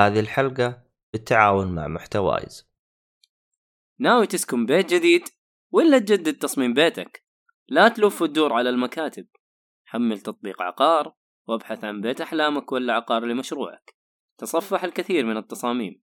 [0.00, 0.82] هذه الحلقة
[1.12, 2.74] بالتعاون مع محتوايز
[3.98, 5.28] ناوي تسكن بيت جديد
[5.72, 7.24] ولا تجدد تصميم بيتك.
[7.68, 9.26] لا تلف وتدور على المكاتب.
[9.84, 11.14] حمل تطبيق عقار
[11.48, 13.94] وابحث عن بيت أحلامك ولا عقار لمشروعك.
[14.38, 16.02] تصفح الكثير من التصاميم.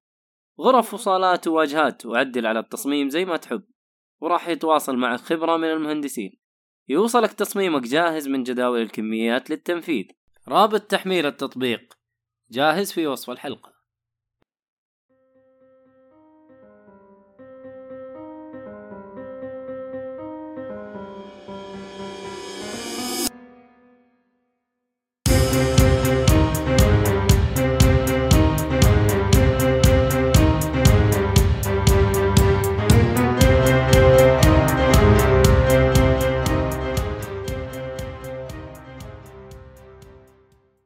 [0.60, 3.64] غرف وصالات وواجهات وعدل على التصميم زي ما تحب.
[4.22, 6.40] وراح يتواصل معك خبرة من المهندسين.
[6.90, 10.06] يوصلك تصميمك جاهز من جداول الكميات للتنفيذ.
[10.48, 11.94] رابط تحميل التطبيق.
[12.52, 13.71] جاهز في وصف الحلقة.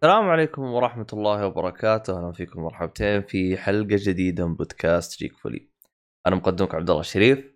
[0.06, 5.70] السلام عليكم ورحمة الله وبركاته، أهلا فيكم مرحبتين في حلقة جديدة من بودكاست جيك فولي.
[6.28, 7.56] أنا مقدمك عبد الله الشريف.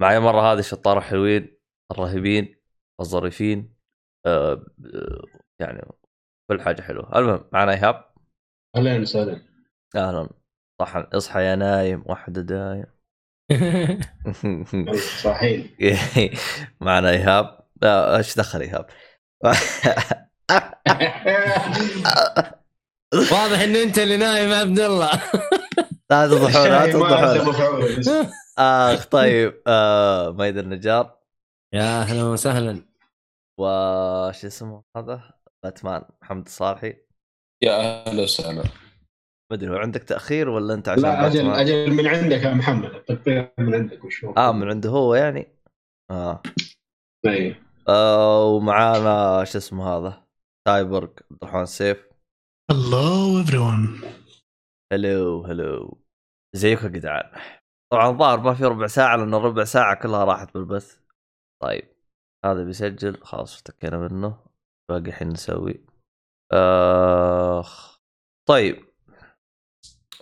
[0.00, 1.56] معي مرة هذه الشطارة الحلوين
[1.90, 2.56] الرهيبين
[3.00, 3.74] الظريفين
[4.26, 4.52] آه
[4.94, 5.24] آه،
[5.60, 5.82] يعني
[6.50, 7.18] كل حاجة حلوة.
[7.18, 8.04] المهم معنا إيهاب.
[8.76, 9.42] أهلا وسهلا
[9.96, 10.28] أهلا.
[10.80, 12.86] صح إصحى يا نايم واحدة دايم.
[15.22, 15.66] صحيح
[16.80, 17.66] معنا إيهاب.
[17.82, 18.86] لا إيش دخل إيهاب؟
[23.32, 25.10] واضح إن أنت اللي نايم يا عبد الله.
[26.10, 28.30] لا تضحون لا تضحون.
[28.58, 31.18] أخ طيب آه ميد النجار.
[31.74, 32.82] يا أهلا وسهلا.
[33.60, 35.22] وش اسمه هذا؟
[35.62, 36.96] باتمان محمد الصالحي
[37.62, 38.62] يا أهلا وسهلا.
[39.50, 42.54] ما أدري هو عندك تأخير ولا أنت عشان لا أجل باتمان؟ أجل من عندك يا
[42.54, 44.32] محمد التقرير من عندك وش هو.
[44.32, 45.48] آه من عنده هو يعني؟
[46.10, 46.42] آه,
[47.26, 47.56] أي.
[47.88, 50.22] آه ومعانا شو اسمه هذا؟
[50.68, 52.08] سايبورغ عبد الرحمن السيف
[52.72, 54.04] Hello everyone.
[54.92, 55.98] hello hello
[56.56, 57.40] زيكم يا جدعان.
[57.92, 60.98] طبعا الظاهر ما في ربع ساعة لأن الربع ساعة كلها راحت بالبث.
[61.62, 61.88] طيب
[62.44, 63.20] هذا بيسجل.
[63.22, 64.46] خلاص اشتكينا منه.
[64.90, 65.84] باقي الحين نسوي.
[66.52, 67.98] آخ.
[68.48, 68.84] طيب.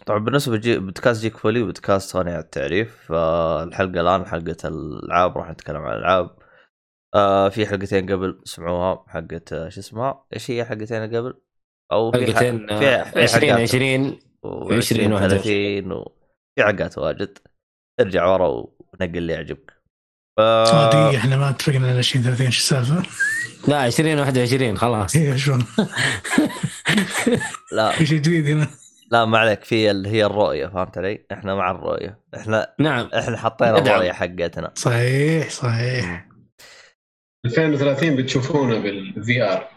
[0.06, 0.78] طبعا بالنسبة لجي...
[0.78, 6.39] بودكاست GeekFully بودكاست غني عن التعريف فالحلقه الآن حلقة الألعاب راح نتكلم عن الألعاب.
[7.14, 11.34] آه في حلقتين قبل سمعوها حقت آه، شو اسمها؟ إيش هي حلقتين قبل؟
[11.92, 16.98] أو في حلقتين في آه، في 20 حلقات 20 و 20 20 30 وفي حلقات
[16.98, 17.38] واجد.
[18.00, 19.72] ارجع ورا ونقل اللي يعجبك.
[20.38, 23.02] آه، صادق إحنا ما اتفقنا على 20 30 شو السالفة؟
[23.68, 25.16] لا 20 21 خلاص.
[25.16, 25.64] إيه شلون؟
[27.72, 27.90] لا.
[27.98, 28.66] في شيء جديد هنا.
[29.10, 32.18] لا ما عليك في اللي هي الرؤية فهمت علي؟ إحنا مع الرؤية.
[32.36, 33.10] إحنا نعم.
[33.14, 33.78] إحنا حطينا.
[33.78, 34.72] الرؤية حقتنا.
[34.74, 36.29] صحيح صحيح.
[37.46, 39.68] 2030 بتشوفونا بال VR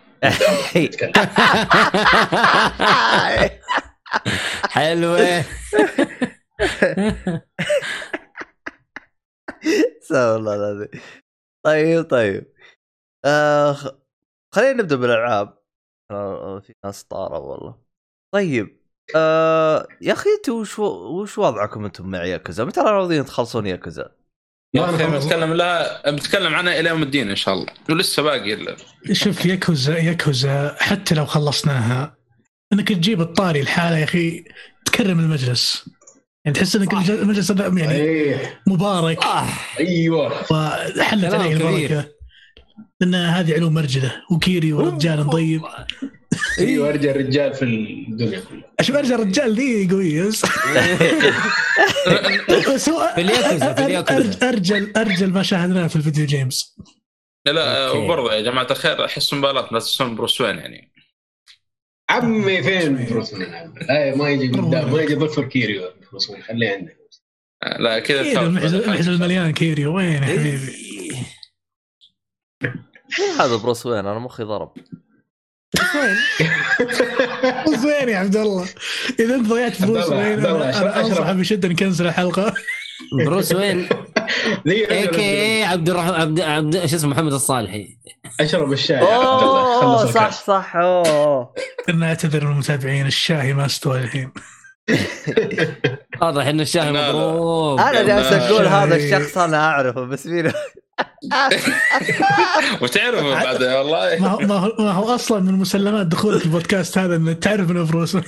[4.69, 5.43] حلوة
[10.01, 10.87] سوا والله العظيم.
[11.65, 12.53] طيب طيب.
[13.25, 13.75] آه
[14.51, 15.57] خلينا نبدأ بالألعاب.
[16.11, 17.77] آه في ناس طاروا والله.
[18.33, 18.79] طيب
[19.15, 24.22] آه يا أخي أنتوا وش وش وضعكم أنتم مع ياكوزا؟ متى راضيين تخلصون ياكوزا؟
[24.75, 27.67] يا أخي بتكلم لها بتكلم عنها إلى يوم الدين إن شاء الله.
[27.89, 28.75] ولسه باقي ال-
[29.11, 32.15] شوف ياكوزا ياكوزا حتى لو خلصناها
[32.73, 34.43] إنك تجيب الطاري الحالة يا أخي
[34.85, 35.89] تكرم المجلس.
[36.45, 38.35] يعني تحس إنك المجلس هذا يعني
[38.67, 39.23] مبارك.
[39.23, 39.47] آه.
[39.79, 40.27] أيوه.
[40.51, 41.53] وحلت كلام عليه.
[41.85, 42.09] البركه
[43.01, 45.61] لأن هذه علوم مرجلة وكيري ورجال طيب.
[46.59, 48.73] أيوه أرجع الرجال في الدنيا كلها.
[48.79, 50.45] أشوف أرجع الرجال ذي قويه بس
[52.69, 54.49] بس هو في الياكوزا، في الياكوزا.
[54.49, 56.75] أرجل أرجل ما شاهدناه في الفيديو جيمز.
[57.45, 57.91] لا.
[57.91, 60.93] وبرضه يا جماعة الخير أحس مبالاه لا تسمون بروس وين يعني.
[62.09, 63.73] عمي فين بروس وين؟
[64.17, 66.97] ما يجي قدام ما يجي ظفر كيريو بروس وين؟ خليه عندك
[67.79, 69.95] لا كذا المحزن المليان كيريو.
[69.95, 70.73] وين يا حبيبي؟
[73.19, 74.73] مين هذا بروس وين؟ أنا مخي ضرب.
[75.77, 75.95] بروس
[77.85, 78.65] وين يا عبد الله.
[79.19, 80.99] إذا أنت ضيعت الله، وين أنا.
[80.99, 82.53] انصح بشدة نكنسل الحلقة.
[83.25, 83.89] بروس وين؟
[84.67, 87.97] اي كي عبد الرحمن عبد عبد شو اسمه محمد الصالحي.
[88.39, 90.75] اشرب الشاي أوه صح صح.
[90.75, 91.53] أوه.
[91.87, 94.31] كنا اعتذر من المتابعين الشاهي ما استوى الحين.
[96.21, 96.91] واضح إن الشاهي.
[96.91, 97.79] مضروب.
[97.79, 98.95] أنا جالس أقول هذا.
[98.95, 100.51] الشخص أنا أعرفه بس مين؟
[102.81, 104.19] وتعرف بعد والله.
[104.19, 107.91] ما هو ما هو, ما هو أصلا من مسلمات دخولك البودكاست هذا انك تعرف إنه
[107.91, 108.17] بروس.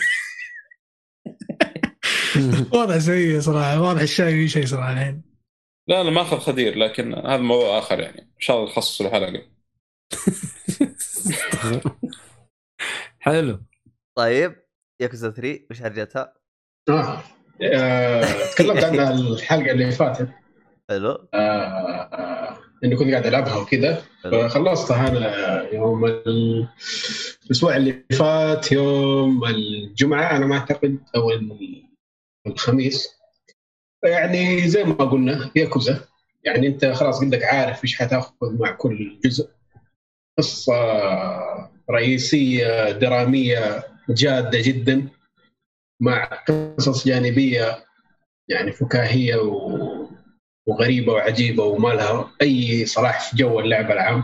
[2.74, 5.22] وضع سيء صراحة واضح الشاي في شيء صراحة الحين
[5.88, 8.22] لا لا ما أخذ خدير لكن هذا موضوع آخر يعني.
[8.22, 9.42] إن شاء الله نخصص له حلقه
[13.20, 13.60] حلو.
[14.18, 14.56] طيب
[15.02, 16.34] ياكوزا 3 وش هرجتها؟
[16.90, 17.24] آه
[17.64, 20.30] آه، تكلمت عنها الحلقة اللي فاتت.
[20.90, 21.28] حلو.
[21.34, 24.04] آه، آه، اني كنت قاعد ألعبها وكذا.
[24.24, 26.68] فخلصتها أنا يوم ال-
[27.46, 30.38] الأسبوع اللي فات يوم الجمعة.
[30.38, 31.84] أنا ما أعتقد أو ال-
[32.48, 33.10] الخميس.
[34.04, 36.00] يعني زي ما قلنا ياكوزا.
[36.44, 39.50] يعني أنت خلاص بدك عارف إيش حتأخذ مع كل جزء.
[40.38, 40.76] قصة
[41.92, 45.08] رئيسية درامية جادة جدا.
[46.02, 46.24] مع
[46.78, 47.86] قصص جانبية
[48.50, 50.05] يعني فكاهية و...
[50.68, 54.24] وغريبة وعجيبة وما لها أي صلة في جو اللعبه العام.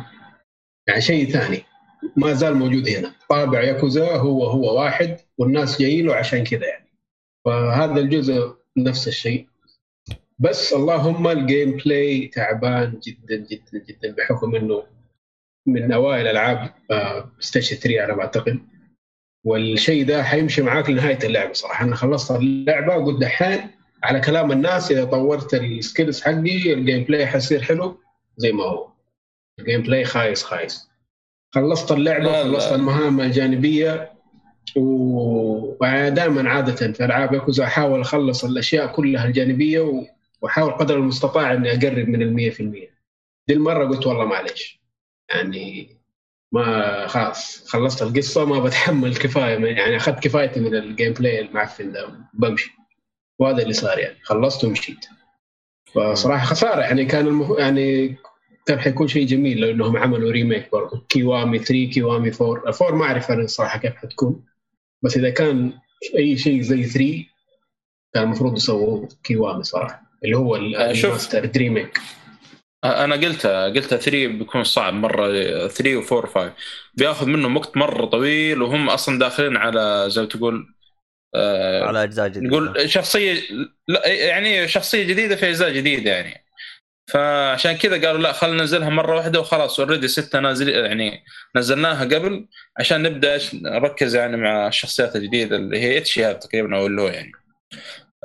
[0.87, 1.63] يعني شيء ثاني
[2.15, 3.15] ما زال موجود هنا.
[3.29, 6.91] طابع ياكوزا هو هو واحد والناس جايين له عشان كذا يعني.
[7.45, 9.47] فهذا الجزء نفس الشيء.
[10.39, 14.83] بس اللهم ال gameplay تعبان جدا جدا جدا بحكم إنه
[15.67, 16.73] من أوائل ألعاب
[17.39, 18.59] Station 3 على ما أعتقد.
[19.45, 21.85] والشيء ده حيمشي معاك لنهاية اللعبة صراحة.
[21.85, 23.69] أنا خلصت اللعبة وقلت دحين
[24.03, 27.99] على كلام الناس إذا طورت ال skills حقي ال gameplay حيصير حلو
[28.37, 28.87] زي ما هو.
[29.59, 30.89] ال gameplay خايس خايس.
[31.51, 32.43] خلصت اللعبة لا، لا.
[32.43, 34.11] خلصت المهام الجانبية
[34.77, 40.05] ودائما عادة في ألعاب ياكوزا أحاول أخلص الأشياء كلها الجانبية
[40.41, 42.89] وأحاول قدر المستطاع إني أقرب من المية في المية.
[43.47, 44.81] دي المرة قلت والله معلش
[45.29, 45.97] يعني
[46.51, 52.09] ما خلاص خلصت القصة ما بتحمل كفاية يعني أخذت كفايتي من ال gameplay المعفن ده
[52.33, 52.71] بمشي.
[53.41, 54.17] وهذا اللي صار يعني.
[54.23, 55.05] خلصت ومشيت.
[55.93, 56.81] فصراحة خسارة.
[56.81, 57.59] يعني كان المف...
[57.59, 58.17] يعني
[58.65, 63.05] كان حيكون شيء جميل لو إنهم عملوا remake برضه كيوامي 3 كيوامي 4 4 ما
[63.05, 64.43] أعرف أنا الصراحه كيف حتكون.
[65.01, 65.73] بس إذا كان
[66.17, 67.25] أي شيء زي 3
[68.13, 70.01] كان المفروض يسووه كيوامي صراحة.
[70.23, 70.91] اللي هو آه،.
[70.91, 71.99] ال master remake
[72.83, 75.27] أنا قلتها قلتها 3 بيكون صعب مرة.
[75.67, 76.39] 3 و4 و5
[76.93, 80.73] بياخذ منهم وقت مرة طويل وهم أصلا داخلين على زي ما تقول
[81.35, 82.47] آه على أجزاء جديدة.
[82.47, 83.41] نقول شخصية
[83.87, 86.41] لا يعني شخصية جديدة في أجزاء جديدة يعني.
[87.07, 91.23] فعشان كذا قالوا لا خلينا ننزلها مرة واحدة وخلاص اوريدي ستة نازل يعني
[91.55, 92.47] نزلناها قبل
[92.79, 97.07] عشان نبدأ نركز يعني مع الشخصيات الجديدة اللي هي اتشي هذا تقريبا أو اللي هو
[97.07, 97.31] يعني.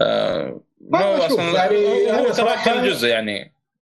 [0.00, 1.76] آه ما هو أصلا يعني
[2.12, 3.52] هو ترى كم جزء يعني.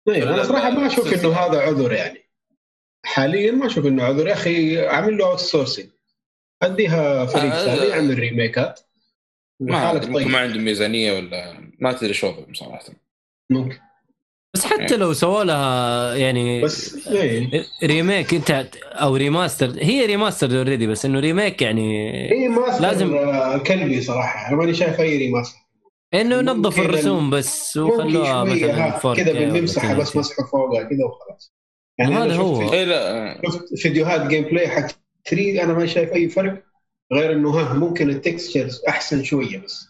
[0.06, 2.30] طيب أنا صراحة ما أشوف إنه هذا عذر يعني.
[3.06, 4.28] حاليا ما أشوف إنه عذر.
[4.28, 5.90] يا أخي اعمل له outsourcing
[6.62, 7.96] أديها فريق آه، ثاني آه.
[7.96, 8.80] يعمل remake ات
[9.60, 12.80] ما طيب ما عندهم ميزانية ولا ما تدري شو وضعهم صراحة.
[13.50, 13.78] ممكن.
[14.54, 17.50] بس حتى لو سووا لها يعني بس إيه.
[17.84, 24.02] remake أنت أو remaster هي remaster already بس إنه remake يعني remaster لازم- لازم كلبي
[24.02, 24.50] صراحة.
[24.50, 25.58] أنا ماني شايف أي remaster
[26.14, 29.34] إنه ال- الرسوم بس وخلوها مثلا ها 4K كذا.
[29.50, 30.20] بنمسحها بس 1080.
[30.20, 31.54] مسحه فوقها كذا وخلاص.
[32.00, 32.74] يعني هذا هو.
[32.74, 33.42] لا.
[33.46, 34.88] شفت فيديوهات gameplay حق
[35.30, 36.64] 3 أنا ما شايف أي فرق.
[37.14, 39.88] غير إنه ها ممكن ال textures أحسن شوية بس.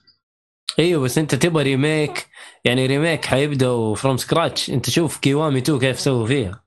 [0.79, 2.27] إيوه بس أنت تبغى remake
[2.65, 6.63] يعني remake حيبداوا from scratch أنت شوف كيوامي 2 كيف سووا فيها.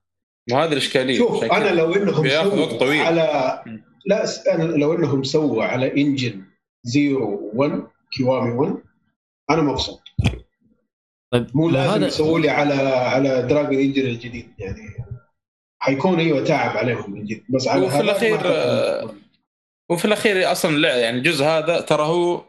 [0.50, 1.44] ما هذه الاشكاليه شوف.
[1.44, 3.00] أنا لو إنهم سووا وقت طويل.
[3.00, 3.62] على.
[4.06, 4.24] لا
[4.54, 6.42] أنا لو إنهم سووا على engine
[6.86, 7.82] 0 1
[8.16, 8.82] كيوامي 1
[9.50, 10.00] أنا مبسوط.
[11.32, 14.96] طيب مو لازم هذا يسووا لي على على Dragon Engine الجديد يعني.
[15.78, 17.42] حيكون أيوه تعب عليهم من جد.
[17.48, 19.14] بس على وفي هذا
[19.90, 22.44] وفي الأخير أصلا اللع- يعني الجزء هذا ترى هو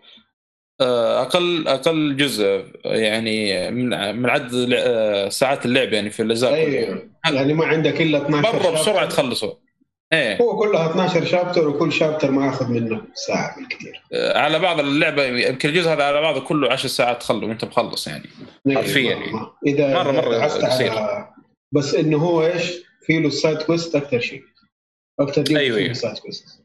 [0.81, 6.53] آه، أقل أقل جزء يعني من من عدد آه، ساعات اللعب يعني في الاجزاء.
[6.53, 9.05] أيوه يعني ما عندك إلا 12 مرة بسرعة.
[9.05, 9.57] تخلصه
[10.13, 14.79] إيه هو كلها 12 chapter وكل chapter ما ياخذ منه ساعة بالكثير آه، على بعض
[14.79, 18.29] اللعبة يمكن الجزء هذا على بعضه كله 10 ساعات تخلص وانت مخلص يعني
[18.75, 19.31] حرفياً إيه، يعني.
[19.31, 20.91] ما- إذا مرة عزت قصير.
[21.71, 22.71] بس إنه هو إيش
[23.05, 24.41] في له ال side quest أكثر شيء
[25.19, 25.79] أكثر دي في أيوة.
[25.79, 26.60] ال side quest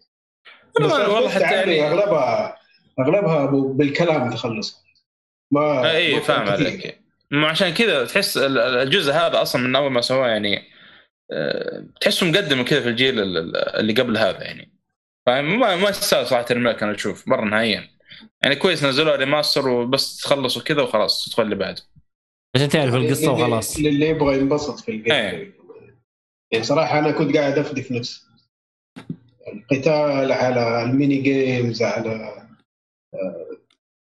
[0.80, 2.56] والله- حتى يعني- اغلبها
[3.00, 4.85] أغلبها ب- بالكلام تخلص.
[5.50, 6.49] ما اي فاهم.
[6.49, 7.00] عليك.
[7.30, 10.62] ما عشان كذا تحس ال- ال- الجزء هذا أصلا من أول ما سواه يعني
[11.33, 14.73] آه، تحسه مقدم كذا في الجيل ال- ال- اللي قبل هذا يعني.
[15.26, 17.88] فاهم؟ ما ما يستاهل صراحة الملك أنا أشوف مرة نهائيا.
[18.42, 21.83] يعني كويس نزلوا remaster وبس تخلصوا كذا وخلاص تدخل اللي بعده.
[22.56, 23.78] عشان تعرف القصة وخلاص.
[23.80, 25.54] للي يبغى ينبسط في ال game إيه.
[26.52, 28.25] يعني صراحة أنا كنت قاعد أفدي في نفسي.
[29.53, 32.47] القتال على ال mini games على
[33.15, 33.47] آه،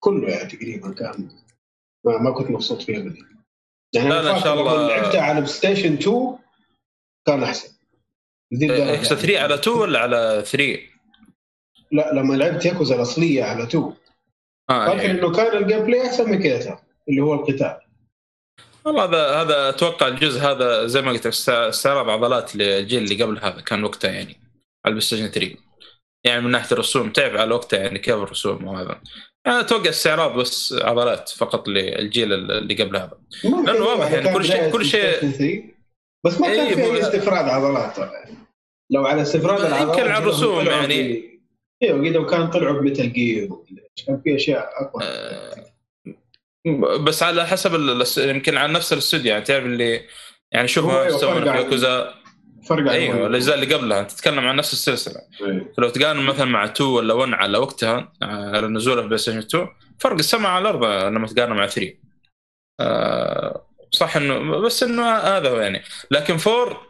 [0.00, 1.28] كله يعني تقريبا كان
[2.04, 3.16] ما, ما كنت مبسوط فيه ابدا
[3.94, 4.88] يعني لا، لا، إن شاء الله.
[4.88, 6.38] لعبتها على ستيشن 2
[7.26, 7.68] كان أحسن.
[8.62, 10.56] إكس 3 على 2 ولا على 3؟
[11.92, 13.84] لا لما لعبت ياكوزا الأصلية على 2
[14.70, 15.10] آه فاكر يعني.
[15.20, 17.80] إنه كان ال gameplay أحسن من كذا اللي هو القتال
[18.84, 23.22] والله هذا هذا أتوقع الجزء هذا زي ما قلت لك است- استعراض عضلات للجيل اللي
[23.22, 24.39] قبل هذا كان وقتها يعني
[24.86, 25.56] البلاي ستيشن 3
[26.26, 29.00] يعني من ناحية الرسوم تعب على وقتها يعني كيف الرسوم وهذا
[29.46, 33.18] أنا أتوقع استعراض بس عضلات فقط للجيل اللي قبل هذا.
[33.44, 35.62] لأنه واضح يعني كان كل شيء- كل شيء- PlayStation 3.
[36.26, 38.10] بس ما كان إيه، في أي استعراض عضلات.
[38.90, 40.94] لو على استعراض يمكن العضلات على كانوا الرسوم يعني.
[40.94, 41.30] في-
[41.82, 43.48] أيوه كذا وكان طلعوا ب Metal Gear
[44.06, 45.02] كان في أشياء أقوى.
[45.04, 45.64] آه،
[47.04, 47.74] بس على حسب
[48.18, 50.00] يمكن على نفس الاستوديو يعني تعرف اللي
[50.52, 52.14] يعني شوف ما أيوة، في ياكوزا.
[52.68, 53.26] فرق عن أيوه.
[53.26, 54.00] الأجزاء اللي قبلها.
[54.00, 55.20] أنت تتكلم عن نفس السلسلة.
[55.40, 55.72] إيه.
[55.76, 59.68] فلو تقارن مثلا مع 2 ولا 1 على وقتها على نزوله في بلاي ستيشن 2
[59.98, 61.94] فرق السماء على الأرض لما تقارنه مع 3
[62.80, 65.82] آه، صح إنه بس إنه هذا هو يعني.
[66.10, 66.80] لكن 4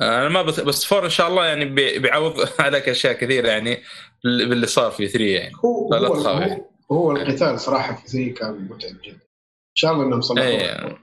[0.00, 0.60] آه، أنا ما بث...
[0.60, 3.82] بس 4 إن شاء الله يعني بي- بيعوض عليك أشياء كثيرة يعني
[4.24, 5.52] باللي صار في 3 يعني.
[5.64, 6.58] هو لا، هو, تخاف.
[6.92, 9.12] هو, القتال صراحة في 3 كان متعب جدا.
[9.14, 10.46] إن شاء الله إنهم صلحوه.
[10.46, 10.98] إيه.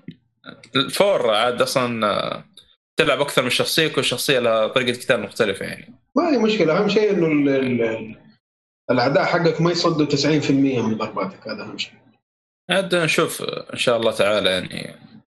[0.75, 2.46] الفور عاد أصلا آه،
[3.00, 5.94] تلعب أكثر من شخصية كل شخصية لها طريقة قتال مختلفة يعني.
[6.16, 8.16] ما هي مشكلة أهم شيء إنه ال- ال- ال-
[8.92, 11.94] الأعداء حقك ما يصدوا 90% من ضرباتك هذا أهم شيء.
[12.70, 13.42] عاد نشوف
[13.74, 14.96] إن شاء الله تعالى يعني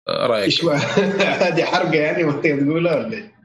[0.08, 0.64] رأيك؟
[1.44, 3.36] هذه حرقة يعني وانت تقولها ولا؟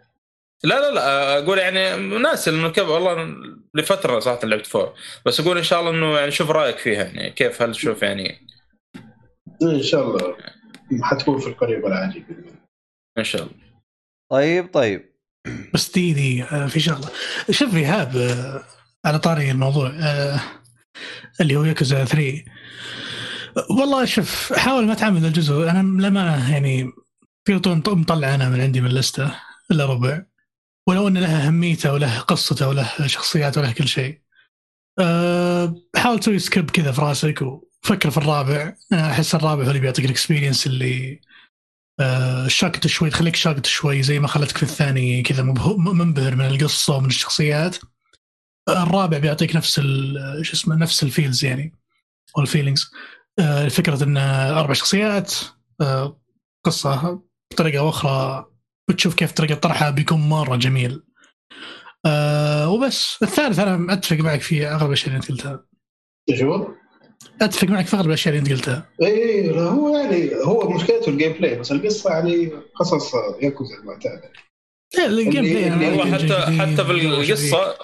[0.63, 3.35] لا لا لا أقول يعني ناس انه كيف والله
[3.75, 4.93] لفترة صراحة لعبت فور.
[5.25, 8.47] بس أقول إن شاء الله إنه يعني شوف رأيك فيها يعني كيف؟ هل تشوف يعني؟
[9.61, 10.35] إن شاء الله
[11.01, 12.23] حتكون في القريب العاجل.
[13.17, 13.70] إن شاء الله.
[14.31, 15.11] طيب طيب.
[15.73, 17.09] بس دي دي آه، في شغلة.
[17.49, 18.63] شوف إيهاب آه،
[19.05, 20.39] على طاري الموضوع آه،
[21.41, 22.45] اللي هو ياكوزا 3
[23.69, 25.69] والله شوف حاول ما تعمل الجزء.
[25.69, 26.91] أنا لما يعني
[27.45, 27.55] في
[27.87, 29.35] مطلع أنا من عندي من اللستة
[29.71, 30.25] إلا ربع
[30.87, 34.21] ولو إن لها أهميته وله قصته وله شخصيات وله كل شيء.
[35.95, 38.73] حاول تسوي skip كذا في راسك وفكر في الرابع.
[38.93, 41.21] أحس الرابع هو اللي بيعطيك ال experience اللي
[41.99, 45.43] آه، shocked شوي تخليك shocked شوي زي ما خلتك في الثاني كذا
[45.77, 47.77] منبهر من القصة ومن الشخصيات.
[48.69, 49.79] الرابع بيعطيك نفس
[50.41, 51.75] شو اسمه نفس ال feels يعني
[52.37, 52.91] أو ال feelings.
[53.69, 55.33] فكره إن أربع شخصيات
[55.81, 56.21] آه،
[56.65, 57.21] قصة
[57.53, 58.45] بطريقة أخرى
[58.89, 61.03] بتشوف كيف طريقة طرحها بيكون مرة جميل.
[62.05, 63.17] آه وبس.
[63.23, 65.65] الثالث أنا أتفق معك في أغلب الأشياء اللي أنت قلتها.
[66.43, 66.80] هو؟
[67.41, 71.33] أتفق معك في اغلب الاشياء اللي أنت قلتها اي لا، هو يعني هو مشكلته ال
[71.33, 74.31] gameplay بس القصة يعني قصص ياكوزا المعتاده
[74.97, 76.91] لا ال gameplay أنا هو حتى حتى في.
[76.91, 77.75] القصة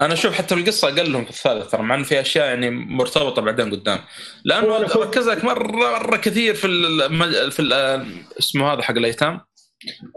[0.00, 2.70] أنا أشوف حتى في القصة أقل لهم في الثالث ترى مع انه في أشياء يعني
[2.70, 3.98] مرتبطة بعدين قدام
[4.44, 7.48] لأنه ركز لك مره مرة كثير في المج...
[7.48, 8.06] في ال-
[8.38, 9.40] اسمه هذا حق الأيتام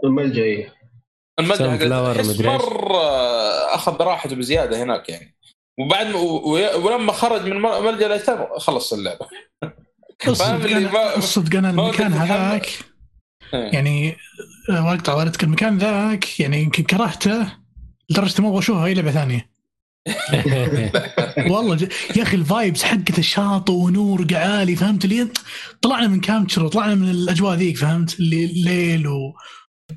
[0.04, 0.74] الملجأ إيه.
[2.14, 2.62] تحس مدري إيش.
[2.62, 3.06] مرة
[3.74, 5.35] أخذ راحته بزيادة هناك يعني
[5.78, 6.14] وبعد.
[6.84, 9.26] ولما خرج من مل- ملجا الايتام خلص اللعبة
[11.16, 12.12] الصدق أنا المكان.
[12.12, 12.68] هذاك
[13.52, 14.16] يعني
[14.70, 17.52] آه، واقطع والدك المكان ذاك يعني يمكن كرهته
[18.10, 19.56] لدرجة ما أبغى اشوفه أي لعبة ثانية
[21.50, 21.88] والله ج...
[22.16, 25.28] يا أخي الفايبس حقت الشاطئ ونور قعالي فهمت اللي
[25.82, 29.32] طلعنا من كامتشر وطلعنا من الأجواء ذيك فهمت اللي ليل و...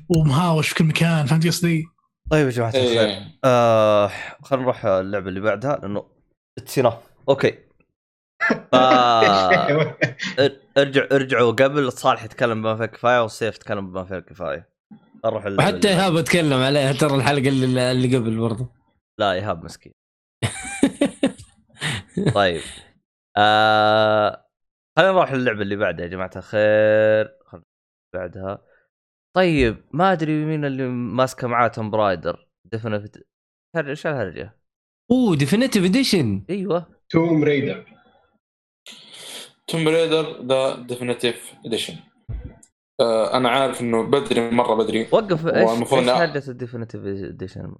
[0.08, 1.84] ومهاوش في كل مكان فهمت قصدي؟
[2.30, 3.38] طيب يا جماعة الخير إيه.
[3.44, 4.08] آه
[4.42, 6.06] خلينا نروح اللعبة اللي بعدها لأنه
[6.58, 7.58] اتسنا أوكي.
[8.72, 8.74] ف...
[10.78, 11.52] ارجع ارجعوا.
[11.52, 14.68] قبل صالح يتكلم بما فيه كفاية والسيف يتكلم بما فيه كفاية.
[15.24, 15.88] نروح وحتى.
[15.88, 18.68] إيهاب اتكلم عليها ترى الحلقة اللي, اللي قبل برضه.
[19.18, 19.92] لا إيهاب مسكين.
[22.34, 22.60] طيب.
[23.36, 24.46] آه...
[24.98, 27.38] خلينا نروح للعبه اللي بعدها يا جماعة الخير.
[27.46, 27.64] خلينا
[28.14, 28.69] بعدها.
[29.36, 33.16] طيب ما أدري مين اللي ماسكه معاه Tomb Raider definit
[33.76, 34.56] إيش الهرجة؟
[35.10, 36.86] أوه definitive edition أيوه.
[37.10, 37.84] Tomb Raider
[39.66, 41.96] Tomb Raider the definitive edition
[43.34, 45.08] أنا عارف إنه بدري مرة بدري.
[45.12, 47.74] وقف إيش هرجة ال definitive edition؟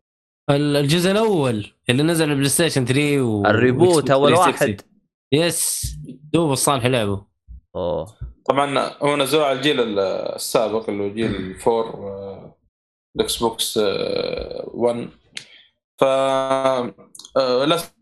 [0.51, 4.69] الجزء الأول اللي نزل على ال PlayStation 3 و ال reboot أول 360.
[4.69, 4.81] واحد.
[5.33, 5.95] yes
[6.33, 7.30] دوب الصالح لعبه.
[7.77, 8.07] أوه.
[8.49, 9.99] طبعا هو نزلوه على الجيل ال-
[10.35, 12.57] السابق اللي هو جيل ال four آه،
[13.17, 15.09] ال Xbox آه، 1
[16.01, 17.93] ف آه، للأسف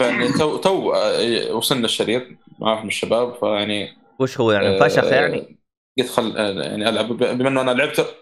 [0.00, 2.22] يعني تو تو آه، وصلنا الشريط
[2.58, 5.58] مع واحد من الشباب فيعني وش هو يعني؟ آه، فشخ يعني؟
[5.98, 8.14] قلت خل آه، يعني ألعب بما إنه أنا لعبت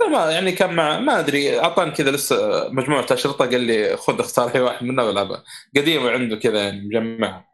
[0.00, 4.20] لا ما يعني كان مع ما أدري أعطاني كذا لسه مجموعة أشرطة قال لي خذ
[4.20, 5.44] اختار أي واحد منها والعبها
[5.76, 7.46] قديمة عنده كذا يعني مجمعها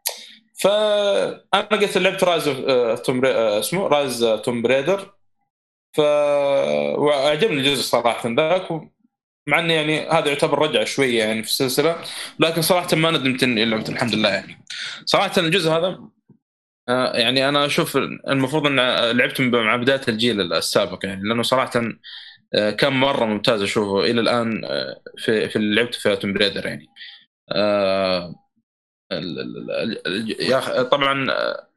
[0.61, 2.45] فانا قلت لعبت Rise
[3.01, 5.17] Tomb اسمه Rise Tomb Raider.
[5.93, 5.99] ف
[6.97, 8.67] وعجبني الجزء صراحة ذاك
[9.47, 11.95] مع إنه يعني هذا يعتبر رجعة شوية يعني في السلسلة
[12.39, 14.65] لكن صراحة ما ندمت إني لعبت الحمد لله يعني.
[15.05, 15.99] صراحة الجزء هذا
[16.89, 17.97] آه، يعني أنا أشوف
[18.27, 18.75] المفروض إن
[19.17, 21.71] لعبت مع بداية الجيل السابق يعني لأنه صراحة
[22.53, 26.87] آه، كان مرة ممتاز أشوفه إلى الآن آه، في في لعبت في Tomb Raider يعني.
[30.91, 31.67] طبعا آه،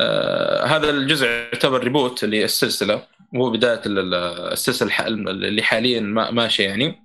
[0.00, 4.14] آه، هذا الجزء يعتبر reboot للسلسلة وهو بداية ال- ال-
[4.52, 7.02] السلسلة اللي حاليا ما- ماشيه يعني.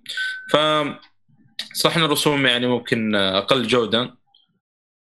[0.52, 0.58] ف
[1.74, 4.16] صح ان الرسوم يعني ممكن أقل جودة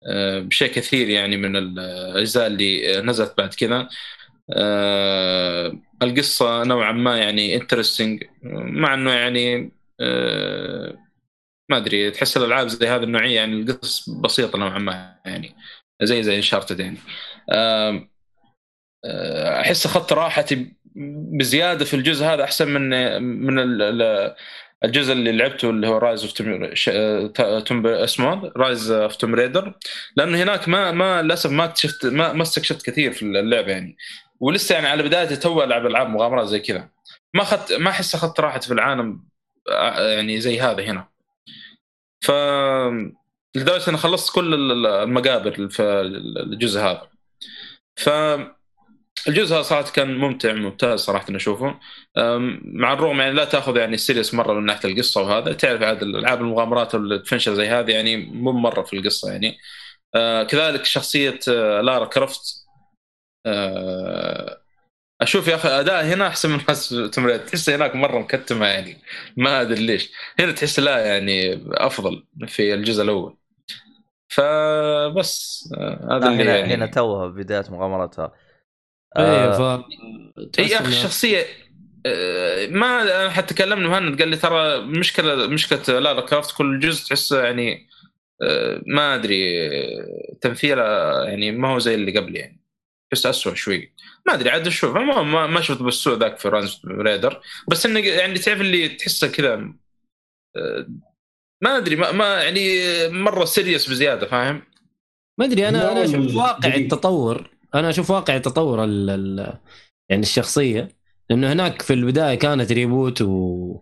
[0.09, 3.88] آه، بشيء كثير يعني من الأجزاء اللي نزلت بعد كذا.
[4.52, 10.94] آه، القصة نوعا ما يعني interesting مع إنه يعني آه،
[11.71, 15.54] ما أدري تحس الألعاب زي هذه النوعية يعني القصص بسيطة نوعا ما يعني
[16.02, 16.99] زي زي Uncharted يعني.
[17.50, 18.09] آه،
[19.61, 20.73] أحس أخذت راحتي
[21.38, 22.88] بزيادة في الجزء هذا أحسن من
[23.23, 24.35] من ال- ال-
[24.85, 29.75] الجزء اللي لعبته اللي هو Rise of Tomb اسمه Rise of Tomb Raider
[30.16, 33.97] لأنه هناك ما ما للأسف ما اكتشفت ما ما استكشفت كثير في اللعبة يعني.
[34.40, 36.88] ولسه يعني على بدايتي تو ألعب ألعاب مغامرات زي كذا.
[37.35, 39.25] ما أخذت ما أحس أخذت راحتي في العالم
[39.71, 41.09] آه، يعني زي هذا هنا.
[42.25, 42.31] ف
[43.57, 45.83] لدرجة إني خلصت كل ال- المقابر في
[46.43, 47.09] الجزء هذا.
[47.97, 48.09] ف
[49.28, 51.78] الجزء هذا صراحة كان ممتع ممتاز صراحة إني أشوفه.
[52.64, 55.52] مع الرغم يعني لا تأخذ يعني سيريس مرة من ناحية القصة وهذا.
[55.52, 59.57] تعرف عاد الالعاب المغامرات والادفنشر زي هذه يعني مو مرة في القصة يعني.
[60.14, 62.66] آه كذلك شخصية آه لارا كرافت
[63.47, 64.63] آه
[65.21, 69.02] أشوف يا أخي أداء هنا أحسن من ناس توم ريدر تحس هناك مرة مكتمة يعني.
[69.37, 70.12] ما أدري ليش.
[70.40, 73.37] هنا تحس لا يعني أفضل في الجزء الأول.
[74.28, 76.75] فبس آه هذا لا، اللي هنا يعني.
[76.75, 78.33] هنا توها بداية مغامرتها
[79.16, 79.85] آه، ف
[80.59, 81.47] اي يا أخي الشخصية
[82.06, 87.09] آه، ما أنا حتى كلمني مهند قال لي ترى مشكلة مشكلة لارا كرافت كل جزء
[87.09, 87.88] تحسه يعني
[88.42, 90.85] آه، ما أدري آه، تمثيله
[91.25, 92.63] يعني ما هو زي اللي قبل يعني.
[93.14, 93.92] تحس اسوء شوي.
[94.26, 98.00] ما أدري عاد أشوف ما, ما, ما شفت بالسوء ذاك في Rise Raider بس إنه
[98.00, 99.54] يعني تعرف اللي تحسه كذا
[100.56, 100.87] آه،
[101.62, 102.68] ما أدري ما, ما يعني
[103.09, 104.62] مرة serious بزيادة فاهم؟
[105.38, 106.75] ما أدري أنا أنا أشوف لا، واقع.
[106.75, 109.59] التطور أنا أشوف واقع التطور ال ال
[110.10, 110.88] يعني الشخصية
[111.30, 113.76] لأنه هناك في البداية كانت reboot و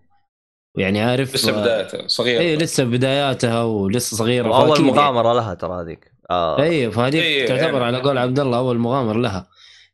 [0.77, 6.12] ويعني عارف لسه بدايته صغير اي لسه بداياتها ولسه صغيرة فأكيد مغامره لها ترى هذيك.
[6.31, 6.63] آه.
[6.63, 9.49] اي فهذيك إيه، تعتبر يعني- على قول عبد الله أول مغامر لها.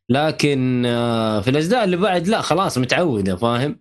[0.09, 3.79] لكن آه، في الأجزاء اللي بعد لا خلاص متعودة فاهم؟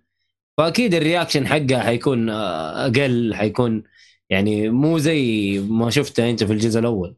[0.59, 3.83] فأكيد ال reaction حقها حيكون آه، أقل حيكون
[4.31, 7.17] يعني مو زي ما شفته أنت في الجزء الأول.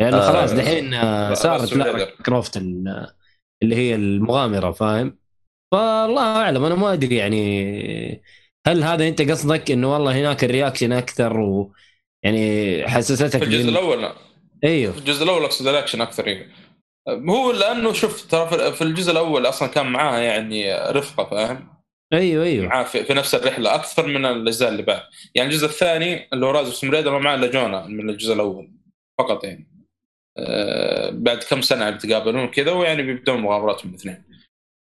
[0.00, 2.10] يعني آه، خلاص دحين آه، لا، صارت لارا بدر.
[2.26, 3.06] كروفت ال-
[3.62, 5.18] اللي هي المغامرة فاهم؟
[5.72, 8.22] فالله أعلم أنا ما أدري يعني
[8.66, 11.72] هل هذا أنت قصدك إنه والله هناك ال reaction أكثر و
[12.24, 14.12] يعني حسستك في الجزء الأول لا.
[14.64, 14.92] أيوه.
[14.92, 16.48] في الجزء الأول اقصد الاكشن أكثر إيه.
[17.08, 21.68] هو لأنه شوف ترى في- الجزء الأول أصلا كان معاه يعني رفقة فاهم؟
[22.12, 22.66] أيوه أيوه.
[22.66, 25.02] معاه في, في نفس الرحلة أكثر من الأجزاء اللي بعد.
[25.34, 28.70] يعني الجزء الثاني اللي هو راز وسمريدا ما معاه إلا جونا من الجزء الأول
[29.20, 29.68] فقط يعني.
[30.38, 34.24] آه بعد كم سنة بيتقابلون كذا ويعني بيبدون مغامراتهم الاثنين.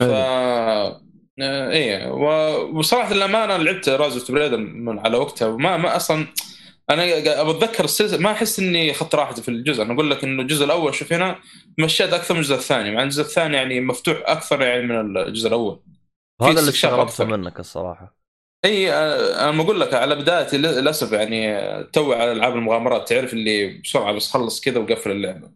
[0.01, 1.01] ف آه،
[1.71, 2.11] إيه
[2.73, 6.27] وصراحة للأمانة لعبت راز وسمريدا من على وقتها وما ما أصلا
[6.89, 9.83] أنا ابى أتذكر السلسله ما أحس إني أخذت راحتي في الجزء.
[9.83, 11.39] أنا أقول لك إنه الجزء الأول شوف هنا
[11.77, 12.91] مشيت أكثر من الجزء الثاني.
[12.91, 15.79] مع الجزء الثاني يعني مفتوح أكثر يعني من الجزء الأول.
[16.41, 17.25] هذا اللي استغربته.
[17.25, 18.19] منك الصراحة.
[18.65, 24.13] إي أنا بقول لك على بدايتي للأسف يعني تو على ألعاب المغامرات تعرف اللي بسرعة
[24.13, 25.51] بس خلص كذا وقفل اللعبة.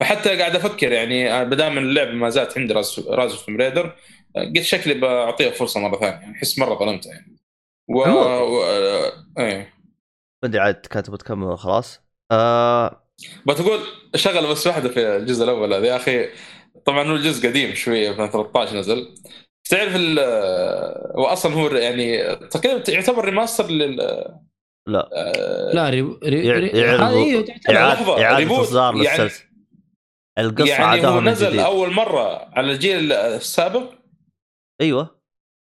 [0.00, 3.96] فحتى قاعد أفكر يعني بدام من اللعبة ما زالت عندي Rise of Raider
[4.36, 7.36] قلت شكلي بعطيها فرصة مرة ثانية يعني أحس مرة ظلمتها يعني.
[7.88, 8.00] و...
[8.00, 8.64] و...
[9.38, 9.77] إيه
[10.42, 12.00] ما أدري عاد كاتب تكمل خلاص.
[12.32, 13.04] آه
[13.46, 13.80] بتقول
[14.16, 15.86] شغله بس واحدة في الجزء الأول هذا.
[15.86, 16.28] يا أخي
[16.86, 19.14] طبعا هو الجزء قديم شوية في 13 نزل.
[19.70, 20.18] تعرف ال
[21.14, 23.96] واصلا هو يعني تقريبا يعتبر ريماستر لل
[24.88, 25.10] لا.
[25.12, 26.00] آه، لا ري...
[26.02, 26.50] ري...
[26.52, 26.70] ري...
[26.84, 28.60] هذه أيوه تعتبر إعادة إعادة.
[28.60, 29.48] إصدار يعني- للسلسلة.
[30.38, 31.60] القصة يعني هو من نزل جديد.
[31.60, 33.90] أول مرة على الجيل السابق؟
[34.80, 35.17] أيوه.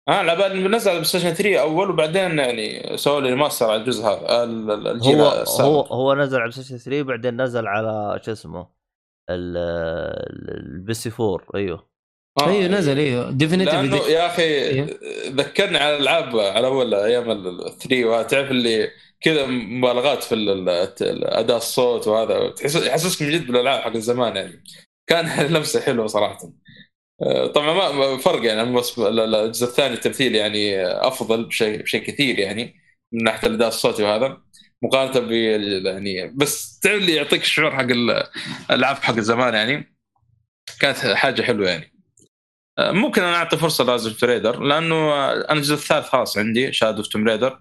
[0.09, 4.45] آه بالي نزل على PlayStation 3 أول وبعدين يعني سووا لي remaster على الجزء هذا
[4.45, 5.69] ال- ال- الجيل هو السابق.
[5.69, 8.61] هو هو نزل على Play 3 بعدين نزل على شو اسمه
[9.31, 11.89] ال- ال- ال PS 4 أيوه.
[12.41, 13.31] آه، أيوه نزل أيوه.
[13.31, 14.87] definitive لأنه يا أخي إيه.
[15.31, 18.89] ذكرني على الألعاب على أول أيام ال three وتعرف اللي
[19.21, 20.69] كذا مبالغات في ال-
[21.03, 24.65] ال- اداء الصوت وهذا تحس يحسسك من جد بالألعاب حق زمان يعني.
[25.07, 26.39] كان لمسة حلوة صراحة.
[27.55, 32.03] طبعا ما فرق يعني أما بس ال- ال- الجزء الثاني التمثيل يعني أفضل بشيء بشيء
[32.05, 32.75] كثير يعني
[33.13, 34.43] من ناحية الأداء الصوتي وهذا.
[34.83, 38.25] مقارنة ب يعني بس تعرف اللي يعطيك الشعور حق ال-
[38.71, 39.97] الألعاب حق زمان يعني
[40.81, 41.93] كانت حاجة حلوة يعني.
[42.79, 46.39] آه، ممكن أنا أعطي فرصة ل Rise Tomb Raider لأنه آه، أنا الجزء الثالث خلاص
[46.39, 47.59] عندي Shadow of Tomb Raider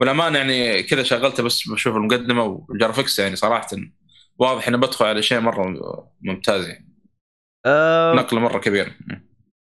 [0.00, 3.68] والأمانة يعني كذا شغلته بس بشوف المقدمة والجرافكس يعني صراحة
[4.38, 5.74] واضح اني بدخل على شيء مرة
[6.22, 6.91] ممتاز يعني.
[7.66, 8.90] أه نقلة مرة كبيرة.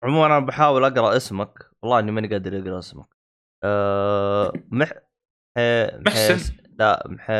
[0.03, 1.71] عموما أنا بحاول أقرأ اسمك.
[1.83, 3.09] والله إني ماني قادر اقرا اسمك.
[3.65, 4.93] أه مح
[5.59, 5.91] مح...
[6.07, 6.57] محسن.
[6.79, 7.31] لا مح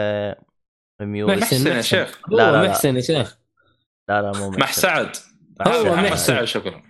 [1.01, 1.57] ميول محسن.
[1.57, 1.83] محسن يا.
[1.83, 2.21] شيخ.
[2.31, 2.69] لا، لا،.
[2.69, 3.39] محسن يا شيخ.
[4.09, 4.61] لا لا مو محسن.
[4.61, 5.17] مح سعد.
[5.67, 6.35] هو محسن.
[6.35, 6.83] سعد شكرا.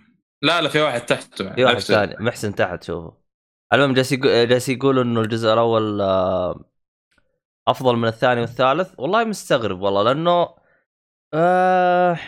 [0.42, 1.78] لا لا في واحد تحته في واحد.
[1.78, 2.16] ثاني.
[2.20, 3.16] محسن تحت شوفه
[3.72, 6.64] المهم جالس يقول جالس يقول إنه الجزء الأول آه،
[7.68, 8.94] أفضل من الثاني والثالث.
[8.98, 10.54] والله مستغرب والله لأنه
[11.35, 12.18] آه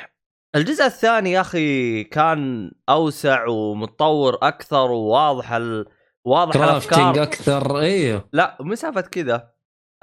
[0.57, 5.87] الجزء الثاني يا أخي كان أوسع ومتطور أكثر وواضح ال...
[6.25, 7.23] واضح كرافتنج الأفكار.
[7.23, 8.29] أكثر إيوه.
[8.33, 9.51] لا مسافه كذا.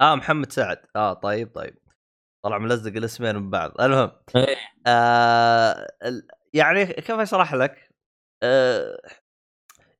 [0.00, 0.78] آه محمد سعد.
[0.96, 1.78] آه طيب طيب.
[2.44, 3.80] طلع ملزق الاسمين من بعض.
[3.80, 4.10] المهم.
[4.36, 4.56] إيه.
[4.86, 5.86] آه
[6.54, 7.94] يعني كيف أشرح لك؟
[8.42, 9.00] آه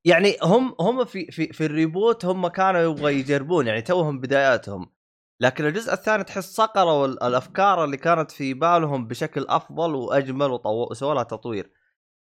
[0.04, 4.92] يعني هم هم في في في ال reboot هم كانوا يبغى يجربون يعني توهم بداياتهم.
[5.42, 11.14] لكن الجزء الثاني تحس صقلوا ال- الأفكار اللي كانت في بالهم بشكل أفضل وأجمل وسووا
[11.14, 11.72] لها تطوير.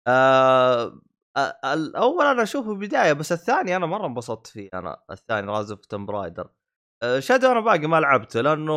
[0.07, 0.99] آه
[1.37, 5.81] آه، الأول أنا أشوفه بدايه بس الثاني أنا مرة انبسطت فيه أنا الثاني Rise of.
[7.03, 8.73] آه Shadow أنا باقي ما لعبته لأنه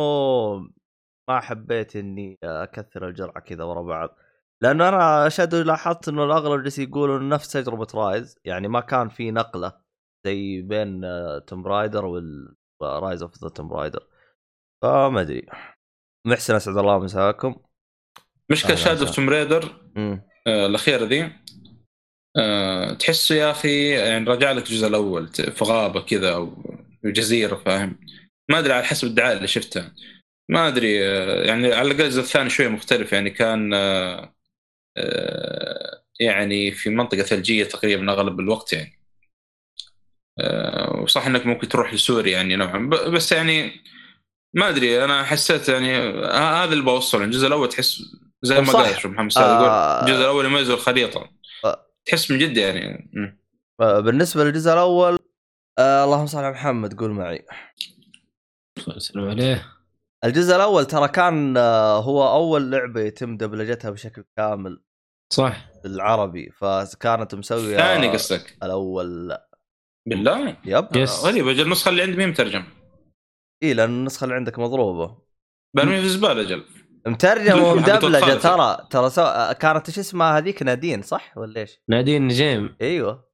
[1.29, 4.09] ما حبيت إني أكثر الجرعه كذا ورا بعض
[4.61, 9.31] لأنه أنا Shadow لاحظت إنه الأغلب جالس يقولوا نفس تجربة Rise يعني ما كان في
[9.31, 9.73] نقلة
[10.25, 11.01] زي بين
[11.47, 12.05] Tomb Raider
[12.81, 14.07] وال Rise of the Tomb Raider
[14.81, 15.45] فما أدري.
[16.27, 17.55] محسن أسعد الله مساكم
[18.51, 19.05] مشكلة Shadow.
[19.05, 19.81] Tomb Raider.
[20.47, 21.31] آه، الأخيرة ذي.
[22.37, 26.63] آه، تحسه يا أخي يعني رجع لك الجزء الأول في غابة كذا أو
[27.05, 27.99] جزيرة فاهم؟
[28.49, 29.95] ما أدري على حسب الدعاية اللي شفتها.
[30.49, 33.13] ما أدري آه، يعني على الأقل الجزء الثاني شوي مختلف.
[33.13, 34.35] يعني كان آه،
[34.97, 38.99] آه، يعني في منطقة ثلجية تقريبا أغلب الوقت يعني.
[40.39, 42.77] آه، وصح إنك ممكن تروح لسوريا يعني نوعا.
[42.87, 43.71] بس يعني
[44.55, 47.23] ما أدري أنا حسيت يعني ه- هذا اللي بوصله.
[47.23, 48.01] الجزء الأول تحس
[48.41, 48.71] زي ما.
[48.73, 50.01] قال شو محمد سعد يقول آه.
[50.01, 51.29] الجزء الأول يميز الخريطة.
[51.65, 51.85] آه.
[52.05, 53.11] تحس من جد يعني.
[53.81, 55.19] آه، بالنسبة للجزء الأول
[55.79, 57.45] آه اللهم صل على محمد قول معي.
[58.97, 59.65] سلام عليه.
[60.25, 64.81] الجزء الأول ترى كان آه هو أول لعبة يتم دبلجتها بشكل كامل
[65.33, 65.67] صح.
[65.83, 69.27] بالعربي فكانت مسوية ثاني قصدك؟ الأول.
[69.27, 69.49] لا
[70.07, 70.87] بالله؟ Yep.
[70.95, 71.23] Yes.
[71.25, 72.63] غريب أجل النسخة اللي عندي مين مترجم
[73.63, 75.17] اي لأن النسخة اللي عندك مضروبة.
[75.75, 76.65] برمي في الزباله أجل
[77.07, 78.33] مترجمه حقت ومدبلجه.
[78.33, 79.23] ترى ترى سو...
[79.59, 82.75] كانت إيش اسمها هذيك؟ نادين صح؟ ولا إيش؟ نادين نجيم.
[82.81, 83.29] أيوه.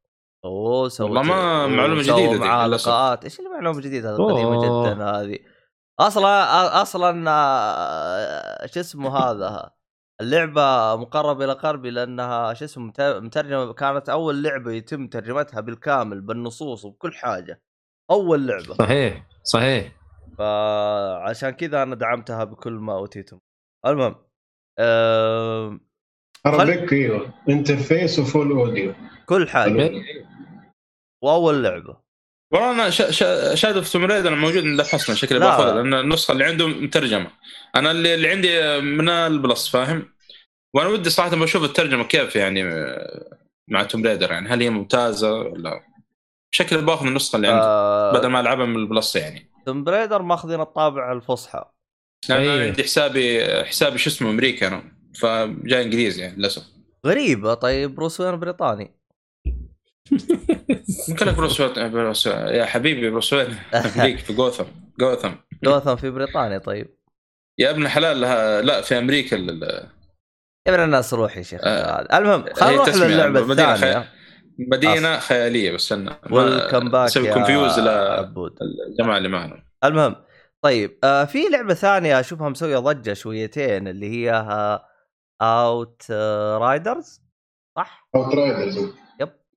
[0.46, 2.88] أوه سوت والله ما معلومة سووا جديدة دي معاه للأسف.
[2.88, 4.62] لقاءات إيش اللي معلومة جديدة؟ هذه قديمة.
[4.94, 5.40] جدا هذه.
[6.00, 9.72] أصلا أصلا آه، شو اسمه هذا؟
[10.22, 16.22] اللعبة مقربة إلى قربي لأنها شو اسمه مت- مترجمة كانت أول لعبة يتم ترجمتها بالكامل
[16.22, 17.64] بالنصوص وبكل حاجة.
[18.12, 18.74] أول لعبة.
[18.74, 19.92] صحيح صحيح.
[20.38, 23.40] فعشان كذا أنا دعمتها بكل ما أوتيتم.
[23.86, 24.16] المهم
[24.80, 25.80] آه
[26.46, 28.94] خل- اربك أيوه interface و full audio
[29.26, 29.92] كل حاجة.
[31.24, 31.98] واول لعبه
[32.54, 35.46] والله أنا شا شا Shadow of the Tomb Raider موجود عند الحصنه شكلي لا.
[35.46, 37.32] بأخذها لأن النسخة اللي عنده مترجمة.
[37.76, 40.14] أنا اللي, اللي عندي من ال Plus فاهم؟
[40.76, 42.64] وأنا ودي صراحة بشوف الترجمة كيف يعني
[43.68, 44.50] مع Tomb Raider يعني.
[44.50, 45.84] هل هي ممتازة ولا؟
[46.52, 49.50] شكلي بأخذ النسخة اللي عندي آه بدل ما ألعبها من ال Plus يعني.
[49.66, 51.66] توم بريدر ماخذين الطابع الفصحى.
[52.30, 52.56] أيه.
[52.56, 54.84] أنا عندي حسابي حسابي شو اسمه أمريكا أنا.
[55.20, 56.64] فجاي إنجليزي يعني للأسف.
[57.06, 57.54] غريبة.
[57.54, 58.92] طيب بروس وين؟ بريطاني.
[61.10, 63.48] يمكن لك بروس وين- بروس يا حبيبي بروس وين؟
[63.96, 64.66] أمريكا في جوثم.
[65.00, 65.32] جوثم.
[65.64, 66.96] جوثم في بريطانيا طيب.
[67.60, 71.62] يا ابن الحلال لها لا في أمريكا يا ابن الناس روح يا شيخ.
[71.64, 72.18] آه.
[72.18, 74.10] المهم خلينا نروح تسمية للعبة الثانية.
[74.60, 78.58] مدينة خيالية بس أنا والكم باك كونفيوز عبود.
[78.62, 79.64] للجماعه اللي معنا.
[79.84, 80.16] المهم
[80.62, 84.86] طيب آه في لعبة ثانية أشوفها مسوية ضجة شويتين اللي هي آه
[85.42, 87.22] Out آه riders
[87.78, 88.90] صح؟ اوت رايدرز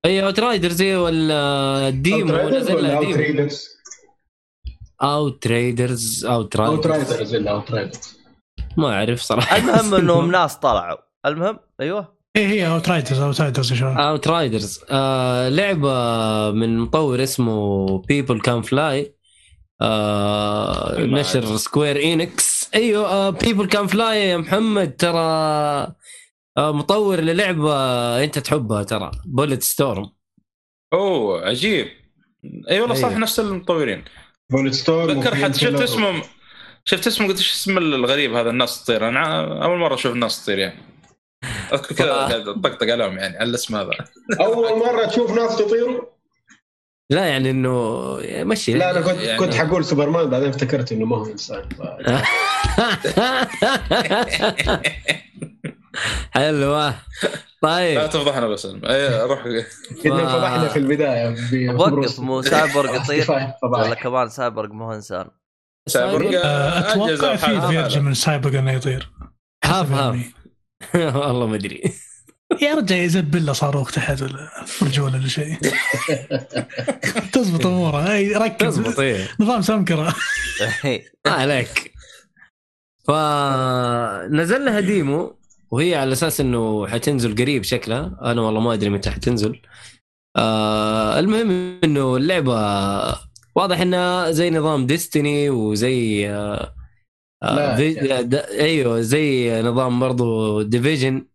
[0.05, 3.69] أي Outriders اي ولا ال demo نزل لها Out demo riders
[5.01, 8.19] Outriders Out Outriders riders إلا Outriders
[8.77, 9.57] ما أعرف صراحة.
[9.57, 10.97] المهم إنهم ناس طلعوا.
[11.25, 12.18] المهم أيوه.
[12.35, 15.91] إيه هي Outriders Outriders يا شباب Outriders آه لعبة
[16.51, 19.15] من مطور اسمه People Can Fly
[19.81, 25.19] آه نشر Square Enix أيوه People Can Fly يا محمد ترى
[26.57, 27.73] آه مطور للعبة
[28.23, 30.11] أنت تحبها ترى بولت ستورم
[30.93, 31.87] أوه عجيب.
[32.69, 33.19] اي والله صح أيوه.
[33.19, 34.03] نفس المطورين.
[34.49, 36.23] Bulletstorm اتذكر حتى شفت اسمه
[36.85, 39.07] شفت اسمه قلت إيش اسم الغريب هذا الناس تطير.
[39.07, 40.79] أنا أول مرة أشوف الناس تطير يعني.
[41.73, 43.91] أذكر كذا اطقطق عليهم يعني على الاسم هذا
[44.39, 46.01] أول مرة تشوف ناس تطير؟
[47.11, 47.73] لا يعني إنه
[48.43, 48.73] مشي.
[48.73, 51.69] لا أنا كنت يعني- كنت حقول سوبرمان بعدين افتكرت إنه ما هو إنسان.
[51.77, 51.81] ف...
[56.31, 56.95] حلوة لا
[57.61, 58.65] طيب تفضحنا بس.
[58.65, 59.43] أي روح
[60.03, 61.35] كنا فضحنا في البداية.
[61.73, 62.19] وقف.
[62.19, 63.31] مو سايبورغ يطير؟
[63.63, 63.93] ولا.
[63.95, 65.25] كمان سايبورغ مو إنسان؟
[65.87, 68.03] سايبورغ أتوقع في version.
[68.03, 69.09] من سايبر إنه يطير.
[69.65, 70.33] هاف هاف.
[70.95, 71.93] والله ما أدري.
[72.61, 74.49] يا رجال يزبل له صاروخ تحت ولا
[74.99, 75.57] ولا شيء.
[77.33, 78.65] تزبط اموره إي ركز.
[78.67, 80.15] تزبط إيه نظام سمكرة.
[81.25, 81.93] ما عليك.
[83.07, 85.39] فنزل لها demo
[85.71, 88.17] وهي على أساس إنه حتنزل قريب شكلها.
[88.21, 89.61] أنا والله ما أدري متى حتنزل
[90.37, 92.53] آه المهم إنه اللعبة
[93.55, 96.78] واضح إنها زي نظام Destiny وزي آه
[97.43, 98.23] آه في يعني.
[98.23, 101.25] د- أيوه زي نظام برضو Division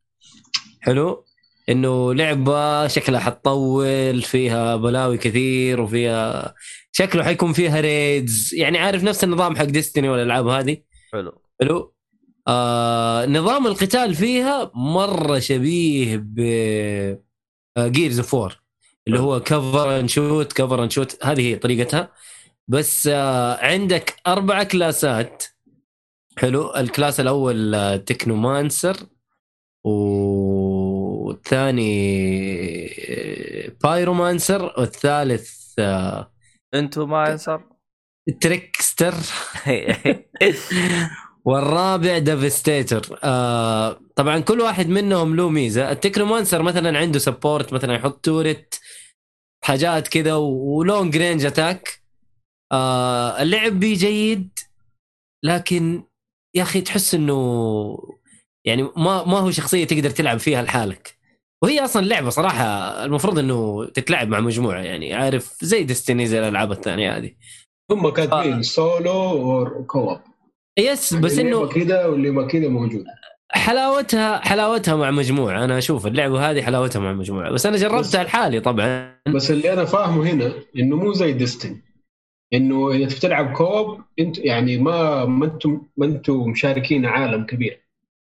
[0.80, 1.24] حلو؟
[1.68, 6.54] إنه لعبه شكلها حتطول فيها بلاوي كثير وفيها
[6.92, 10.76] شكله حيكون فيها raids يعني عارف نفس النظام حق Destiny والألعاب هذه؟
[11.12, 11.42] حلو.
[11.60, 11.94] حلو؟
[12.48, 16.40] آه نظام القتال فيها مرة شبيه ب
[17.78, 18.61] Gears of War
[19.06, 22.12] اللي هو cover and shoot cover and shoot هذه هي طريقتها.
[22.68, 25.44] بس آه عندك أربع class ات.
[26.38, 26.75] حلو.
[26.76, 28.96] ال class الأول آه، Technomancer
[31.25, 31.85] والثاني
[33.09, 36.33] آه، Pyromancer والثالث آه،
[36.75, 37.61] انتو ما ينصر
[38.40, 39.14] Trickster.
[41.44, 43.18] والرابع Devastator.
[43.25, 45.90] آه طبعا كل واحد منهم له ميزة.
[45.92, 48.80] ال Technomancer مثلا عنده support مثلا يحط turret
[49.64, 52.02] حاجات كذا و long range attack
[52.73, 54.59] آه اللعب بيه جيد
[55.44, 56.05] لكن
[56.56, 57.98] يا أخي تحس إنه
[58.66, 61.18] يعني ما ما هو شخصية تقدر تلعب فيها لحالك.
[61.62, 62.64] وهي أصلا لعبة صراحة
[63.04, 67.30] المفروض إنه تتلعب مع مجموعة يعني عارف زي Destiny زي الألعاب الثانية هذه.
[67.90, 68.60] هم كاتبين آه.
[68.61, 70.18] solo و co-op
[70.78, 73.04] yes بس إنه كذا واللي ما كذا موجود.
[73.50, 75.64] حلاوتها حلاوتها مع مجموعة.
[75.64, 77.50] أنا أشوف اللعبة هذه حلاوتها مع مجموعة.
[77.50, 79.20] بس أنا جربتها لحالي طبعا.
[79.34, 81.80] بس اللي أنا فاهمه هنا إنه مو زي Destiny
[82.54, 87.80] إنه إذا بتلعب co-op أنت يعني ما ما أنتم ما أنتم مشاركين عالم كبير.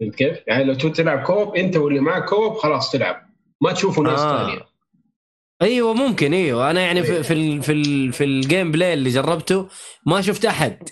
[0.01, 3.23] فهمت كيف؟ يعني لو تبغى تلعب co-op أنت واللي معك co-op خلاص تلعب.
[3.61, 4.47] ما تشوفوا ناس آه.
[4.47, 4.61] ثانية.
[5.63, 6.71] أيوه ممكن أيوه.
[6.71, 7.23] أنا يعني في أيوة.
[7.23, 9.69] في ال في, ال في ال gameplay اللي جربته
[10.07, 10.89] ما شفت أحد.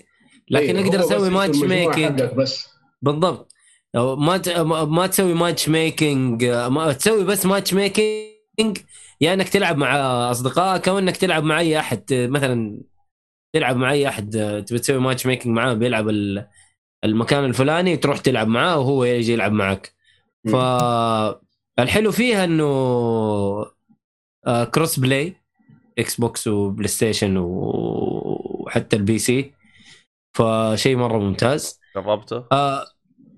[0.51, 2.69] لكن أيوة، أقدر أسوي matchmaking بس.
[3.03, 3.53] بالضبط.
[3.95, 8.79] ما ت- ما تسوي matchmaking ما تسوي بس matchmaking
[9.21, 9.97] يا إنك تلعب مع
[10.31, 12.81] أصدقائك أو إنك تلعب مع أي أحد مثلا
[13.53, 14.31] تلعب مع أي أحد
[14.67, 16.47] تبي تسوي matchmaking معاه بيلعب ال-
[17.05, 19.93] المكان الفلاني تروح تلعب معاه وهو يجي يلعب معك.
[20.53, 23.67] فالحلو فيها إنه
[24.75, 29.53] cross-play Xbox و PlayStation و- وحتى ال PC
[30.37, 31.81] فشيء مرة ممتاز.
[31.97, 32.85] جربته؟ آه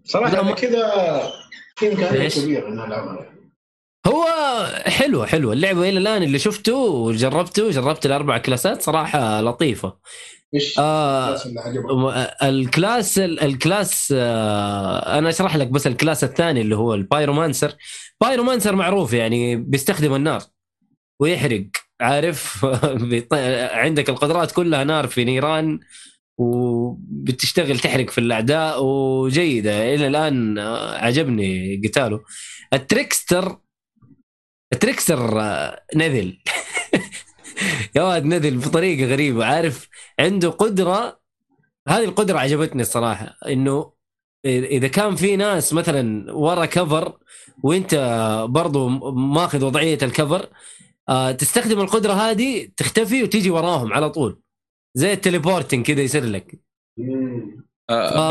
[0.05, 0.91] صراحة كذا
[1.77, 3.30] في إمكانية إيش؟ كبيرة ألعبها.
[4.07, 4.25] هو
[4.87, 9.97] حلوة حلوة اللعبه إلى الآن اللي شفته وجربته جربت الأربع كلاسات صراحة لطيفة.
[10.55, 11.37] إيش؟ آه؟
[12.43, 17.01] ال class ال class آه أنا أشرح لك بس ال class الثاني اللي هو ال
[17.01, 17.75] Pyromancer.
[18.21, 20.43] Pyromancer معروف يعني بيستخدم النار
[21.21, 21.67] ويحرق
[22.01, 22.67] عارف؟
[23.83, 25.81] عندك القدرات كلها نار في نيران
[26.39, 29.95] وبتشتغل تحرق في الأعداء وجيدة.
[29.95, 32.21] إلى الآن آه، عجبني قتاله.
[32.75, 33.59] ال Trickster
[34.73, 36.39] ال Trickster آه، نذل
[37.97, 39.45] يا واد نذل بطريقة غريبة.
[39.45, 39.89] عارف
[40.21, 41.21] عنده قدرة
[41.89, 43.93] هذه القدرة عجبتني الصراحة إنه
[44.47, 47.19] إذا كان في ناس مثلا ورا cover
[47.63, 47.95] وإنت
[48.49, 50.49] برضو ماخذ وضعية ال cover
[51.09, 54.43] آه، تستخدم القدرة هذه تختفي وتيجي وراهم على طول.
[54.95, 56.61] زي ال teleporting كذا يصير لك.
[56.99, 57.65] مم.
[57.91, 58.29] آه،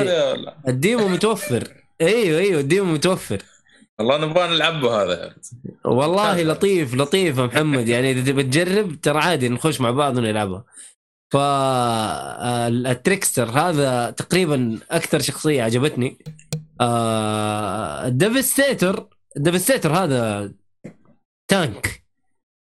[0.00, 1.68] ولا؟ ال demo متوفر.
[2.00, 3.42] أيوه أيوه ال demo متوفر.
[3.98, 5.34] والله نبغى نلعبه هذا.
[5.84, 6.42] والله.
[6.42, 7.88] لطيف لطيف يا محمد.
[7.88, 10.64] يعني إذا تبي تجرب ترى عادي نخش مع بعض ونلعبها
[11.32, 16.18] فال Trickster هذا تقريبا أكثر شخصية عجبتني.
[16.80, 20.52] آه، ال Devastator ال Devastator هذا
[21.48, 22.04] tank.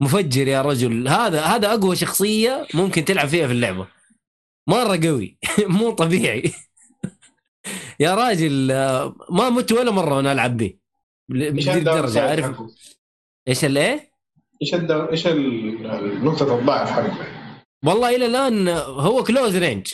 [0.02, 1.08] مفجر يا رجل.
[1.08, 3.88] هذا هذا أقوى شخصية ممكن تلعب فيها في اللعبة.
[4.70, 5.38] مرة قوي.
[5.78, 6.52] مو طبيعي.
[8.00, 10.74] يا راجل آه، ما مت ولا مرة وأنا ألعب به
[11.32, 12.62] إيش الدرجه عارف؟
[13.48, 14.12] إيش الايه؟
[14.62, 15.28] إيش إيش
[16.24, 17.28] نقطة الضعف حقه؟
[17.86, 19.94] والله إلى الآن هو close range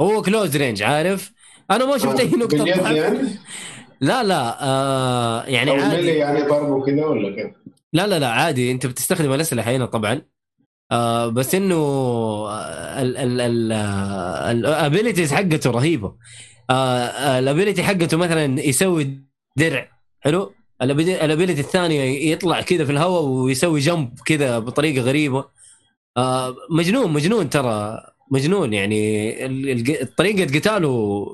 [0.00, 1.32] هو close range عارف
[1.70, 3.28] أنا ما شفت أي نقطة ضعف يعني؟
[4.00, 7.52] لا لا آه يعني عادي يعني ضربه كذا ولا كيف؟
[7.92, 10.22] لا لا لا عادي أنت بتستخدم الأسلحة هنا طبعا
[10.92, 11.76] آه بس إنه
[14.50, 16.16] ال abilities حقته رهيبة
[16.70, 19.24] آه ال ability حقته مثلا يسوي
[19.56, 25.44] درع حلو؟ ال ability الثانية يطلع كذا في الهواء ويسوي jump كذا بطريقة غريبة.
[26.16, 30.04] آه مجنون مجنون ترى مجنون يعني.
[30.18, 31.26] طريقة قتاله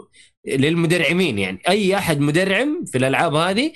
[0.46, 1.59] للمدرعمين يعني.
[1.68, 3.72] أي أحد مدرعم في الألعاب هذه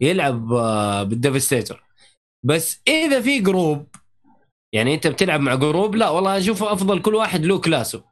[0.00, 1.84] يلعب آه، بال Devastator
[2.44, 3.86] بس إذا في group
[4.72, 8.04] يعني أنت بتلعب مع group لا والله أشوف أفضل كل واحد له class ه.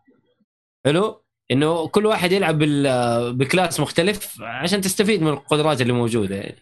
[0.85, 2.59] حلو؟ إنه كل واحد يلعب
[3.39, 6.57] ب class مختلف عشان تستفيد من القدرات اللي موجودة يعني.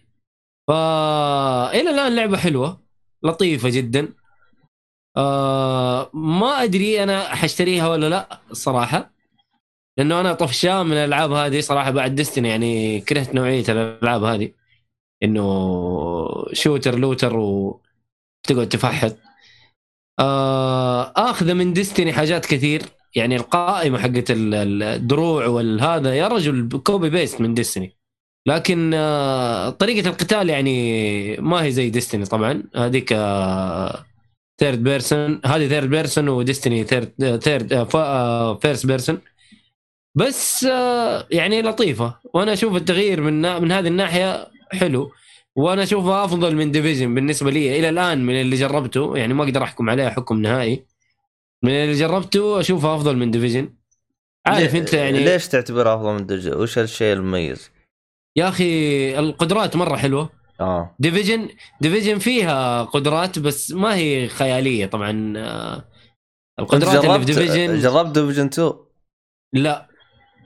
[0.67, 2.81] فا إلى الآن لعبة حلوة
[3.23, 4.13] لطيفة جدا.
[5.17, 9.11] آه ما أدري أنا حاشتريها ولا لا الصراحه
[9.97, 14.51] لأنه أنا طفشان من الألعاب هذه صراحة بعد Destiny يعني كرهت نوعية الألعاب هذه.
[15.23, 15.43] إنه
[16.53, 19.17] shooter looter وتقعد تفحط.
[20.19, 22.81] آه اخذ من Destiny حاجات كثير.
[23.15, 27.97] يعني القائمة حقت ال- ال- الدروع والهذا يا رجل copy paste من Destiny
[28.47, 32.63] لكن آه طريقة القتال يعني ما هي زي Destiny طبعا.
[32.75, 33.09] هذيك
[34.59, 37.87] third person هذه third person و Destiny third third
[38.61, 39.19] first person
[40.15, 42.15] بس آه يعني لطيفة.
[42.33, 45.11] وأنا أشوف التغيير من من هذه الناحية حلو.
[45.55, 49.17] وأنا أشوفها أفضل من Division بالنسبة لي إلى الآن من اللي جربته.
[49.17, 50.85] يعني ما أقدر أحكم عليها حكم نهائي.
[51.63, 53.73] من اللي جربته اشوفها أفضل من Division
[54.47, 57.71] عارف أنت يعني ليش تعتبرها أفضل من Division؟ وش الشيء المميز؟
[58.35, 60.29] يا أخي القدرات مرة حلوة.
[60.59, 60.95] آه.
[60.99, 61.49] Division
[61.81, 65.33] Division فيها قدرات بس ما هي خيالية طبعا.
[65.37, 65.83] آه،
[66.59, 68.73] القدرات اللي في Division جربت Division 2
[69.53, 69.87] لا.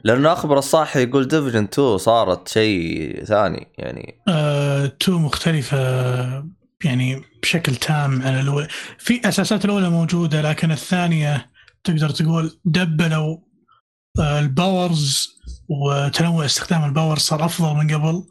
[0.04, 4.22] لأنه أخبر الصح يقول Division 2 صارت شيء ثاني يعني.
[4.28, 6.55] آه، two مختلفة.
[6.84, 8.68] يعني بشكل تام عن الأولى
[9.00, 11.52] في أساسات الأولى موجودة لكن الثانية
[11.84, 13.38] تقدر تقول دبلوا
[14.20, 15.28] آه، ال powers
[15.70, 18.24] وتنوع استخدام ال power صار أفضل من قبل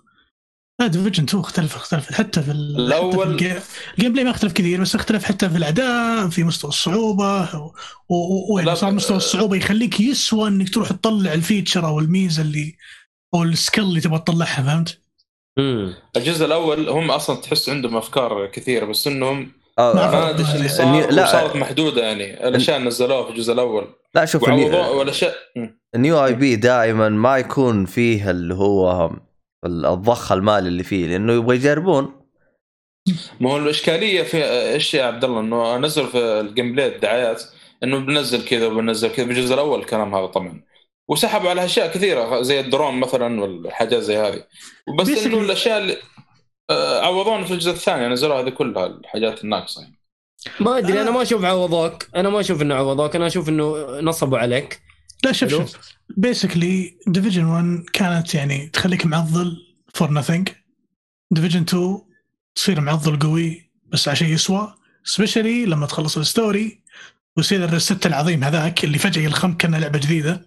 [0.80, 3.60] لا Division 2 اختلف اختلف حتى في ال- الأول- حتى في ال game ال
[3.98, 6.70] gameplay ما اختلف كثير بس اختلف حتى في الأداء في مستوى
[8.08, 12.76] و- ويعني صار مستوى الصعوبة يخليك يسوى إنك تروح تطلع ال feature أو الميزة اللي
[13.34, 15.03] أو ال skill اللي تبغى تطلعها فهمت؟
[15.56, 15.94] مم.
[16.16, 20.46] الجزء الأول هم أصلا تحس عندهم أفكار كثيرة بس إنهم آه ما آه ما أدري
[20.46, 21.22] إيش اللي صار ال new- لا.
[21.22, 25.34] وصارت محدودة يعني الأشياء اللي نزلوها في الجزء الأول لا شوف والاشياء.
[25.94, 29.10] ال new IP دائما ما يكون فيه اللي هو
[29.66, 32.12] الضخ المالي اللي فيه لأنه يبغى يجربون
[33.40, 37.42] ما هو الإشكالية في إيش يا عبد الله إنه نزلوا في ال gameplay الدعايات
[37.82, 40.62] إنه بنزل كذا وبنزل كذا في الجزء الأول الكلام هذا طبعا
[41.08, 44.44] وسحبوا على أشياء كثيرة زي الدرون مثلا والحاجات زي هذه.
[45.02, 45.96] Basically- انه الأشياء اللي
[46.70, 49.98] آه، عوضونا في الجزء الثاني نزلوا هذه كلها الحاجات الناقصة يعني.
[50.60, 54.38] ما أدري أنا ما أشوف عوضوك أنا ما أشوف إنه عوضوك أنا أشوف إنه نصبوا
[54.38, 54.80] عليك.
[55.24, 55.50] لا شوف.
[55.50, 55.72] شوف.
[56.16, 59.56] basically Division 1 كانت يعني تخليك معضل
[59.94, 60.48] for nothing
[61.30, 61.98] Division 2
[62.54, 66.82] تصير معضل قوي بس عشان يسوى specially لما تخلص ال story
[67.36, 70.30] ويصير ال rest العظيم هذاك اللي فجأة يلخمك كانها لعبة جديدة.
[70.32, 70.44] آه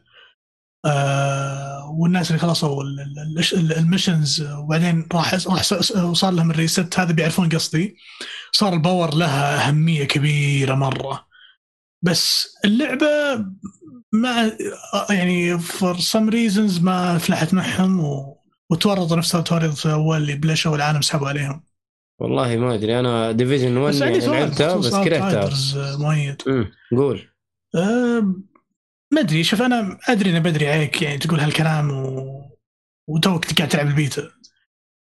[2.00, 5.71] والناس اللي خلصوا ال- ال- ال- ال missions وبعدين راح راح
[6.04, 7.95] وصار لهم ال rest هذا بيعرفون قصدي.
[8.52, 11.28] صار ال power لها أهمية كبيرة مرة.
[12.02, 13.08] بس اللعبة
[14.13, 14.52] ما
[15.10, 18.38] يعني for some reasons ما فلحت معهم و...
[18.69, 21.63] وتورطوا نفس تورط اول اللي بلشوا العالم سحبوا عليهم.
[22.19, 25.50] والله ما أدري أنا ديفيجن 1 بس عندي يعني لعبتها بس كرهتها.
[25.93, 26.71] آه، مؤيد مم.
[26.97, 27.30] قول.
[27.76, 28.34] أه
[29.13, 32.41] ما أدري شوف أنا أدري اني بدري عليك يعني تقول هالكلام و...
[33.09, 34.29] وتوك قاعد تلعب البيتا.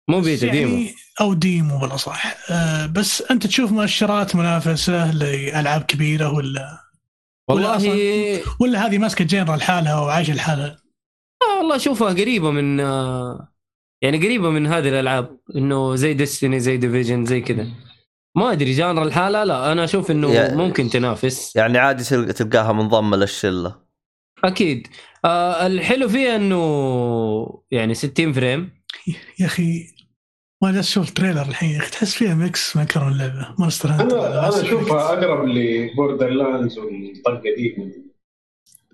[0.09, 0.89] مو بيتا يعني demo.
[1.21, 6.79] أو demo بالاصح أه بس أنت تشوف مؤشرات منافسة لألعاب كبيرة ولا
[7.49, 10.77] ولا والله ولا هذه ماسكة genre لحالها وعايشه لحالها
[11.43, 13.53] آه والله اشوفها قريبة من آه،
[14.01, 17.67] يعني قريبة من هذه الألعاب إنه زي ديستني زي ديفيجن زي كذا.
[18.37, 21.55] ما أدري genre لحاله لا أنا أشوف إنه يا- ممكن تنافس.
[21.55, 23.90] يعني عادي تلق- تلقاها منضمة للشلة.
[24.43, 24.87] أكيد.
[25.25, 28.81] آه الحلو فيها إنه يعني 60 frame.
[29.39, 29.87] يا أخي
[30.63, 31.79] ما جالس أشوف ال trailer الحين.
[31.79, 34.27] تحس فيها mix ما كرر اللعبه مونستر هانتر.
[34.27, 37.75] أنا أنا أشوفها أقرب لبوردر لاندز والطقة دي.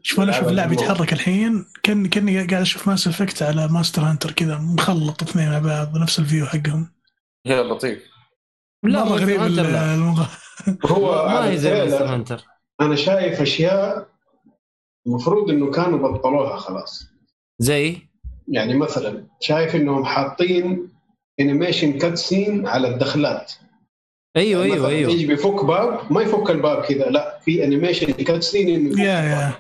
[0.02, 0.72] شوف أنا أشوف اللاعب.
[0.72, 1.66] يتحرك الحين.
[1.84, 6.20] كاني كأني قاعد أشوف ماس افكت على مونستر هانتر كذا مخلط اثنين مع بعض نفس
[6.20, 6.94] ال view حقهم.
[7.46, 8.04] يا لطيف.
[8.84, 9.42] لا غريب.
[9.42, 10.26] المغ...
[10.86, 12.46] هو ما هي زي التريلر هانتر
[12.82, 14.17] أنا شايف أشياء
[15.08, 17.08] المفروض إنه كانوا بطلوها خلاص
[17.60, 17.98] زي
[18.48, 20.90] يعني مثلا شايف إنهم حاطين
[21.40, 23.54] انيميشن كات سين على الدخلات
[24.38, 28.70] أيوه أيوه مثلاً أيوه يجي بيفك باب ما يفك الباب كذا لا في انيميشن كاتسين
[28.70, 29.06] إنه يفك يا.
[29.06, 29.54] يا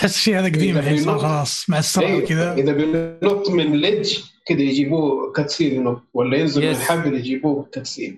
[0.00, 2.22] تحس الشيء هذا قديم الحين صار خلاص مع السرعة أيوة.
[2.24, 6.76] وكذا إذا بينط من ledge كذا يجيبوه cutscene ينط ولا ينزل من Yes.
[6.76, 8.16] الحبل يجيبوه cutscene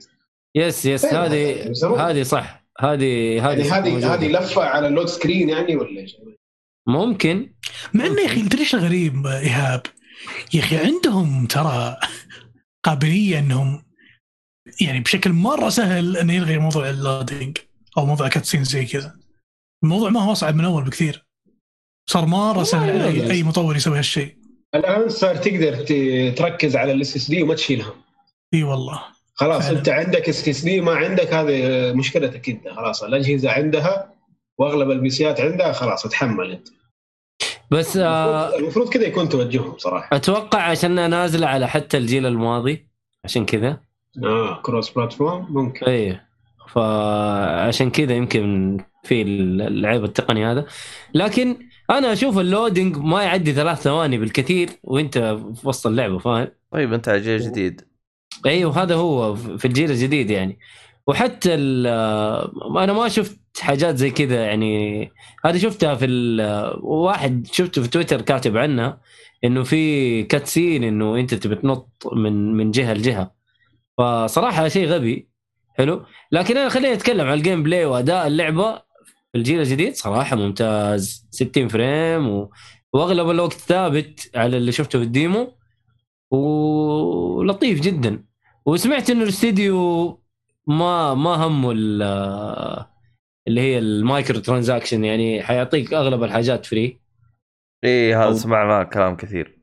[0.55, 2.01] yes yes هذه زمان.
[2.01, 4.15] هذه صح هذه يعني هذه هذه موجودة.
[4.15, 6.17] هذه لفة على ال load screen يعني ولا إيش؟
[6.89, 7.53] ممكن
[7.95, 9.83] مع إنه يا أخي تدري إيش الغريب إيهاب؟
[10.55, 11.97] يا أخي عندهم ترى
[12.85, 13.85] قابلية إنهم
[14.81, 17.59] يعني بشكل مرة سهل إنه يلغي موضوع ال loading
[17.99, 19.17] أو موضوع cutscene زي كذا.
[19.85, 21.27] الموضوع ما هو أصعب من أول بكثير.
[22.11, 24.37] صار مرة سهل اي, أي مطور يسوي هالشيء.
[24.75, 25.75] الآن صار تقدر
[26.33, 27.95] تركز على ال SSD وما تشيلها
[28.55, 29.05] إي والله.
[29.35, 29.79] خلاص فعلا.
[29.79, 34.15] أنت عندك SSD ما عندك هذه مشكلتك أنت خلاص الأجهزة عندها
[34.59, 36.69] وأغلب البيسيات عندها خلاص اتحمل أنت
[37.71, 40.17] بس آه المفروض- المفروض كذا يكون توجههم صراحة.
[40.17, 42.89] أتوقع عشان نازله على حتى الجيل الماضي
[43.25, 43.81] عشان كذا.
[44.25, 45.87] آه cross platform ممكن.
[45.87, 46.21] اي
[46.75, 50.67] فعشان كذا يمكن في العيب التقني هذا.
[51.15, 51.59] لكن
[51.91, 55.19] أنا أشوف ال loading ما يعدي ثلاث ثواني بالكثير وأنت
[55.55, 57.81] في وسط اللعبة فاهم؟ طيب أنت على جيل جديد.
[58.47, 60.59] أيوه هذا هو في الجيل الجديد يعني.
[61.09, 65.13] وحتى أنا ما شفت حاجات زي كذا يعني
[65.45, 66.07] هذه شفتها في
[66.83, 69.01] واحد شفته في تويتر كاتب عنها
[69.45, 73.33] إنه في cutscene إنه أنت تبي تنط من من جهة لجهة.
[73.99, 75.29] فصراحة شيء غبي.
[75.79, 78.83] حلو؟ لكن أنا خليني أتكلم عن ال gameplay وأداء اللعبة.
[79.33, 81.27] في الجيل الجديد صراحة ممتاز.
[81.31, 82.51] 60 frame و...
[82.93, 85.55] وأغلب الوقت ثابت على اللي شفته في ال demo.
[86.31, 88.25] ولطيف جدا.
[88.67, 90.21] وسمعت إنه الاستديو
[90.69, 92.87] ما ما همه ال-
[93.49, 97.01] اللي هي ال microtransaction يعني حيعطيك أغلب الحاجات free.
[97.85, 99.59] إيه هذا أو- سمعناه كلام كثير.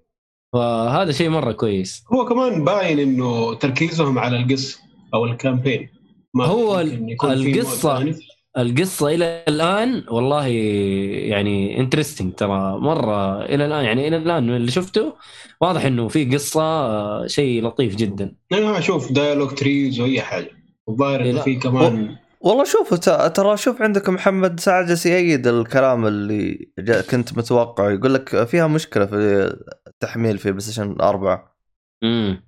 [0.54, 2.04] فهذا شيء مرة كويس.
[2.14, 4.80] هو كمان باين إنه تركيزهم على القصة
[5.14, 5.90] أو ال campaign
[6.34, 8.16] ما هو mode ثاني.
[8.58, 12.78] القصة إلى الآن والله يعني interesting ترى.
[12.80, 15.14] مرة إلى الآن يعني إلى الآن اللي شفته
[15.62, 18.36] واضح إنه في قصة آه، شيء لطيف جدا.
[18.54, 20.50] أنا أشوف dialogue trees واي حاجة.
[20.90, 21.44] الظاهر إيه انه لا.
[21.44, 26.72] في كمان والله شوفوا ت- ترى شوف عندك محمد سعد جالس يأيد الكلام اللي
[27.12, 29.16] كنت متوقع يقول لك فيها مشكلة في
[29.88, 31.56] التحميل في بلاي ستيشن 4
[32.04, 32.44] امم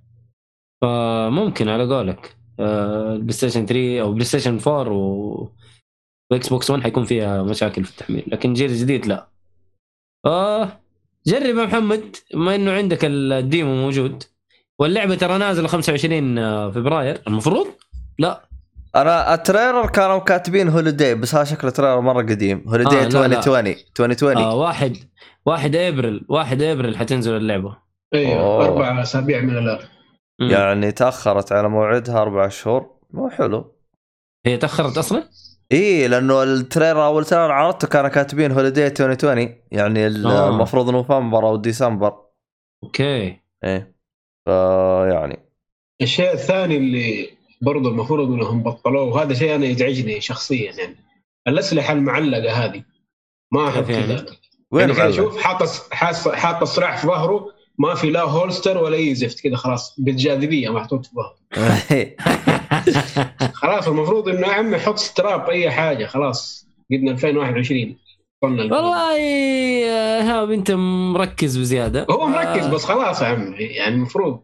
[0.81, 2.37] فممكن على قولك.
[2.59, 5.49] آه، البلاي ستيشن 3 أو بلاي ستيشن 4 و
[6.31, 9.27] واكس بوكس 1 حيكون فيها مشاكل في التحميل لكن الجيل الجديد لا.
[10.25, 10.79] آه
[11.27, 14.23] جرب يا محمد بما إنه عندك ال demo موجود.
[14.79, 17.21] واللعبة ترى نازلة 25 فبراير.
[17.27, 17.67] المفروض؟
[18.19, 18.47] لا.
[18.95, 22.63] أنا ال trailer كانوا كاتبين holiday بس هذا شكله trailer مرة قديم.
[22.67, 23.37] holiday آه، لا، لا.
[23.37, 24.97] 2020 2020 آه واحد
[25.45, 27.77] واحد ابريل واحد ابريل حتنزل اللعبة.
[28.13, 28.65] أيوه أوه.
[28.65, 29.79] أربع أسابيع من الآن.
[30.39, 32.97] يعني تأخرت على موعدها أربع شهور.
[33.11, 33.75] مو حلو.
[34.45, 35.23] هي تأخرت أصلا؟
[35.71, 40.49] إيه لأنه ال trailer أول trailer عرضته كانوا كاتبين holiday 2020 يعني آه.
[40.49, 42.13] المفروض نوفمبر أو ديسمبر.
[42.83, 43.39] okay.
[43.63, 43.95] إيه.
[44.45, 45.39] فيعني
[46.01, 49.03] الشيء الثاني اللي برضه المفروض إنهم بطلوه.
[49.03, 50.95] وهذا شيء أنا يزعجني شخصيا يعني.
[51.47, 52.83] الأسلحة المعلقة هذه
[53.51, 54.25] ما احب يعني؟ كذا.
[54.71, 59.15] وين يعني؟ شوف حاط حاط حاط الصراع في ظهره ما في لا هولستر ولا أي
[59.15, 59.95] زفت كذا خلاص.
[59.99, 61.35] بالجاذبية محطوط في ظهره.
[63.53, 66.67] خلاص المفروض إنه يا عمي حط ستراب أي حاجة خلاص.
[66.91, 67.95] قدنا 2021
[68.43, 68.79] وصلنا البلد.
[68.79, 70.71] والله يا ايهاب أنت
[71.11, 72.07] مركز بزيادة.
[72.11, 73.55] هو مركز آه، بس خلاص يا عمي.
[73.57, 74.43] يعني المفروض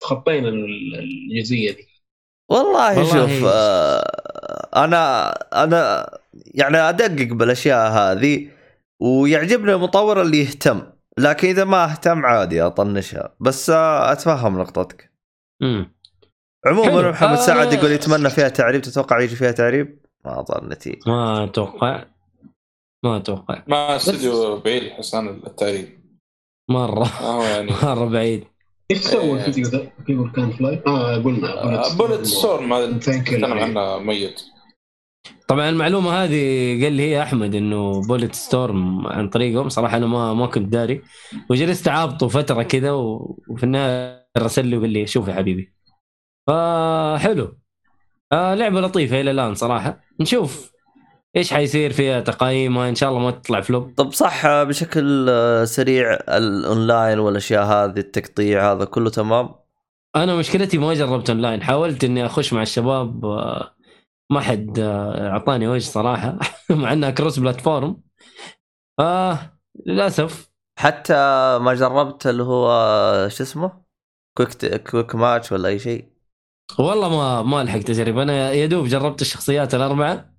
[0.00, 0.98] تخطينا ال-
[1.32, 1.86] الجزئية دي.
[2.52, 4.02] والله, والله شوف آه
[4.84, 5.30] أنا
[5.64, 6.10] أنا
[6.54, 8.48] يعني أدقق بالأشياء هذه
[9.02, 10.82] ويعجبني المطور اللي يهتم
[11.18, 13.34] لكن إذا ما أهتم عادي أطنشها.
[13.40, 15.12] بس آه أتفهم نقطتك.
[15.62, 15.92] مم.
[16.66, 17.10] عموما.
[17.10, 17.46] محمد آه.
[17.46, 21.00] سعد يقول يتمنى فيها تعريب تتوقع يجي فيها تعريب؟ ما أظن نتيجة.
[21.06, 22.04] ما أتوقع.
[23.04, 23.62] ما أتوقع.
[23.68, 26.02] ما استوديو بعيد حسان التعريب.
[26.70, 27.08] مرة.
[27.44, 28.44] يعني مرة بعيد.
[28.90, 29.32] إيش سوى.
[29.32, 31.94] الفيديو ذا؟ بيبل كان فلاي؟ آه قلنا.
[31.98, 32.98] بوليت ستورم هذا.
[32.98, 34.42] تكلم عنه ميت.
[35.48, 39.68] طبعا المعلومة هذه قال لي هي أحمد إنه بوليت ستورم عن طريقهم.
[39.68, 41.02] صراحة أنا ما ما كنت داري.
[41.50, 45.72] وجلست اعابطه فترة كذا وفي النهاية رسل لي وقال لي شوف يا حبيبي.
[46.46, 47.58] فحلو.
[48.32, 50.00] آه لعبة لطيفة إلى الآن صراحة.
[50.20, 50.71] نشوف.
[51.36, 53.94] إيش حيصير فيها تقييمها إن شاء الله ما تطلع flop.
[53.96, 55.30] طب صح بشكل
[55.64, 59.54] سريع الأونلاين والأشياء هذه التقطيع هذا كله تمام؟
[60.16, 61.62] أنا مشكلتي ما جربت أونلاين.
[61.62, 63.24] حاولت إني أخش مع الشباب
[64.32, 66.38] ما حد أعطاني وجه صراحة
[66.70, 68.02] مع إنها cross platform
[69.00, 69.38] آه
[69.86, 70.52] للأسف.
[70.78, 71.14] حتى
[71.60, 72.68] ما جربت اللي هو
[73.28, 73.82] شو اسمه؟
[74.36, 76.12] quick quick match ولا أي شيء؟
[76.78, 78.18] والله ما ما لحقت أجرب.
[78.18, 80.31] أنا يا دوب جربت الشخصيات الأربعة.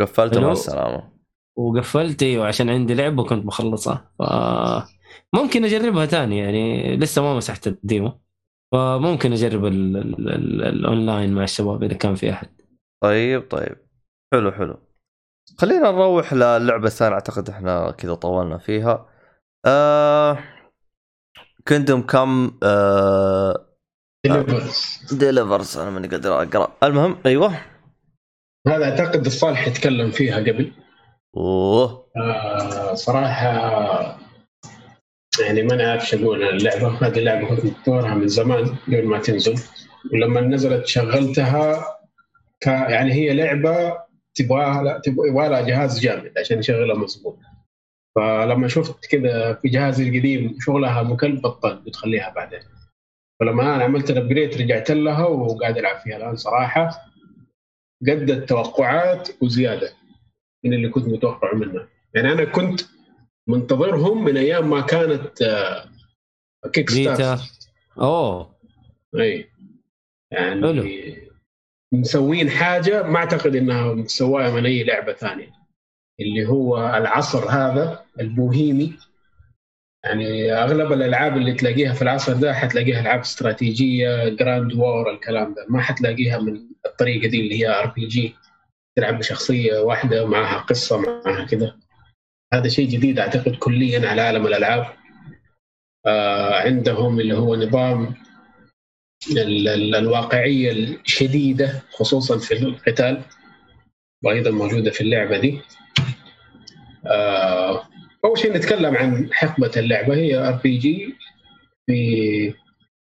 [0.00, 0.52] قفلته مع.
[0.52, 1.12] السلامة.
[1.56, 4.12] وقفلت إيوه عشان عندي لعبة وكنت مخلصها.
[4.18, 4.22] ف
[5.32, 8.20] ممكن أجربها تاني يعني لسه ما مسحت ال demo.
[8.72, 12.48] فممكن أجرب ال- ال- ال- الأونلاين مع الشباب إذا كان في أحد.
[13.02, 13.76] طيب طيب.
[14.32, 14.76] حلو حلو.
[15.58, 17.14] خلينا نروح للعبة الثانية.
[17.14, 19.06] أعتقد إحنا كذا طولنا فيها.
[19.66, 20.38] آه...
[21.68, 23.66] Kingdom Come آه...
[24.26, 25.14] Deliverance.
[25.14, 26.76] Deliverance أنا ماني قادر أقرأ.
[26.82, 27.73] المهم أيوه.
[28.66, 30.72] هذا أعتقد الصالح يتكلم فيها قبل.
[31.36, 32.06] أوه.
[32.16, 34.18] آه صراحة
[35.40, 39.18] يعني ما نعرف شو أقول عن اللعبه هذه اللعبه كنت مطورها من زمان قبل ما
[39.18, 39.54] تنزل.
[40.12, 41.86] ولما نزلت شغلتها
[42.60, 43.98] ك يعني هي لعبة
[44.34, 47.38] تبغاها لا تبغى لها جهاز جامد عشان يشغلها مظبوط.
[48.16, 52.60] فلما شفت كذا في جهازي القديم شغلها مكلف بطلت بتخليها بعدين.
[53.40, 56.16] فلما أنا عملت الابجريد رجعت لها وقاعد ألعب فيها.
[56.16, 57.13] الآن صراحة
[58.08, 59.92] قد التوقعات وزيادة
[60.64, 62.80] من اللي كنت متوقعه منها يعني أنا كنت
[63.48, 65.90] منتظرهم من أيام ما كانت آه،
[66.72, 68.54] kick beta start أوه.
[69.14, 69.48] إي.
[70.30, 70.84] يعني حلو.
[71.92, 75.52] مسوين حاجة ما أعتقد إنها مسواها من أي لعبة ثانية.
[76.20, 78.92] اللي هو العصر هذا البوهيمي.
[80.04, 85.66] يعني أغلب الألعاب اللي تلاقيها في العصر ده حتلاقيها ألعاب استراتيجية grand war الكلام ده.
[85.68, 88.34] ما حتلاقيها من الطريقة دي اللي هي RPG
[88.96, 91.76] تلعب بشخصية واحدة معها قصة معها كذا
[92.54, 94.86] هذا شيء جديد أعتقد كليا على عالم الألعاب.
[96.06, 98.14] آه عندهم اللي هو نظام
[99.30, 103.22] ال- ال- الواقعية الشديدة خصوصا في القتال
[104.24, 105.60] وأيضا موجودة في اللعبة دي.
[107.06, 107.88] آه
[108.24, 111.14] أول شيء نتكلم عن حقبة اللعبة هي RPG
[111.86, 112.54] في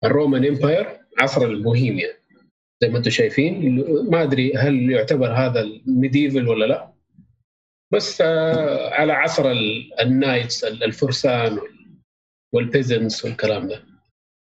[0.04, 2.21] ال Roman Empire عصر البوهيميا.
[2.82, 3.84] زي ما أنتم شايفين.
[4.10, 6.92] ما أدري هل يعتبر هذا ال medieval ولا لا.
[7.92, 11.58] بس آه على عصر ال- ال knights الفرسان
[12.54, 13.84] وال peasants والكلام ده.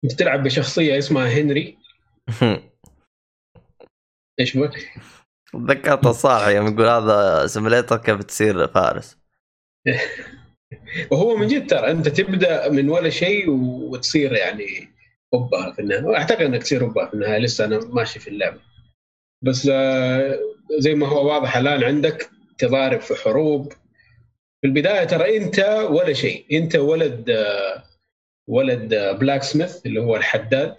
[0.03, 1.77] انت تلعب بشخصية اسمها هنري.
[4.39, 4.91] إيش بك؟
[5.53, 9.17] تذكرت الصالح يوم يقول هذا simulator كيف تصير فارس.
[11.11, 14.94] وهو من جد ترى أنت تبدأ من ولا شيء وتصير يعني
[15.37, 16.17] قبضاي في النهاية.
[16.17, 17.37] أعتقد إنك تصير قبضاي في النهاية.
[17.39, 18.59] لسه أنا ماشي في اللعبة.
[19.41, 20.39] بس آه،
[20.77, 23.71] زي ما هو واضح الآن عندك تضارب في حروب.
[24.61, 25.59] في البداية ترى أنت
[25.89, 26.45] ولا شيء.
[26.51, 27.83] أنت ولد آه،
[28.49, 30.75] ولد blacksmith اللي هو الحداد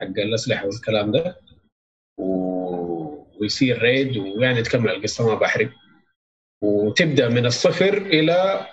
[0.00, 1.40] حق الأسلحة والكلام ده.
[2.18, 5.70] و- ويصير raid ويعني تكمل القصة ما بحرق.
[6.62, 8.66] وتبدأ من الصفر إلى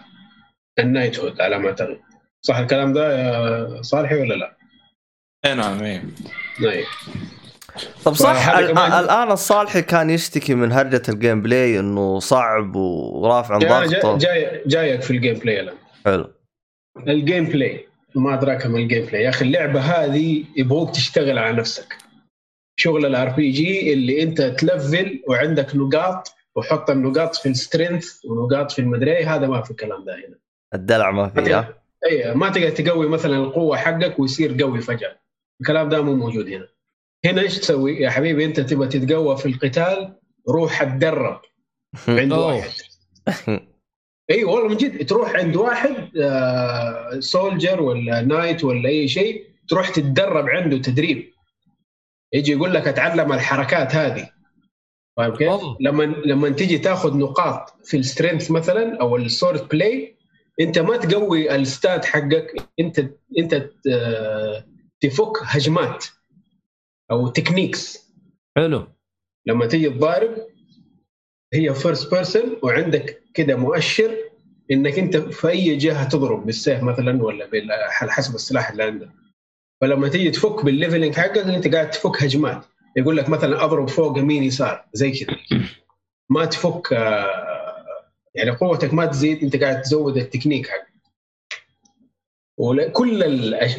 [0.79, 1.99] ال knighthood على ما أعتقد.
[2.41, 4.57] صح الكلام ده يا صالحي ولا لا؟
[5.45, 6.01] اي نعم اي
[6.61, 6.85] نعم
[8.05, 14.17] طب صح الآن الصالحي كان يشتكي من هرجة ال gameplay إنه صعب ورافع جاي, ضغطه.
[14.17, 15.75] جاي جايك في ال gameplay الآن.
[16.05, 16.31] حلو.
[17.07, 21.95] ال gameplay ما أدراك ما الجيم بلاي يا أخي اللعبة هذه يبغوك تشتغل على نفسك.
[22.79, 28.71] شغل ال RPG اللي أنت ت level وعندك نقاط وحط النقاط في ال strength ونقاط
[28.71, 30.35] في المدري إيه، هذا ما في الكلام ده هنا.
[30.73, 31.73] الدلع ما فيها
[32.05, 35.22] اي ما تقدر تقوي مثلا القوة حقك ويصير قوي فجأة.
[35.63, 36.67] الكلام ده مو موجود هنا.
[37.25, 40.15] هنا إيش تسوي يا حبيبي؟ أنت تبغى تتقوى في القتال
[40.49, 41.41] روح اتدرب
[42.07, 42.33] عند.
[42.33, 42.69] واحد.
[44.31, 49.89] إي والله من جد تروح عند واحد آه soldier ولا knight ولا أي شيء تروح
[49.89, 51.31] تتدرب عنده تدريب.
[52.33, 54.29] يجي يقول لك أتعلم الحركات هذه.
[55.17, 55.49] فاهم كيف؟
[55.79, 60.15] لما لما تيجي تاخذ نقاط في ال strength مثلا أو ال swordplay
[60.61, 63.05] أنت ما تقوي ال stat حقك أنت
[63.39, 64.65] أنت آه،
[65.09, 66.05] تفك هجمات
[67.11, 68.13] أو techniques
[68.57, 68.87] حلو.
[69.45, 70.47] لما تيجي تضارب
[71.53, 74.17] هي first person وعندك كده مؤشر
[74.71, 77.49] إنك أنت في أي جهة تضرب بالسيف مثلا ولا
[78.01, 79.09] على حسب السلاح اللي عندك.
[79.81, 82.65] فلما تيجي تفك بال leveling حقك أنت قاعد تفك هجمات.
[82.97, 85.37] يقول لك مثلا أضرب فوق يمين يسار زي كذا
[86.29, 87.63] ما تفك آه،
[88.35, 90.92] يعني قوتك ما تزيد أنت قاعد تزود التكنيك حقك.
[92.63, 92.91] وكل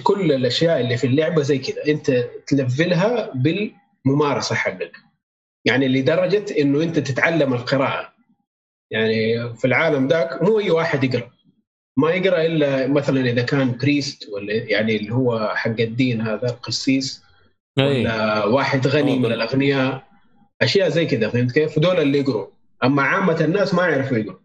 [0.03, 1.87] كل الأشياء اللي في اللعبة زي كذا.
[1.89, 2.11] أنت
[2.47, 4.93] تلفلها بالممارسة حقك.
[5.65, 8.13] يعني لدرجة إنه أنت تتعلم القراءة.
[8.91, 11.31] يعني في العالم ذاك مو أي واحد يقرأ.
[11.97, 17.23] ما يقرأ إلا مثلا إذا كان بريست ولا يعني اللي هو حق الدين هذا القسيس
[17.79, 20.03] ولا واحد غني من الأغنياء.
[20.63, 22.47] أشياء زي كذا فهمت كيف؟ دول اللي يقروا
[22.85, 24.39] أما عامة الناس ما يعرفوا يقروا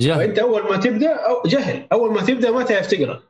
[0.00, 0.16] جهل.
[0.16, 1.86] فأنت أول ما تبدأ أو جهل.
[1.92, 3.22] أول ما تبدأ ما تعرف تقرأ.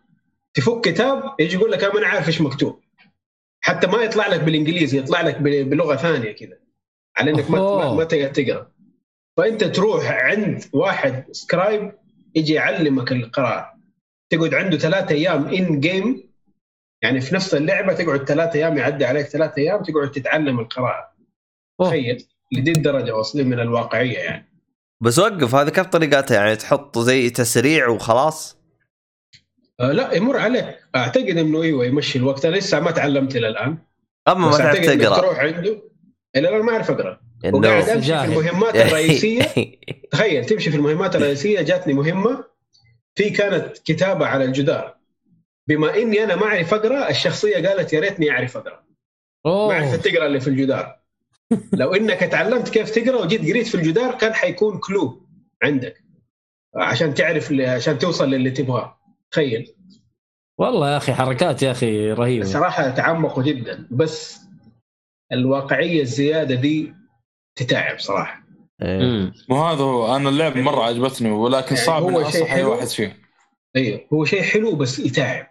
[0.55, 2.81] تفك كتاب يجي يقول لك أنا عارف إيش مكتوب.
[3.61, 6.59] حتى ما يطلع لك بالإنجليزي يطلع لك بلغة ثانية كذا
[7.19, 7.95] على إنك ما أوه.
[7.95, 8.71] ما- تقدر تقرأ.
[9.37, 11.93] فأنت تروح عند واحد سكرايب
[12.35, 13.75] يجي يعلمك القراءة.
[14.31, 16.31] تقعد عنده ثلاثة أيام ان جيم
[17.03, 21.15] يعني في نفس اللعبة تقعد ثلاثة أيام يعدي عليك ثلاثة أيام تقعد تتعلم القراءة.
[21.81, 24.49] تخيل لدي الدرجه واصلين من الواقعية يعني.
[25.01, 28.64] بس وقف هذه كيف طريقتها يعني تحط زي تسريع وخلاص؟
[29.81, 30.79] لا يمر عليك.
[30.97, 32.45] أعتقد إنه إيوه يمشي الوقت.
[32.45, 33.79] أنا لسه ما تعلمت إلى الآن.
[34.29, 35.17] أما ما تعرف تقرأ.
[35.21, 35.83] تروح عنده.
[36.37, 37.21] الا أنا ما أعرف أقرأ.
[37.53, 38.25] وقاعد أمشي في.
[38.25, 39.43] المهمات الرئيسية.
[40.13, 42.45] تخيل تمشي في المهمات الرئيسية جاتني مهمة.
[43.15, 44.97] في كانت كتابة على الجدار.
[45.69, 48.83] بما إني أنا ما أعرف أقرأ الشخصية قالت يا ريتني أعرف أقرأ.
[49.45, 50.97] ما عرفت تقرأ اللي في الجدار.
[51.81, 55.27] لو إنك تعلمت كيف تقرأ وجيت قريت في الجدار كان حيكون كلو
[55.63, 56.05] عندك.
[56.77, 58.99] عشان تعرف اللي- عشان توصل للي تبغاه.
[59.31, 59.75] تخيل.
[60.59, 62.45] والله يا أخي حركات يا أخي رهيبة.
[62.45, 64.41] الصراحه تعمقوا جدا بس
[65.33, 66.95] الواقعية الزيادة دي
[67.59, 68.45] تتعب صراحة.
[68.81, 69.33] مم.
[69.51, 72.71] مو هذا هو أنا اللعبه مرة عجبتني ولكن يعني صعب هو شيء أنصح أي حلو.
[72.71, 73.17] واحد فيه.
[73.77, 75.47] أيوه هو شيء حلو بس يتعب.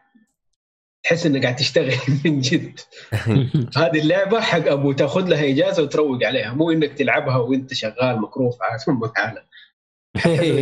[1.04, 1.94] تحس انك قاعد تشتغل
[2.26, 2.80] من جد.
[3.78, 8.62] هذه اللعبة حق أبو تاخذ لها إجازة وتروق عليها مو إنك تلعبها وإنت شغال مكروف
[8.62, 9.46] على ثم تعالى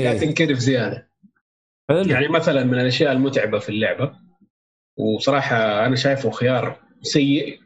[0.03, 1.10] قاعد تنكرف زياده
[1.89, 2.01] حلو.
[2.09, 4.15] يعني مثلا من الأشياء المتعبة في اللعبة
[4.97, 7.59] وصراحة أنا شايفه خيار سيء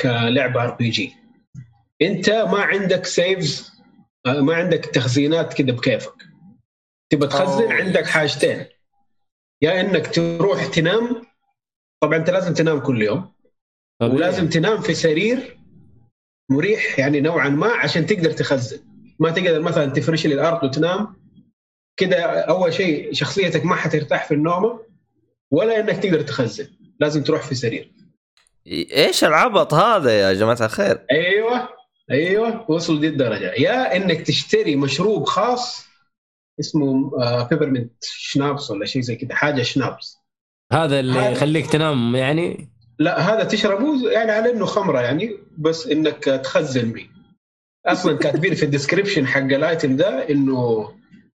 [0.00, 1.12] كلعبة RPG
[2.02, 3.72] أنت ما عندك saves
[4.26, 6.14] ما عندك تخزينات كده بكيفك.
[7.12, 7.72] تبى تخزن أوه.
[7.72, 8.66] عندك حاجتين.
[9.62, 11.22] يا إنك تروح تنام
[12.02, 13.32] طبعا أنت لازم تنام كل يوم.
[14.02, 15.58] ولازم تنام في سرير
[16.50, 18.78] مريح يعني نوعا ما عشان تقدر تخزن.
[19.18, 21.21] ما تقدر مثلا تفرش لي الأرض وتنام.
[21.96, 24.80] كده أول شيء شخصيتك ما حترتاح في النومة
[25.50, 26.68] ولا إنك تقدر تخزن
[27.00, 27.92] لازم تروح في سرير.
[28.66, 31.68] إيش العبط هذا يا جماعة الخير؟ أيوه
[32.10, 33.52] أيوه وصل دي الدرجة.
[33.58, 35.86] يا إنك تشتري مشروب خاص
[36.60, 37.10] اسمه
[37.50, 40.16] بيبرمنت شنابس ولا شيء زي كده حاجة شنابس
[40.72, 42.68] هذا اللي يخليك تنام يعني؟
[42.98, 47.08] لا هذا تشربه يعني على إنه خمرة يعني بس إنك تخزن به
[47.86, 50.88] أصلا كاتبين في ال description حق ال item ده إنه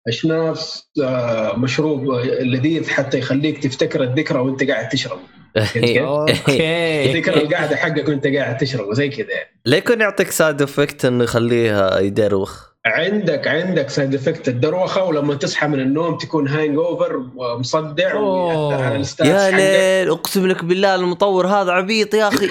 [0.10, 4.90] schnapps آه، مشروب لذيذ حتى يخليك تفتكر الذكرى وأنت قاعد؟
[5.56, 9.62] okay تفتكر القعده حقك وأنت قاعد تشربه زي كذا يعني.
[9.66, 15.68] ليه يكون يعطيك side effect إنه يخليه يدروخ؟ عندك عندك side effect الدروخة ولما تصحى
[15.68, 18.10] من النوم تكون hangover ومصدع
[18.74, 22.50] على يا ليل أقسم لك بالله المطور هذا عبيط يا أخي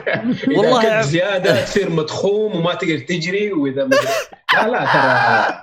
[0.56, 1.00] والله.
[1.02, 5.62] زيادة تصير مضخوم وما تقدر تجري وإذا لا لا ترى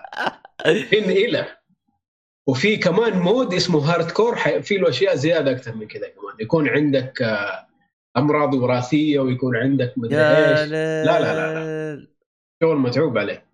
[0.66, 1.46] إن إلى.
[2.48, 6.36] وفي كمان mode اسمه hardcore في له أشياء زيادة أكثر من كذا كمان.
[6.40, 7.68] يكون عندك آه،
[8.18, 10.60] أمراض وراثية ويكون عندك مدري إيش.
[10.60, 10.70] ليل.
[11.06, 12.08] لا لا لا.
[12.64, 13.46] شغل متعوب عليه.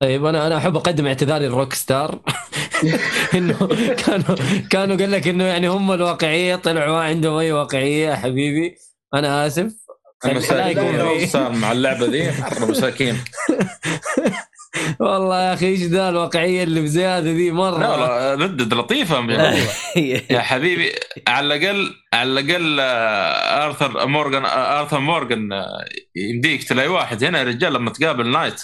[0.00, 2.18] طيب أنا أنا أحب أقدم اعتذاري للروك ستار.
[3.34, 3.68] إنه
[4.06, 4.36] كانوا
[4.70, 8.76] كانوا قال لك إنه يعني هم الواقعية طلعوا ما عندهم أي واقعية يا حبيبي.
[9.14, 9.82] أنا آسف.
[10.24, 13.16] لا لا، صار مع اللعبة ذي مره مساكين.
[15.00, 19.20] والله يا أخي إيش ذا الواقعية اللي بزيادة ذي مرة لا لا ردد لطيفة
[20.30, 20.92] يا حبيبي
[21.28, 25.84] على الأقل على الأقل آه، آرثر مورغان آه، آرثر مورغان آه،
[26.16, 28.60] يمديك تلاقي واحد هنا يا رجال لما تقابل knight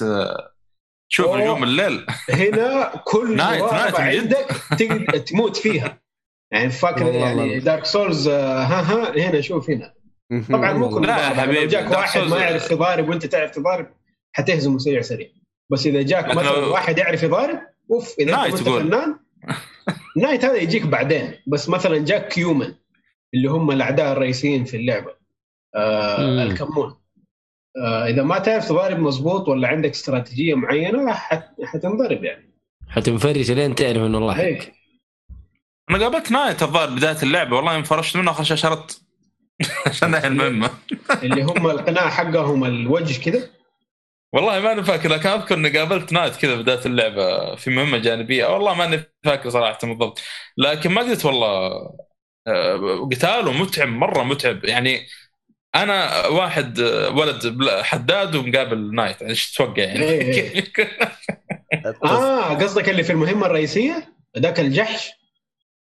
[1.10, 1.36] شوف.
[1.36, 4.20] نجوم الليل هنا كل knight- مواقع knight.
[4.22, 4.46] عندك
[4.78, 6.00] تقدر تموت فيها
[6.52, 7.58] يعني فاكر يعني.
[7.60, 9.94] Dark Souls ها ها هنا شوف هنا
[10.52, 11.28] طبعا مو كل لا يا.
[11.34, 13.86] حبيبي، لو جاك واحد ما يعرف يضارب وأنت تعرف تضارب
[14.32, 15.28] حتهزمه سريع سريع
[15.70, 17.60] بس إذا جاك مثلا لو- واحد يعرف يضارب
[17.90, 18.82] أوف إذا knight انت تقول.
[18.82, 19.16] فنان
[20.16, 21.34] knight هذا يجيك بعدين.
[21.46, 22.74] بس مثلا جاك Cuman
[23.34, 25.14] اللي هم الأعداء الرئيسيين في اللعبة
[25.74, 26.42] آه.
[26.42, 26.94] ال Cuman.
[27.84, 31.48] آه إذا ما تعرف تضارب مضبوط ولا عندك استراتيجية معينة حت...
[31.64, 32.50] حتنضرب يعني.
[32.88, 34.72] حتنفرش لين تعرف إنه الله حق هيك.
[35.90, 39.00] أنا قابلت knight الظاهر بداية اللعبة والله يوم فرشت منه آخر شيء شردت
[39.86, 40.70] عشان المهمة.
[41.22, 43.50] اللي هم القناع حقهم الوجه كده
[44.32, 48.46] والله ماني فاكر لكن أذكر إني قابلت knight كذا بداية اللعبة في مهمة جانبية.
[48.46, 50.20] والله ماني فاكر صراحة بالضبط.
[50.58, 51.48] لكن ما قلت والله
[52.46, 54.64] آه، قتاله متعب مرة متعب.
[54.64, 55.06] يعني
[55.74, 59.22] أنا واحد آه، ولد حداد ومقابل knight.
[59.22, 60.64] إيش تتوقع يعني؟ إيه.
[62.04, 65.10] آه قصدك اللي في المهمة الرئيسية؟ ذاك الجحش؟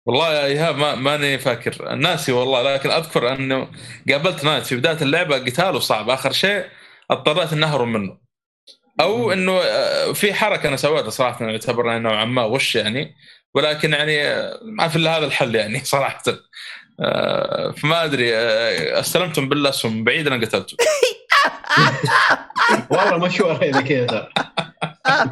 [0.06, 1.96] والله يا إيهاب ما ماني فاكر.
[1.96, 3.68] ناسي والله لكن أذكر إنه
[4.10, 5.38] قابلت knight في بداية اللعبة.
[5.38, 6.10] قتاله صعب.
[6.10, 6.66] آخر شيء
[7.12, 8.27] اضطريت إني أهرب منه.
[9.00, 13.16] أو إنه آه، في حركة أنا سويتها صراحة أنا اعتبرها نوعا ما غش يعني.
[13.54, 16.24] ولكن يعني آه، ما في إلا هذا الحل يعني صراحة.
[17.00, 18.36] آه، فما أدري
[19.00, 20.78] استلمتم بالاسهم بعيد أنا قتلته
[22.90, 24.30] والله مشوار إذا كذا.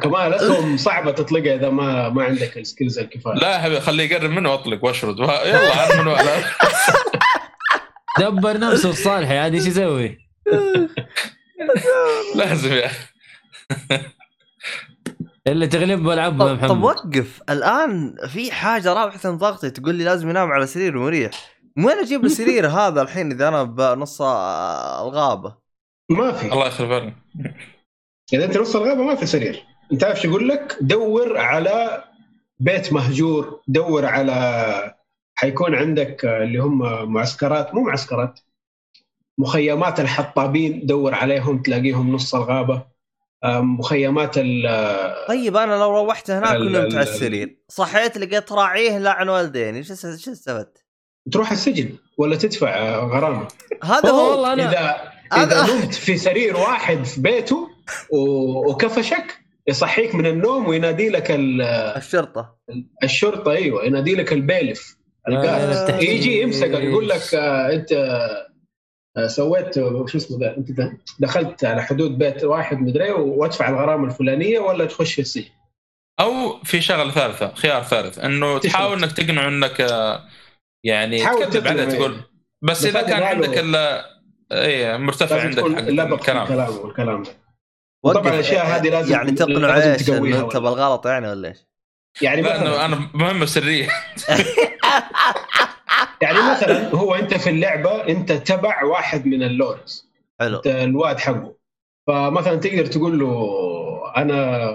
[0.02, 3.34] كمان الاسهم صعبة تطلقها إذا ما ما عندك السكيلز الكفاية.
[3.34, 5.18] لا يا حبيبي خليه يقرب منه وأطلق وأشرد.
[5.18, 6.42] يلا عن من ولا.
[8.18, 10.18] دبر نفسه الصالحي عاد إيش يسوي؟
[12.36, 13.06] لازم يا أخي
[15.46, 16.84] اللي تغلب بلعبه يا طب, طب محمد.
[16.84, 17.42] وقف.
[17.50, 19.70] الآن في حاجة رابحه ضغطي.
[19.70, 21.30] تقول لي لازم ينام على سرير مريح.
[21.76, 25.56] من وين أجيب السرير هذا الحين إذا أنا بنص الغابة؟
[26.10, 26.52] ما في.
[26.52, 27.14] الله يخلف بالك
[28.32, 29.64] إذا أنت نص الغابة ما في سرير.
[29.92, 32.04] أنت عارف شو يقول لك؟ دور على
[32.60, 33.60] بيت مهجور.
[33.68, 34.94] دور على
[35.34, 36.78] حيكون عندك اللي هم
[37.12, 38.40] معسكرات مو معسكرات
[39.38, 40.86] مخيمات الحطابين.
[40.86, 42.95] دور عليهم تلاقيهم نص الغابة.
[43.44, 49.84] مخيمات ال- طيب أنا لو روحت هناك ال- السرير صحيت لقيت راعيه لعن والديني.
[49.84, 50.84] شو شو استفدت؟
[51.32, 53.48] تروح السجن ولا تدفع غرامة؟
[53.84, 54.30] هذا هو.
[54.30, 54.96] والله أنا إذا
[55.32, 57.68] هذا- اذا نمت في سرير واحد في بيته
[58.12, 61.62] وكفشك يصحيك من النوم وينادي لك ال-
[61.96, 62.56] الشرطة.
[63.02, 64.96] الشرطة أيوه ينادي لك البيلف
[65.28, 66.00] آه.
[66.00, 67.92] يجي يمسكك يقول لك آه، أنت
[69.26, 74.58] سويت آه، شو اسمه ده أنت دخلت على حدود بيت واحد مدري وأدفع الغرامة الفلانية
[74.58, 75.50] ولا تخش في السجن
[76.20, 78.58] أو في شغلة ثالثة خيار ثالث إنه.
[78.58, 80.24] تحاول إنك تقنعه إنك آه،
[80.84, 82.20] يعني تحاول تكذب عليه تقول إيه.
[82.62, 84.02] بس إذا كان عندك ال
[84.52, 87.22] اي مرتفع عندك الكلام الكلام والكلام.
[88.04, 91.58] طبعاً الأشياء هذه لازم- يعني تقنع إيش انت بالغلط يعني ولا إيش؟
[92.22, 93.88] يعني لا إنه أنا مهمه سريه
[96.22, 100.10] يعني مثلا هو أنت في اللعبة أنت تبع واحد من اللورز.
[100.40, 100.56] حلو.
[100.56, 101.56] أنت الواد حقه.
[102.06, 103.46] فمثلا تقدر تقول له
[104.16, 104.68] أنا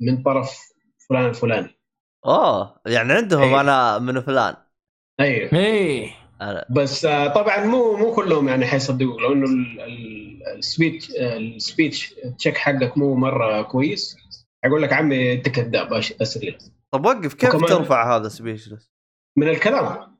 [0.00, 0.58] من طرف
[1.08, 1.78] فلان الفلاني.
[2.26, 3.60] اوه يعني عندهم إيه.
[3.60, 4.54] أنا من فلان.
[5.20, 6.10] أيوه إيه.
[6.42, 6.64] أنا.
[6.70, 12.58] بس آه، طبعا مو مو كلهم يعني حيصدقوك لو انه ال- ال- السبيتش السبيتش تشيك
[12.58, 14.16] حقك مو مرة كويس.
[14.64, 16.58] حيقول لك عمي أنت كذاب أسري.
[16.90, 18.90] طب وقف كيف ترفع هذا سبيشلس؟
[19.36, 20.13] من الكلام.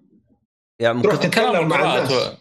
[0.81, 2.33] يعني تروح تتكلم مع والقراءة الناس.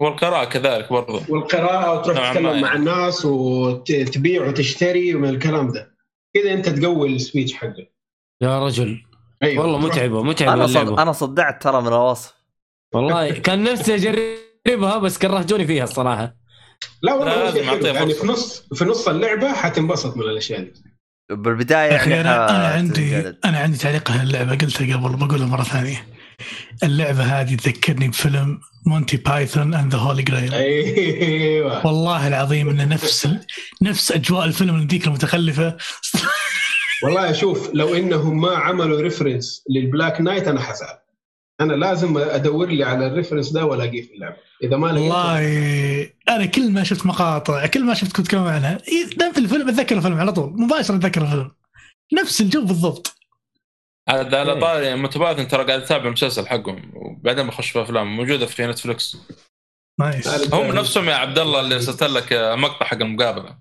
[0.00, 1.20] والقراءة كذلك برضو.
[1.28, 2.60] والقراءة وتروح نوعاً ما تتكلم.
[2.60, 5.94] مع الناس وتبيع وتشتري ومن الكلام ده.
[6.34, 7.92] كذا انت تقوي ال speech حقك.
[8.42, 9.02] يا رجل.
[9.42, 9.62] أيوه.
[9.64, 10.98] والله متعبة متعبة أنا صد...
[10.98, 12.34] أنا صدعت ترى من الوصف
[12.94, 16.36] والله كان نفسي أجربها بس كرهتوني فيها الصراحة.
[17.02, 18.14] لا والله لا، لازم يعني.
[18.14, 20.72] في نص في نص اللعبة حتنبسط من الأشياء دي.
[21.30, 23.18] بالبداية يا أخي يعني أنا عندي.
[23.44, 26.06] أنا عندي تعليق على اللعبة قلتها قبل بقولها مرة ثانية.
[26.82, 31.86] اللعبة هذه تذكرني بفيلم Monty Python and the Holy Grail أيوه.
[31.86, 33.28] والله العظيم انه نفس.
[33.82, 35.76] نفس أجواء الفيلم ذيك المتخلفة.
[37.04, 40.98] والله شوف لو إنهم ما عملوا reference لل Black Knight أنا حزعل.
[41.60, 44.36] أنا لازم أدور لي على ال reference ده وألاقيه في اللعبة.
[44.62, 48.78] إذا ما لقيته والله أنا كل ما شفت مقاطع كل ما شفت كنت كلام عنها.
[49.16, 51.50] دام في الفيلم أتذكر الفيلم على طول مباشرة أتذكر الفيلم.
[52.12, 53.21] نفس الجو بالضبط.
[54.08, 54.60] عاد على إيه.
[54.60, 59.16] طاري Monty Python ترى قاعد اتابع المسلسل حقهم وبعدين بخش في أفلام موجودة في Netflix
[60.00, 63.58] نايس هم نفسهم يا عبد الله اللي ارسلت لك مقطع حق المقابلة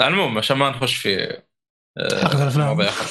[0.00, 1.40] المهم عشان ما نخش في
[1.98, 2.58] آه،.
[2.58, 3.08] مواضيع أخرى.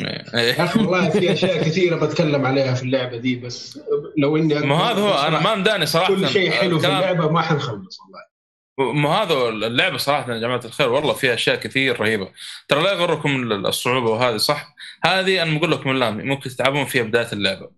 [0.00, 0.40] إيه.
[0.40, 3.80] يا أخي والله في أشياء كثيرة بتكلم عليها في اللعبة دي بس
[4.18, 7.42] لو إني ما هذا هو أنا ما مداني صراحة كل شيء حلو في اللعبة ما
[7.42, 8.31] حنخلص والله
[8.78, 12.32] ما هذا اللعبة صراحة يا جماعة الخير والله فيها أشياء كثير رهيبة.
[12.68, 17.32] ترى لا يغركم الصعوبة وهذه صح؟ هذه أنا بقول لكم الآن ممكن تتعبون فيها بداية
[17.32, 17.70] اللعبة.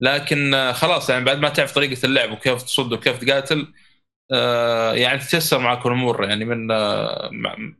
[0.00, 3.74] لكن آه، خلاص يعني بعد ما تعرف طريقة اللعب وكيف تصد وكيف تقاتل
[4.32, 7.30] آه، يعني تتيسر معك الأمور يعني من آه،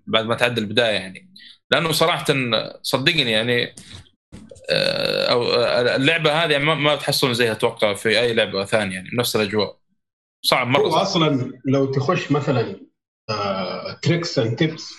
[0.07, 1.31] بعد ما تعدي البداية يعني.
[1.71, 2.25] لأنه صراحة
[2.83, 3.75] صدقني يعني
[5.31, 5.55] أو
[5.97, 9.84] اللعبة هذه ما, ما تحصلون زيها أتوقع في أي لعبة ثانية يعني نفس الأجواء.
[10.45, 11.01] صعب مرة هو صعب.
[11.01, 12.81] أصلا لو تخش مثلا
[14.03, 14.95] tricks and tips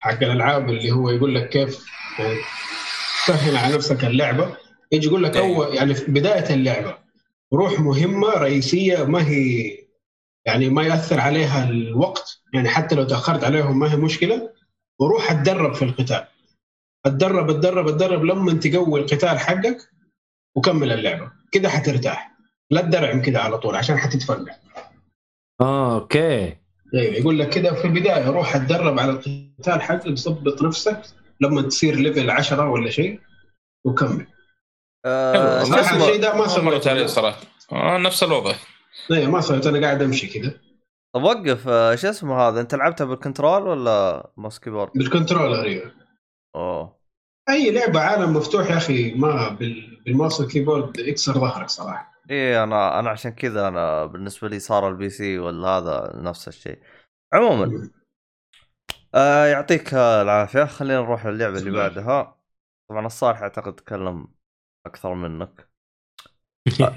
[0.00, 1.86] حق الألعاب اللي هو يقول لك كيف
[2.18, 2.36] يعني
[3.26, 4.56] تسهل على نفسك اللعبة
[4.92, 5.42] يجي يقول لك إيه.
[5.42, 6.98] اول يعني في بداية اللعبة
[7.52, 9.70] روح مهمة رئيسية ما هي
[10.46, 14.50] يعني ما يأثر عليها الوقت يعني حتى لو تأخرت عليهم ما هي مشكلة
[15.00, 16.26] وروح اتدرب في القتال
[17.06, 19.78] اتدرب اتدرب اتدرب لما تقوي القتال حقك
[20.56, 22.36] وكمل اللعبة كده حترتاح
[22.70, 24.54] لا تدرعم كده على طول عشان حتتفقع
[25.60, 26.56] آه أوكي.
[26.94, 31.02] أيوه يقول لك كده في البداية روح اتدرب على القتال حقك ظبط نفسك
[31.40, 33.20] لما تصير level 10 ولا شيء
[33.84, 34.26] وكمل.
[35.06, 36.90] آه، صراحة الشيء ده ما سويته.
[36.90, 37.40] عليه صراحة.
[37.72, 38.54] آه نفس الوضع.
[39.12, 40.60] أيوه ما سويت أنا قاعد أمشي كده.
[41.14, 45.62] طب وقف آه، شو اسمه هذا؟ أنت لعبتها بال controller ولا mouse keyboard؟ بال controller
[45.62, 45.92] أيوه
[46.56, 46.96] أوه.
[47.50, 52.15] أي لعبة عالم مفتوح يا أخي ما بال- بال mouse وال keyboard يكسر ظهرك صراحة.
[52.30, 56.78] إيه أنا أنا عشان كذا أنا بالنسبة لي صار ال PC ولا هذا نفس الشيء.
[57.34, 57.90] عموما
[59.14, 60.64] آه يعطيك العافية.
[60.64, 62.36] خلينا نروح للعبة اللي بعدها.
[62.90, 64.26] طبعا الصالح أعتقد تكلم
[64.86, 65.68] أكثر منك.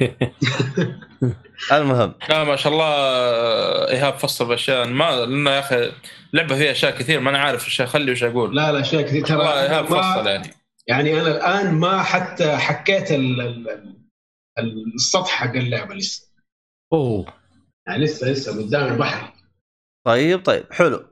[1.74, 2.14] المهم.
[2.30, 4.88] لا ما شاء الله آه، إيهاب فصل بأشياء.
[4.88, 5.92] ما لأنه يا أخي
[6.34, 8.56] لعبة فيها أشياء كثير ما أنا عارف إيش أخلي وش أقول.
[8.56, 9.26] لا لا أشياء كثير.
[9.26, 10.54] ترى والله إيهاب ما- فصل يعني.
[10.88, 13.99] يعني أنا الآن ما حتى حكيت ال- ال-
[14.60, 16.30] السطح حق اللعبة لسه.
[16.94, 17.26] أوه.
[17.88, 19.34] يعني لسه لسه قدام البحر.
[20.08, 21.06] طيب طيب حلو.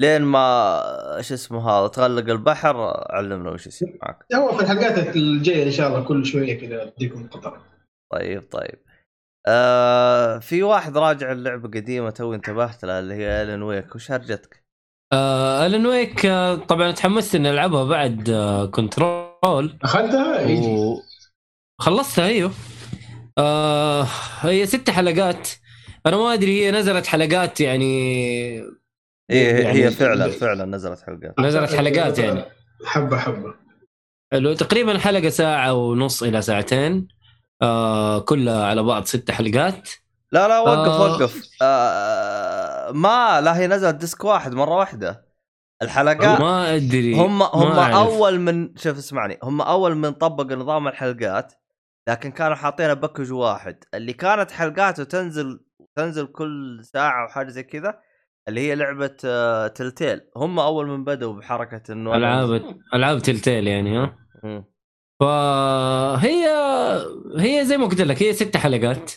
[0.00, 2.76] لين ما شو اسمه هذا تغلق البحر
[3.10, 4.26] علمنا وش يصير معك.
[4.34, 7.64] هو في الحلقات الجاية إن شاء الله كل شوية كذا اديكم قطره
[8.12, 8.78] طيب طيب.
[9.48, 14.64] آه في واحد راجع اللعبة قديمة تو انتبهت لها اللي هي Alan Wake وش هرجتك؟
[15.12, 21.02] آه Alan Wake آه طبعا تحمست إني ألعبها بعد آه Control أخذتها؟ يجي
[21.80, 22.52] خلصتها أيوه.
[23.38, 24.06] آه
[24.40, 25.48] هي ست حلقات.
[26.06, 27.84] أنا ما أدري هي نزلت حلقات يعني
[29.30, 31.40] إيه يعني هي فعلا فعلا نزلت حلقات.
[31.40, 32.44] نزلت حلقات يعني.
[32.84, 33.54] حبه حبة.
[34.32, 37.08] حلو تقريبا حلقة ساعة ونص إلى ساعتين.
[37.62, 39.88] آه كلها على بعض ست حلقات.
[40.32, 41.12] لا لا وقف آه.
[41.12, 41.48] وقف.
[41.62, 45.32] آه ما لا هي نزلت ديسك واحد مرة واحدة.
[45.82, 47.14] الحلقات ما أدري.
[47.14, 47.78] هم هم.
[47.78, 49.38] أول من شوف اسمعني.
[49.42, 51.52] هم أول من طبق نظام الحلقات.
[52.08, 53.84] لكن كانوا حاطينه package واحد.
[53.94, 55.60] اللي كانت حلقاته تنزل
[55.96, 58.00] تنزل كل ساعة وحاجه زي كذا
[58.48, 62.62] اللي هي لعبة آه، Telltale هم أول من بدأوا بحركة إنه ألعاب
[62.94, 64.64] ألعاب Telltale يعني ها؟ مم.
[65.20, 66.46] فهي
[67.38, 69.12] هي زي ما قلت لك هي ست حلقات.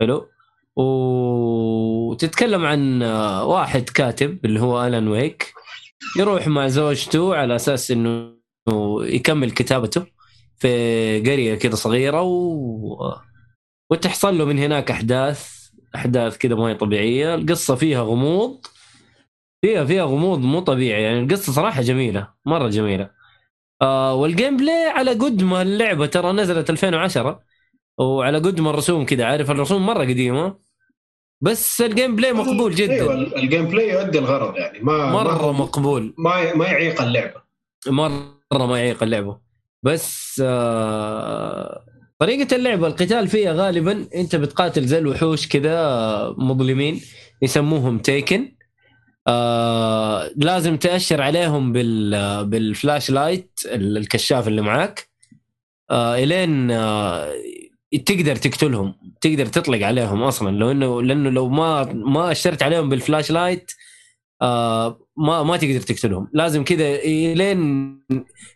[0.00, 0.28] حلو؟
[0.76, 5.54] وتتكلم عن آه، واحد كاتب اللي هو Alan Wake
[6.18, 8.34] يروح مع زوجته على أساس إنه
[9.00, 10.06] يكمل كتابته.
[10.58, 13.14] في قرية كذا صغيرة و...
[13.90, 17.34] وتحصل له من هناك أحداث أحداث كذا ما هي طبيعية.
[17.34, 18.66] القصة فيها غموض
[19.62, 21.20] فيها فيها غموض مو طبيعي يعني.
[21.20, 23.10] القصة صراحة جميلة مرة جميلة.
[23.82, 27.42] آه وال gameplay على قد ما اللعبة ترى نزلت 2010
[27.98, 30.58] وعلى قد ما الرسوم كذا عارف الرسوم مرة قديمة.
[31.40, 33.14] بس ال gameplay مقبول أيوه جدا.
[33.38, 36.14] ال gameplay يؤدي الغرض يعني ما مرة ما مقبول.
[36.18, 37.42] ما, ما يعيق اللعبة.
[37.86, 39.47] مرة ما يعيق اللعبة.
[39.82, 41.84] بس آه
[42.18, 47.00] طريقة اللعبة القتال فيها غالبا أنت بتقاتل زي الوحوش كذا آه، مظلمين
[47.42, 48.52] يسموهم Taken
[49.28, 55.08] آه لازم تأشر عليهم بال بال flashlight ال- الكشاف اللي معاك.
[55.90, 56.68] إلين
[58.06, 60.56] تقدر تقتلهم تقدر تطلق عليهم أصلا.
[60.56, 63.87] لو إنه لأنه لو ما ما أشرت عليهم بال flashlight آه
[64.40, 66.28] ما ما تقدر تقتلهم.
[66.32, 68.00] لازم كذا الين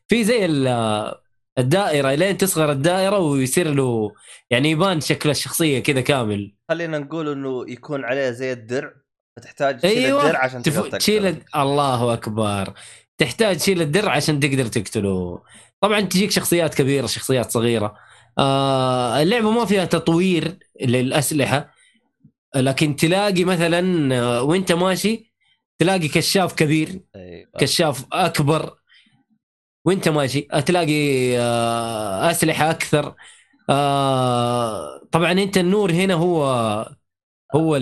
[0.09, 1.15] في زي ال-
[1.59, 4.13] الدائرة الين تصغر الدائرة ويصير له
[4.51, 6.55] يعني يبان شكل الشخصية كذا كامل.
[6.69, 8.93] خلينا نقول إنه يكون عليه زي الدرع
[9.37, 10.79] فتحتاج تشيل أيوه الدرع عشان تف...
[10.81, 11.27] تقدر تشيل.
[11.27, 12.73] الد- الله أكبر.
[13.19, 15.43] تحتاج تشيل الدرع عشان تقدر تقتله.
[15.81, 17.95] طبعا تجيك شخصيات كبيرة شخصيات صغيرة.
[18.39, 21.71] آه اللعبة ما فيها تطوير للأسلحة
[22.57, 25.32] لكن تلاقي مثلا آه، وأنت ماشي
[25.83, 27.47] تلاقي كشاف كبير أيوة.
[27.59, 28.75] كشاف أكبر.
[29.85, 33.15] وأنت ماشي تلاقي آه، أسلحة أكثر.
[33.71, 36.45] آه، طبعا أنت النور هنا هو
[37.55, 37.81] هو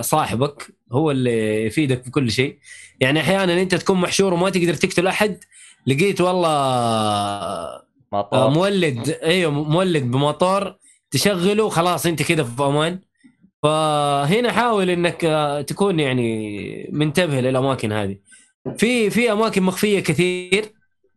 [0.00, 2.58] صاحبك هو اللي يفيدك في كل شيء.
[3.00, 5.44] يعني أحيانا أنت تكون محشور وما تقدر تقتل أحد
[5.86, 8.50] لقيت والله آه، مطار.
[8.50, 10.76] مولد أيوه مولد بموتور
[11.10, 13.07] تشغله خلاص أنت كده في أمان.
[13.62, 15.20] فهنا حاول إنك
[15.68, 18.18] تكون يعني منتبه للأماكن هذه.
[18.78, 20.72] في في أماكن مخفية كثير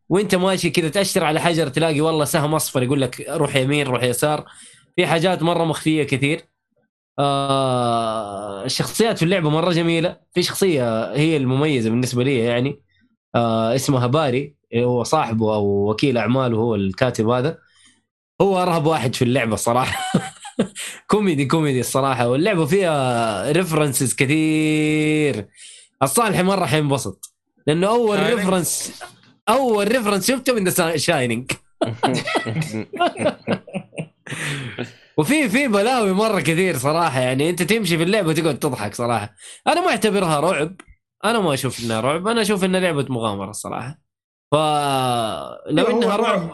[0.10, 4.04] وأنت ماشي كذا تأشر على حجر تلاقي والله سهم أصفر يقول لك روح يمين روح
[4.04, 4.46] يسار.
[4.96, 6.42] في حاجات مرة مخفية كثير.
[7.20, 10.20] آه الشخصيات في اللعبة مرة جميلة.
[10.34, 12.82] في شخصية هي المميزة بالنسبة لي يعني
[13.36, 17.58] آه اسمها باري هو صاحبه أو وكيل أعماله هو الكاتب هذا.
[18.42, 20.14] هو أرهب واحد في اللعبة الصراحه
[21.12, 25.48] كوميدي كوميدي الصراحة واللعبة فيها references كثير.
[26.04, 27.34] الصالحي مرة حينبسط
[27.68, 28.20] لأنه أول.
[28.20, 29.04] reference
[29.50, 31.52] أول reference شفته من ذا Shining
[35.18, 39.36] وفي في بلاوي مرة كثير صراحة يعني أنت تمشي في اللعبة تقعد تضحك صراحة.
[39.68, 40.76] أنا ما أعتبرها رعب
[41.26, 44.00] أنا ما أشوف إنها رعب أنا أشوف إنها لعبة مغامرة الصراحه
[44.52, 44.56] ف
[45.70, 46.52] لو إنها رعب.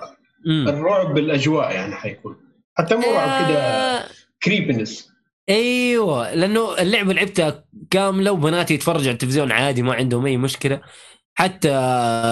[0.47, 2.46] الرعب بالأجواء يعني حيكون.
[2.77, 4.03] حتى مو رعب كذا
[4.43, 5.09] creepiness
[5.49, 10.81] أيوه لأنه اللعبة لعبتها كاملة وبناتي يتفرجوا على التلفزيون عادي ما عندهم أي مشكلة.
[11.33, 11.69] حتى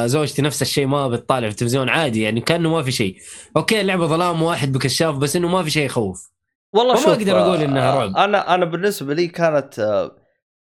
[0.05, 3.17] زوجتي نفس الشيء ما بتطالع في التلفزيون عادي يعني كأنه ما في شيء.
[3.57, 6.31] okay اللعبة ظلام واحد بكشاف بس إنه ما في شيء يخوف.
[6.73, 8.17] والله شوف أقدر أقول إنها آه، رعب.
[8.17, 10.15] أنا أنا بالنسبة لي كانت آه،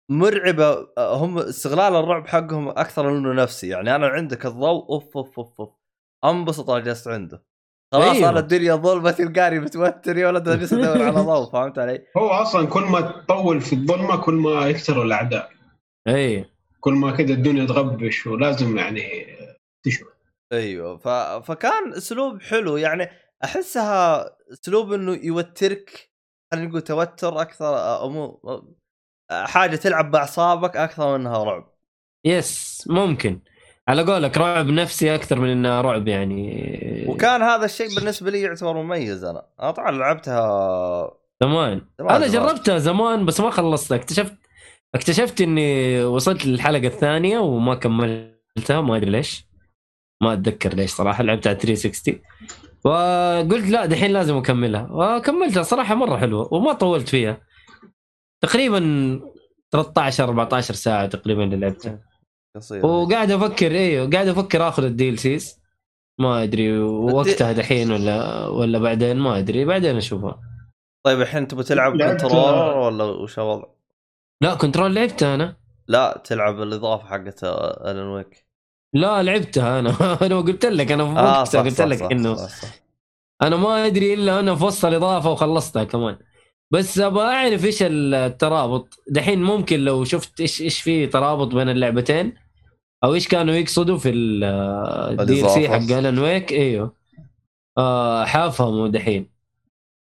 [0.09, 0.87] مرعبة.
[0.99, 3.69] آه، هم استغلال الرعب حقهم أكثر منه نفسي.
[3.69, 5.71] يعني أنا عندك الضوء أوف أوف أوف أوف.
[6.25, 7.43] أنبسط أنا جلست عنده.
[7.93, 8.29] خلاص أيوه.
[8.29, 12.67] أنا الدنيا ظلمة تلقاني متوتر يا ولد أنا أدور على ضوء فهمت علي؟ هو أصلا
[12.67, 15.51] كل ما تطول في الظلمة كل ما يكثروا الأعداء.
[16.09, 16.45] إي.
[16.81, 19.27] كل ما كذا الدنيا تغبش ولازم يعني
[19.87, 20.09] تشوف
[20.53, 21.09] أيوه ف...
[21.51, 22.77] فكان أسلوب حلو.
[22.77, 23.09] يعني
[23.45, 26.11] أحسها أسلوب إنه يوترك
[26.53, 28.41] خلينا نقول توتر أكثر أو مو
[29.31, 31.75] حاجة تلعب باعصابك أكثر منها رعب.
[32.25, 33.41] يس ممكن.
[33.89, 37.05] على قولك رعب نفسي أكثر من إنه رعب يعني.
[37.09, 39.47] وكان هذا الشيء بالنسبة لي يعتبر مميز أنا.
[39.63, 41.11] أنا طبعا لعبتها
[41.43, 41.83] زمان.
[42.01, 42.47] أنا زمان.
[42.47, 43.97] جربتها زمان بس ما خلصتها.
[43.97, 44.35] اكتشفت
[44.95, 49.49] اكتشفت إني وصلت للحلقة الثانية وما كملتها ما أدري ليش.
[50.23, 52.21] ما أتذكر ليش صراحة لعبتها على 360
[52.85, 54.89] وقلت لا دحين لازم أكملها.
[54.91, 57.41] وكملتها صراحة مرة حلوة وما طولت فيها.
[58.43, 58.81] تقريبا
[59.73, 62.08] 13 14 ساعة تقريبا اللي لعبتها.
[62.57, 65.59] قصيره وقاعد أفكر أيوه قاعد أفكر آخذ ال DLCs
[66.19, 70.41] ما أدري وقتها دحين ولا ولا بعدين ما أدري بعدين أشوفها.
[71.05, 73.65] طيب الحين تبغى تلعب controller ولا وش الوضع؟
[74.41, 75.57] لا controller لعبتها أنا.
[75.89, 78.47] لا تلعب الإضافة حقت Alan Wake
[78.95, 79.91] لا لعبتها أنا.
[80.27, 82.49] أنا قلت لك أنا في وقتها قلت لك إنه آه،.
[83.43, 86.19] أنا ما أدري إلا أنا في وسط الإضافة وخلصتها كمان.
[86.75, 89.03] بس أبغى أعرف إيش الترابط.
[89.11, 92.35] دحين ممكن لو شفت إيش إيش في ترابط بين اللعبتين؟
[93.05, 95.69] أو إيش كانوا يقصدوا في ال DLC.
[95.69, 96.95] حق Alan Wake إيوه.
[97.79, 99.31] آه حافهموا دحين.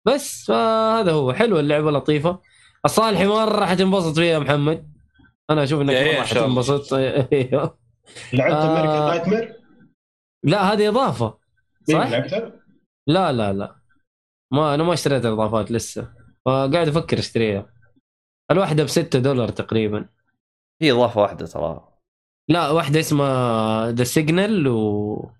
[0.06, 1.32] بس فهذا هو.
[1.32, 2.40] حلو اللعبة لطيفة.
[2.84, 4.92] الصالحي مرة حتنبسط فيها يا محمد.
[5.50, 6.22] أنا أشوف إنك إيه مره الله.
[6.24, 6.92] حتنبسط
[7.32, 7.78] إيوه.
[8.32, 8.78] لعبت آه.
[8.78, 9.60] American Nightmare؟
[10.44, 11.38] لا هذه إضافة.
[11.90, 12.52] صح؟ لعبتها؟
[13.06, 13.76] لا لا لا.
[14.52, 16.15] ما أنا ما اشتريت الاضافات لسه.
[16.46, 17.66] فقاعد أفكر أشتريها.
[18.50, 20.06] الواحدة ب 6 دولار تقريبا.
[20.82, 21.88] هي إضافة واحدة ترى.
[22.48, 25.30] لا واحدة اسمها The Signal و...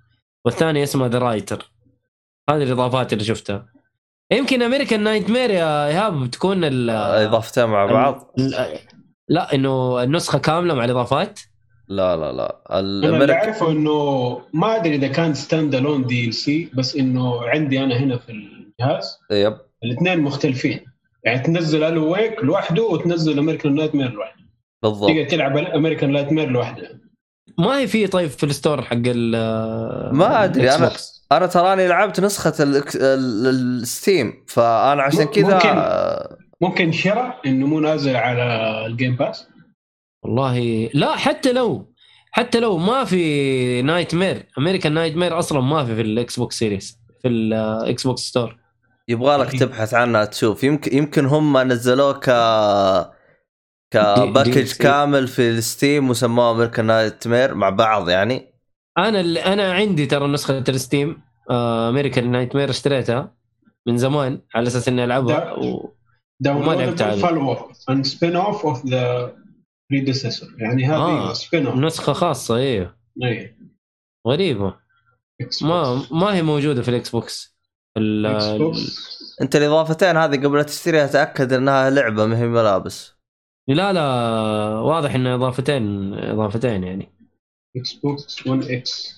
[0.44, 1.72] والثانية اسمها The Writer
[2.50, 3.66] هذه الإضافات اللي شفتها.
[4.32, 8.78] يمكن American Nightmare يا إيهاب تكون ال اضافتين مع بعض؟ ال-
[9.28, 11.40] لا إنه النسخة كاملة مع الإضافات.
[11.88, 12.62] لا لا لا.
[12.70, 17.96] أنا اللي الامريكان اعرفه إنه ما أدري إذا كان standalone DLC بس إنه عندي أنا
[17.96, 19.18] هنا في الجهاز.
[19.30, 19.59] yep.
[19.84, 20.95] الاثنين مختلفين.
[21.27, 24.43] يعني تنزل Alan Wake لوحده وتنزل American Nightmare لوحده
[24.83, 27.01] بالضبط تقدر تلعب American Nightmare لوحده
[27.59, 29.31] ما هي في طيب في ال store حق ال
[30.16, 31.26] ما أنا- box.
[31.33, 35.83] أنا تراني لعبت نسخة ال Steam فأنا عشان كذا ممكن.
[36.61, 38.43] ممكن شراء إنه مو نازل على
[38.87, 39.47] ال Game Pass
[40.24, 41.93] والله لا حتى لو
[42.31, 46.59] حتى لو ما في نايت مير امريكان نايت مير أصلا ما في في ال Xbox
[46.59, 48.57] Series في ال Xbox Store
[49.09, 50.64] يبغى لك تبحث عنها تشوف.
[50.64, 52.24] يمكن يمكن هم نزلوه ك
[53.91, 54.78] ك package DLC.
[54.78, 58.54] كامل في ال Steam وسموه American Nightmare مع بعض يعني.
[58.98, 63.34] أنا ال- أنا عندي ترى نسخة ال Steam American Nightmare اشتريتها
[63.86, 65.52] من زمان على أساس إني ألعبها.
[65.52, 65.92] و...
[66.41, 67.57] downloadable لعبت فولو
[67.90, 69.36] اند spin-off اوف ذا
[69.90, 71.32] بريديسيسور يعني هذه آه.
[71.32, 73.57] سبين اوف نسخة خاصة أيوه اي
[74.28, 74.74] غريبة.
[75.62, 77.55] ما ما هي موجودة في الإكس بوكس ال- إكس بوكس.
[79.42, 83.12] انت الاضافتين هذه قبل لا تشتريها تأكد انها لعبة ما هي ملابس.
[83.68, 84.03] لا لا
[84.80, 87.12] واضح انه إضافتين إضافتين يعني.
[87.76, 89.16] Xbox 1 X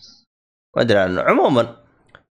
[0.77, 1.23] ما أدري عنه.
[1.23, 1.77] عموما.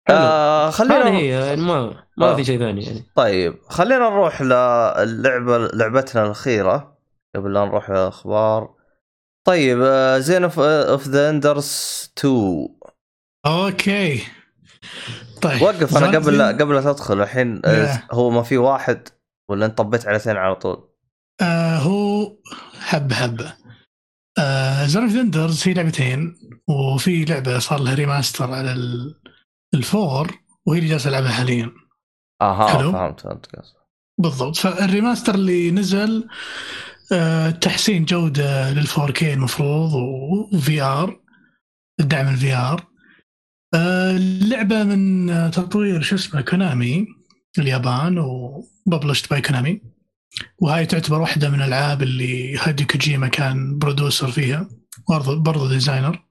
[0.10, 2.36] آه هذه خلينا هي يعني ما ما آه.
[2.36, 3.04] في شيء ثاني يعني.
[3.16, 6.98] طيب خلينا نروح للعبة لعبتنا الأخيرة.
[7.36, 8.76] قبل لا نروح للأخبار.
[9.48, 9.84] طيب
[10.18, 12.70] Zone of the Enders 2
[13.46, 14.24] okay
[15.44, 15.62] طيب.
[15.62, 18.00] وقف أنا قبل لا قبل لا تدخل الحين آه، Yeah.
[18.14, 19.08] هو ما في واحد
[19.50, 20.90] ولا انت طبيت على اثنين على طول؟
[21.42, 22.32] آه هو
[22.80, 23.54] حبه حبه
[24.40, 25.04] آه Zone
[25.36, 26.36] of هي لعبتين
[26.70, 29.16] وفي لعبة صار لها remaster على ال-
[29.74, 30.32] ال four
[30.68, 31.72] وهي اللي جالس ألعبها حاليا.
[32.42, 32.92] أها حلو.
[32.92, 33.48] فهمت فهمت.
[34.20, 34.56] بالضبط.
[34.58, 36.28] فال remaster اللي نزل
[37.14, 39.94] آه تحسين جودة لل 4K المفروض
[40.54, 41.20] و VR
[42.00, 42.93] دعم ال VR آه
[43.76, 47.08] اللعبه من آه، تطوير شو اسمه Konami
[47.60, 49.82] اليابان وببلشت باي كونامي.
[50.60, 54.70] وهاي تعتبر واحدة من الألعاب اللي هادي كوجيما كان برودوسر فيها
[55.10, 56.24] برضو برضو ديزاينر.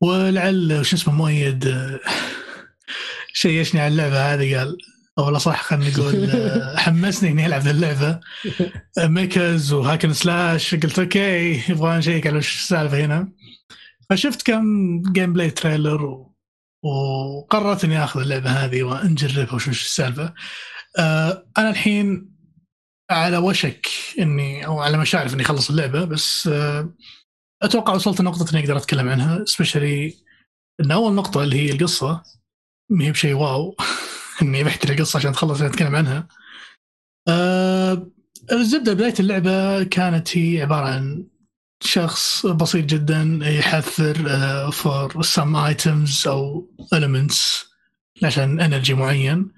[0.00, 1.64] ولعل شو اسمه مؤيد
[3.32, 4.76] شيشني على اللعبة هذه قال
[5.18, 6.30] أو والله صح خلينا نقول
[6.78, 8.20] حمسني إني ألعب اللعبة.
[8.98, 13.28] ميكز وهاكن سلاش قلت أوكي يبغى نشيك على وش السالفة هنا؟
[14.10, 16.34] فشفت كم جيم بلاي تريلر و...
[16.82, 20.34] وقررت إني آخذ اللعبة هذه ونجربها وشو وش السالفة.
[20.98, 22.30] آه أنا الحين
[23.10, 23.86] على وشك
[24.18, 26.94] اني أو على مشاعر إني أخلص اللعبة بس آه
[27.62, 30.14] أتوقع وصلت لنقطة إني أقدر أتكلم عنها سبيشلي
[30.80, 32.22] إن أول نقطة اللي هي القصة
[32.90, 33.76] ما هي بشيء واو
[34.42, 36.28] إني بحكي القصة عشان تخلص أتكلم عنها.
[37.28, 38.06] آه
[38.52, 41.29] الزبدة بداية اللعبة كانت هي عبارة عن
[41.82, 44.14] شخص بسيط جدا يحثر
[44.70, 47.66] فور سم items أو elements
[48.24, 49.52] عشان energy معين.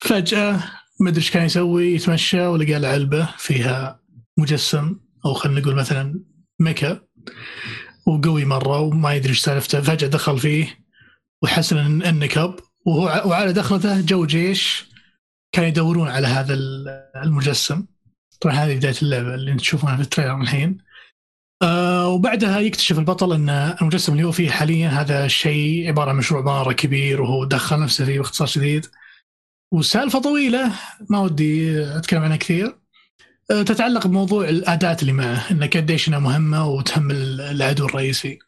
[0.00, 0.64] فجأة
[1.00, 4.00] ما أدري إيش كان يسوي يتمشى ولقى له علبه فيها
[4.38, 6.24] مجسم أو خلينا نقول مثلا
[6.60, 7.00] mecha
[8.06, 9.80] وقوي مرة وما يدري إيش سالفته.
[9.80, 10.78] فجأة دخل فيه
[11.42, 12.54] وحس ان النكب
[12.86, 14.86] وهو وعلى دخلته جو جيش
[15.52, 16.54] كانوا يدورون على هذا
[17.24, 17.86] المجسم.
[18.40, 20.85] طبعا هذه بداية اللعبة اللي تشوفونها في ال trailer الحين.
[21.62, 26.42] آه وبعدها يكتشف البطل إن المجسم اللي هو فيه حاليا هذا الشيء عبارة عن مشروع
[26.42, 28.86] مره كبير وهو دخل نفسه فيه باختصار شديد.
[29.74, 30.72] وسالفة طويلة
[31.10, 32.78] ما ودي أتكلم عنها كثير.
[33.50, 38.38] آه تتعلق بموضوع الأداة اللي معه انه قديش إنها مهمة وتهمل العدو الرئيسي.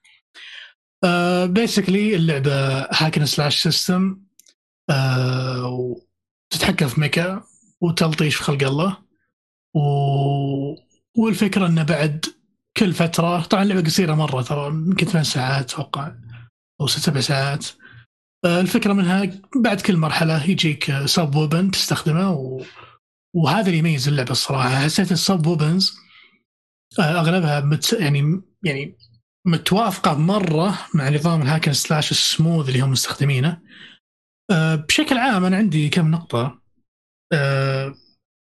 [1.04, 4.20] آه basically اللعبة hack and slash system
[5.64, 7.42] وتتحكم في mecha
[7.80, 8.96] وتلطيش في خلق الله.
[9.74, 9.80] و...
[11.16, 12.26] والفكرة إنه بعد
[12.78, 16.14] كل فترة طبعا اللعبة قصيرة مرة ترى يمكن ثمان ساعات أتوقع
[16.80, 17.66] أو ست سبع ساعات.
[18.44, 22.62] الفكرة منها بعد كل مرحلة يجيك sub weapon تستخدمه و...
[23.36, 24.68] وهذا اللي يميز اللعبة الصراحة.
[24.68, 25.96] حسيت ال sub weapons
[27.00, 27.92] أغلبها مت...
[27.92, 28.96] يعني يعني
[29.46, 33.60] متوافقة مرة مع نظام ال hack and slash ال smooth اللي هم مستخدمينه.
[34.88, 36.62] بشكل عام أنا عندي كم نقطة؟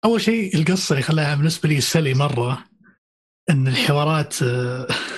[0.05, 2.65] أول شيء القصة اللي خلاها بالنسبة لي silly مرة.
[3.51, 4.43] إن الحوارات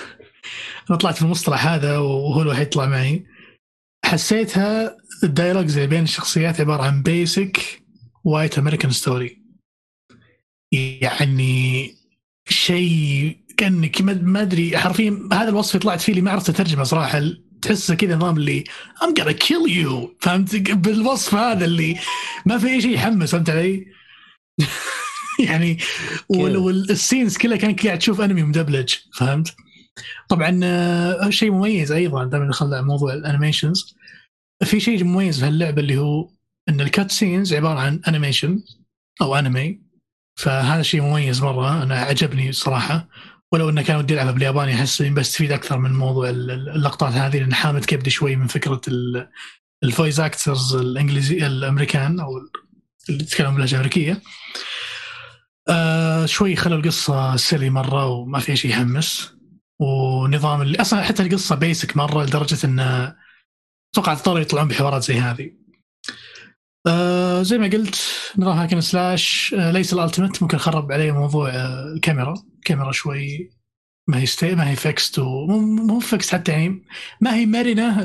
[0.89, 3.25] أنا طلعت في المصطلح هذا وهو الوحيد يطلع معي.
[4.05, 7.81] حسيتها ال dialogues اللي بين الشخصيات عبارة عن basic
[8.23, 9.41] white American story
[10.71, 11.95] يعني
[12.49, 17.21] شيء كانك ما أدري حرفيا هذا الوصف طلعت فيه اللي ما عرفت أترجمه صراحة
[17.61, 18.63] تحسه كذا نظام اللي
[19.03, 21.97] I'm gonna kill you فهمت؟ بالوصف هذا اللي
[22.45, 23.85] ما في أي شيء يحمس فهمت علي؟
[25.49, 25.77] يعني
[26.29, 29.55] وال scenes كلها كانك قاعد تشوف انمي مدبلج فهمت؟
[30.29, 33.95] طبعا شيء مميز أيضا دائما دخلنا موضوع ال animations
[34.63, 36.29] في شيء مميز في هاللعبة اللي هو
[36.69, 38.63] إن ال cut scenes عبارة عن animation
[39.21, 39.79] أو انمي
[40.39, 43.09] فهذا شيء مميز مرة أنا عجبني صراحة.
[43.51, 47.53] ولو إنه كان ودي العبها بالياباني أحس إني بستفيد أكثر من موضوع اللقطات هذه لأن
[47.53, 48.81] حامت كبدي شوي من فكرة
[49.83, 52.37] ال voice actors الانجليزي الأمريكان أو
[53.09, 54.21] اللي يتكلمون باللهجة الأمريكية.
[55.69, 59.33] آه شوي خلوا القصة silly مرة وما في شيء يحمس
[59.79, 63.15] ونظام اللي أصلا حتى القصة basic مرة لدرجة انه
[63.93, 65.51] أتوقع اضطروا يطلعون بحوارات زي هذه.
[66.87, 67.95] آه زي ما قلت
[68.37, 70.41] نظام hack and slash آه ليس ال ultimate.
[70.41, 73.49] ممكن خرب عليه موضوع آه الكاميرا، الكاميرا شوي
[74.07, 76.83] ما هي steady ما هي fixed مو fixed حتى يعني
[77.21, 78.03] ما هي مرنة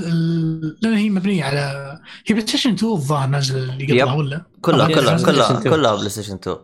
[0.82, 5.22] لأن هي مبنية على هي بلاي ستيشن 2 الظاهر نازل اللي قبلها ولا؟ كلها كلها
[5.22, 6.56] كلها كلها بلاي ستيشن 2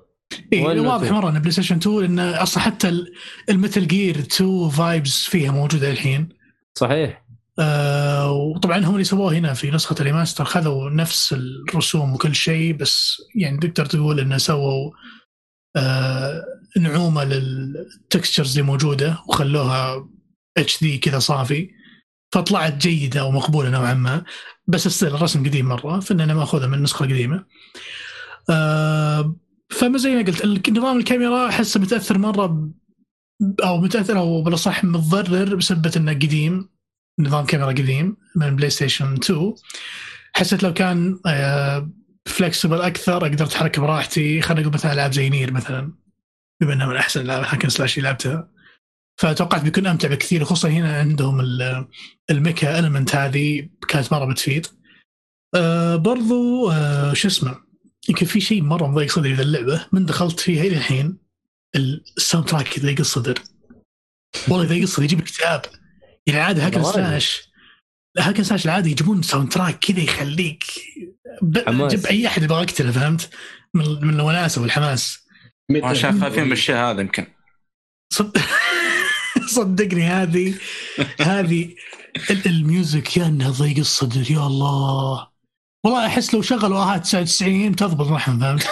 [0.52, 3.04] اي واضح مرة إن بلاي ستيشن 2 لأن أصلا حتى
[3.50, 6.28] ال Metal Gear 2 vibes فيها موجودة الحين.
[6.78, 7.24] صحيح.
[7.58, 11.32] آه وطبعا هم اللي سووه هنا في نسخة ال remaster خذوا نفس
[11.68, 14.90] الرسوم وكل شيء بس يعني تقدر تقول إنه سووا
[15.76, 16.44] آه
[16.78, 20.08] نعومة لل textures اللي موجودة وخلوها
[20.56, 21.70] HD كذا صافي.
[22.32, 24.24] فطلعت جيدة ومقبولة نوعا ما
[24.66, 27.44] بس الرسم قديم مرة فاننا ماخذها من النسخة القديمة.
[28.50, 29.36] آه
[29.70, 32.70] فما زي ما قلت نظام الكاميرا أحسه متأثر مرة.
[33.64, 36.68] أو متأثر أو بالأصح متضرر بسبب إنه قديم
[37.20, 39.54] نظام كاميرا قديم من بلاي ستيشن 2
[40.36, 41.18] حسيت لو كان
[42.26, 44.42] flexible أكثر أقدر أتحرك براحتي.
[44.42, 45.92] خلينا نقول مثلا ألعاب زي Nier مثلا
[46.60, 48.50] بما إنها من أحسن الألعاب hack and slash اللي لعبتها.
[49.20, 51.40] فتوقعت بيكون أمتع بكثير خصوصا هنا عندهم
[52.30, 54.66] ال mecha element هذه كانت مرة بتفيد.
[55.54, 57.69] أه برضو أه شو اسمه؟
[58.08, 61.18] يمكن في شيء مرة مضايق صدري في اللعبة من دخلت فيها إلى الحين
[61.76, 63.38] ال soundtrack كذا يضيق الصدر
[64.48, 65.62] والله يضيق الصدر يجيب اكتئاب
[66.26, 67.50] يعني عاده hack and slash.
[68.18, 70.64] hack and slash العادي يجيبون soundtrack كذا يخليك
[71.88, 73.30] جيب أي أحد يبغى يقتله فهمت؟
[73.74, 75.26] من من الوناسة والحماس.
[75.82, 77.26] عشان خايفين من الشيء هذا يمكن.
[78.12, 78.38] صد...
[79.56, 80.54] صدقني هذه
[81.20, 81.74] هذه
[82.46, 85.29] ال music يا انها ضيق الصدر يا الله.
[85.84, 88.66] والله أحس لو شغلوا آهات 99 تضبط معهم فهمت؟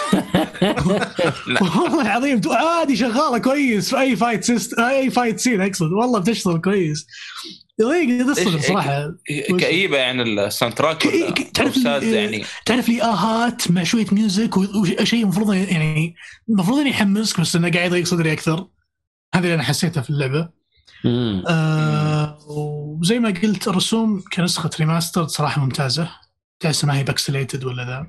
[1.63, 5.93] والله العظيم عادي شغالة كويس في أي fight سيست أي fight scene أقصد.
[5.93, 7.07] والله بتشتغل كويس.
[7.81, 9.15] يضيق إيش- صراحة.
[9.59, 11.03] كئيبة يعني ال soundtrack
[11.55, 12.45] تعرف يعني.
[12.67, 16.15] تعرف لي آهات مع شوية music وشيء المفروض يعني
[16.49, 18.67] المفروض انه يحمسك بس إنه قاعد يضيق صدري أكثر.
[19.35, 20.49] هذا اللي أنا حسيته في اللعبة.
[21.49, 26.11] آه وزي ما قلت الرسوم كنسخة remaster صراحة ممتازة.
[26.61, 28.07] تحس ما هي pixelated ولا ذا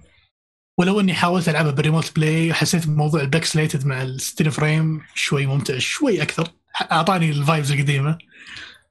[0.80, 5.02] ولو إني حاولت العبها بال remote play حسيت بموضوع ال pixelated مع ال still frame
[5.15, 6.47] شوي ممتع شوي أكثر.
[6.91, 8.17] أعطاني ال vibes القديمة.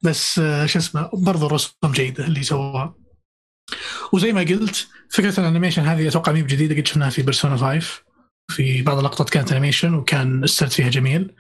[0.03, 2.95] بس آه شو اسمه برضو الرسوم جيدة اللي سووها
[4.13, 8.03] وزي ما قلت فكرة ال animation هذه أتوقع مي بجديدة قد شفناها في بيرسونا 5
[8.51, 11.35] في بعض اللقطات كانت animation وكان السرد فيها جميل.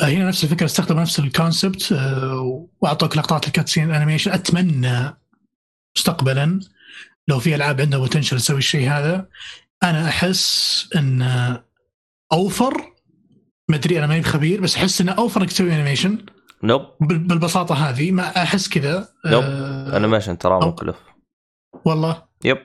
[0.00, 5.16] آه، هنا نفس الفكرة استخدموا نفس ال concept آه، وأعطوك لقطات ال cutscene animation أتمنى
[5.96, 6.60] مستقبلا
[7.28, 9.28] لو في ألعاب عندها potential تسوي الشيء هذا
[9.82, 11.22] أنا أحس إن
[12.32, 12.92] over
[13.68, 16.26] ما أدري أنا ماني خبير بس أحس انه over إنك تسوي animation
[16.64, 16.82] نوب.
[17.00, 19.42] بال- بالبساطة هذه ما أحس كذا نوب.
[19.44, 20.96] آه، animation ترى مكلف
[21.84, 22.22] والله.
[22.44, 22.58] Yep.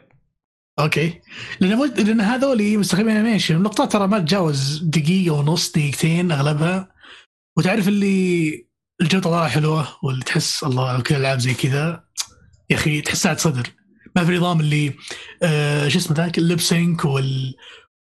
[0.80, 1.22] Okay.
[1.60, 1.90] لأن.
[1.98, 6.92] لأن هذول مستخدمين animation اللقطات ترى ما تتجاوز دقيقة ونص دقيقتين أغلبها.
[7.58, 8.68] وتعرف اللي
[9.02, 12.04] الجودة طالعة حلوة واللي تحس الله لو كل الالعاب زي كذا.
[12.70, 13.68] يا أخي تحسها تصدر.
[14.18, 14.94] ما في نظام اللي
[15.44, 17.56] آه شو اسمه ذاك ال lip sync وال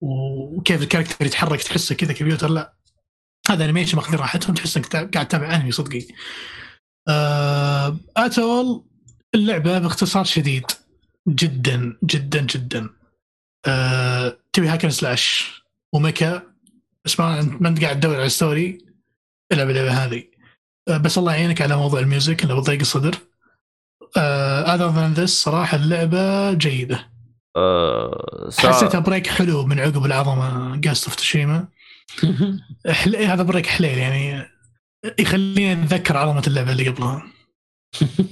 [0.01, 2.75] وكيف ال character يتحرك تحسه كذا كمبيوتر لا.
[3.51, 6.07] هذا animation ماخذين راحتهم تحس انك قاعد تتابع انمي صدقي.
[7.09, 8.85] آه at all
[9.35, 10.65] اللعبة باختصار شديد.
[11.29, 12.91] جدا جدا جدا.
[13.67, 15.53] آه تبي hack and slash
[15.93, 16.43] و mecha
[17.05, 18.79] بس ما أنت- ما أنت قاعد تدور على story
[19.53, 20.25] العب اللعبة هذه.
[20.89, 23.19] آه بس الله يعينك على موضوع ال music اللي بضيق الصدر.
[24.17, 27.11] آه other than this صراحة اللعبة جيدة.
[27.57, 31.69] آه سا- حسيتها break حلو من عقب العظمة Ghost of Tsushima
[32.91, 33.17] حل...
[33.17, 34.43] هذا break حليل يعني
[35.19, 37.23] يخليني أتذكر عظمة اللعبة اللي قبلها.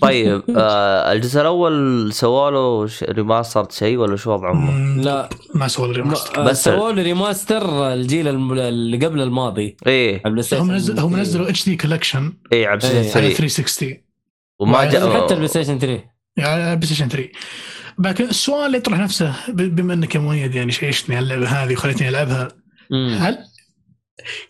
[0.01, 5.29] طيب آه الجزء الأول سووا له ش- remaster شيء ولا شو وضعهم؟ مم، لا.
[5.55, 8.29] ما سووا ال remaster بس بس- سووا له remaster الجيل
[8.59, 9.77] اللي قبل الماضي.
[9.87, 10.23] إيه.
[10.53, 12.99] هم نزل هم نزلوا HD collection إيه على إيه.
[12.99, 14.04] على 3 360
[14.61, 16.05] وما جاء حتى البلاي ستيشن 3
[16.37, 17.29] يعني على بلاي ستيشن 3
[17.99, 21.73] لكن السؤال اللي يطرح نفسه ب- بما إنك يا مؤيد يعني شيشتني على اللعبه هذه
[21.73, 22.49] وخليتني ألعبها
[22.91, 23.17] مم.
[23.21, 23.39] هل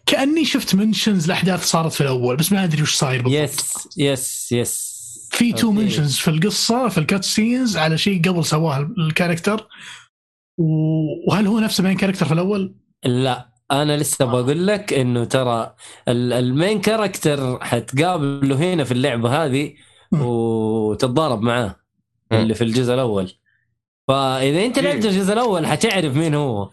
[0.07, 4.53] كأني شفت mentions لأحداث صارت في الأول بس ما أدري وش صاير بالضبط يس yes
[4.53, 4.95] yes
[5.33, 5.71] في two.
[5.71, 9.67] mentions في القصة في ال cutscenes على شيء قبل سواه ال character
[11.29, 12.75] وهل هو نفسه main character في الأول؟
[13.05, 15.75] لا أنا لسه بقول لك إنه ترى
[16.09, 19.73] ال- ال main character حتقابله هنا في اللعبة هذه.
[20.23, 21.77] وتتضارب معاه.
[22.33, 23.33] اللي في الجزء الأول.
[24.09, 26.71] فإذا أنت لعبت الجزء الأول حتعرف مين هو.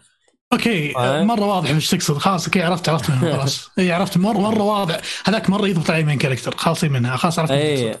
[0.52, 1.22] okay آه.
[1.22, 2.18] مرة واضح وش تقصد.
[2.18, 3.68] خلاص okay عرفت عرفت منه خلاص.
[3.78, 4.18] اي عرفت.
[4.18, 5.00] مره مرة واضح.
[5.24, 7.16] هذاك مرة يضبط علي main character خلاص منها.
[7.16, 7.94] خلاص عرفت اي.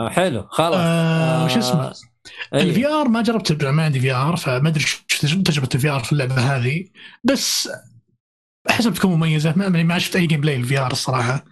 [0.00, 0.46] آه، حلو.
[0.50, 0.80] خلاص.
[0.80, 1.92] آه، وش اسمه؟
[2.54, 2.62] أي.
[2.62, 4.98] ال VR ما جربت ما عندي VR فما أدري شو
[5.42, 6.84] تجربه ال VR في اللعبة هذه.
[7.24, 7.68] بس
[8.70, 9.52] أحسها بتكون مميزة.
[9.56, 11.44] ما, ما شفت أي gameplay ال VR الصراحة.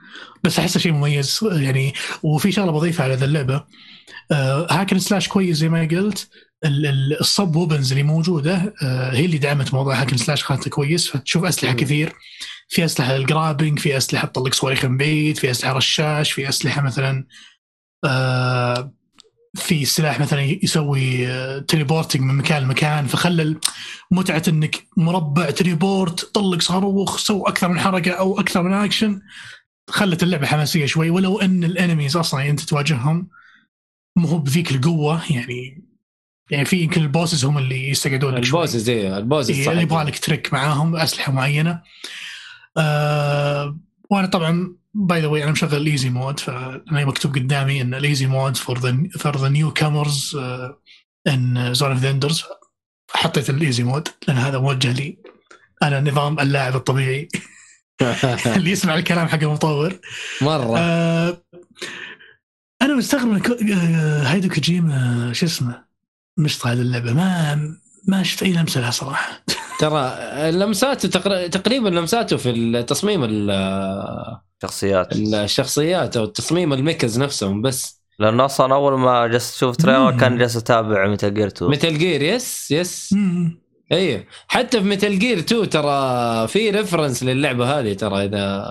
[0.44, 3.64] بس احسها شيء مميز يعني وفي شغلة بضيفها على ذا اللعبة.
[4.32, 6.28] آه hack and slash كويس زي ما قلت.
[6.64, 10.44] ال- ال- ال sub weapons اللي موجودة آه هي اللي دعمت موضوع hack and slash
[10.44, 11.08] خلته كويس.
[11.08, 11.78] فتشوف أسلحة مم.
[11.80, 12.12] كثير.
[12.68, 16.82] في أسلحة لل grabbing في أسلحة تطلق صواريخ من بعيد في أسلحة رشاش في أسلحة
[16.82, 17.26] مثلا
[18.04, 18.92] آه
[19.54, 21.26] في سلاح مثلا يسوي
[21.60, 23.06] teleporting من مكان لمكان.
[23.06, 23.56] فخلى
[24.10, 29.20] متعة إنك مربع teleport طلق صاروخ so أكثر من حركة أو أكثر من اكشن
[29.90, 33.28] خلت اللعبة حماسية شوي ولو إن ال enemies أصلا أنت تواجههم
[34.16, 35.84] مو هو بذيك القوة يعني
[36.50, 39.82] يعني في يمكن ال bosses هم اللي يستقعدون ال boss زي ال boss إيه، اللي
[39.82, 41.82] يبغى لك trick معاهم اسلحه معينة.
[42.76, 43.78] آه
[44.10, 48.26] وأنا طبعا by the way أنا مشغل ال easy mode فأنا مكتوب قدامي إن ال
[48.26, 50.36] easy mode for the for the newcomers
[51.26, 52.44] ان Zone of the Enders
[53.10, 55.18] حطيت ال easy mode لأن هذا موجه لي
[55.82, 57.28] أنا نظام اللاعب الطبيعي.
[58.56, 59.98] اللي يسمع الكلام حق المطور
[60.40, 60.78] مرة.
[60.78, 61.42] آه
[62.82, 65.84] أنا مستغرب من كو- آه، هايدو كوجيما شو اسمه
[66.38, 67.12] مشط هذه اللعبة.
[67.12, 67.54] ما
[68.08, 69.44] ما شفت أي لمسة لها صراحة.
[69.80, 70.18] ترى
[70.52, 75.08] لمساته تقر- تقريبا لمساته في التصميم ال- شخصيات.
[75.16, 78.00] الشخصيات أو تصميم ال mechs نفسهم بس.
[78.18, 80.18] لأنه أصلا أول ما جلست أشوف trailer.
[80.18, 83.12] كان جالس أتابع Metal Gear 2 Metal Gear yes yes.
[83.12, 83.63] مم.
[83.92, 88.66] أيوه حتى في Metal Gear 2 ترى في reference للعبة هذه ترى إذا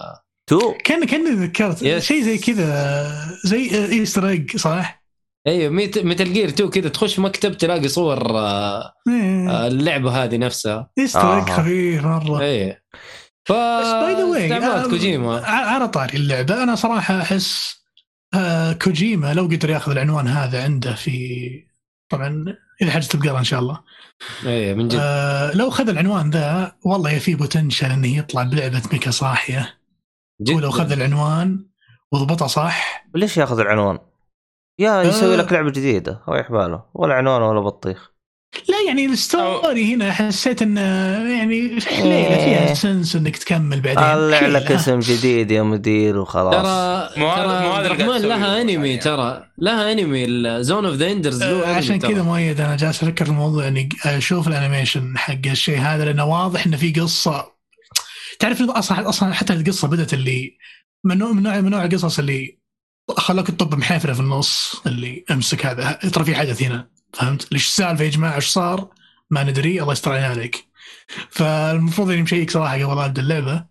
[0.50, 1.98] 2 كان كأني ذكرت Yes.
[2.04, 3.12] شيء زي كذا
[3.44, 5.04] زي Easter egg صح؟
[5.48, 5.72] أيوه
[6.04, 9.50] Metal Gear 2 كذا تخش مكتب تلاقي صور إيه.
[9.50, 11.56] آه، اللعبة هذه نفسها Easter egg آه.
[11.56, 12.84] خفيف مرة إيه
[13.46, 17.76] ف بس by the way كوجيما على طاري اللعبة أنا صراحة أحس
[18.34, 21.73] آه، كوجيما لو قدر ياخذ العنوان هذا عنده في
[22.16, 23.80] طبعا اذا حجت بقرا إن شاء الله.
[24.46, 25.00] إيه من جد.
[25.02, 29.80] آه لو خذ العنوان ذا والله في potential إنه يطلع بلعبة mecha صاحية.
[30.42, 31.66] جد ولو خذ العنوان
[32.12, 33.06] وضبطها صح.
[33.16, 34.00] ليش ياخذ العنوان؟
[34.80, 35.38] يا يسوي آه.
[35.38, 38.13] لك لعبة جديدة ريح باله ولا عنوان ولا بطيخ.
[38.70, 40.82] لا يعني ال story هنا حسيت انه
[41.38, 44.04] يعني حليله فيها sense إنك تكمل بعدين.
[44.04, 44.72] طلع لك.
[44.72, 46.54] اسم جديد يا مدير وخلاص.
[46.56, 48.98] ترى مو هذا- ترى لها انمي يعني.
[48.98, 49.48] ترى.
[49.58, 53.90] لها انمي زون اوف ذا اندرز عشان كذا مؤيد أنا جالس أفكر في الموضوع إني
[54.06, 57.54] أشوف الانيميشن حق الشيء هذا لأنه واضح انه في قصة.
[58.40, 60.58] تعرف أصلا أصلا حتى القصة بدأت اللي
[61.04, 62.60] من نوع من نوع من نوع القصص اللي
[63.18, 65.92] خلاك تطب محافرة في النص اللي أمسك هذا.
[65.92, 66.88] ترى في حدث هنا.
[67.14, 68.88] فهمت؟ ليش السالفة يا جماعة إيش صار؟
[69.30, 70.66] ما ندري الله يستر عليك.
[71.30, 73.66] فالمفروض إني مشيك صراحة قبل أبدأ اللعبة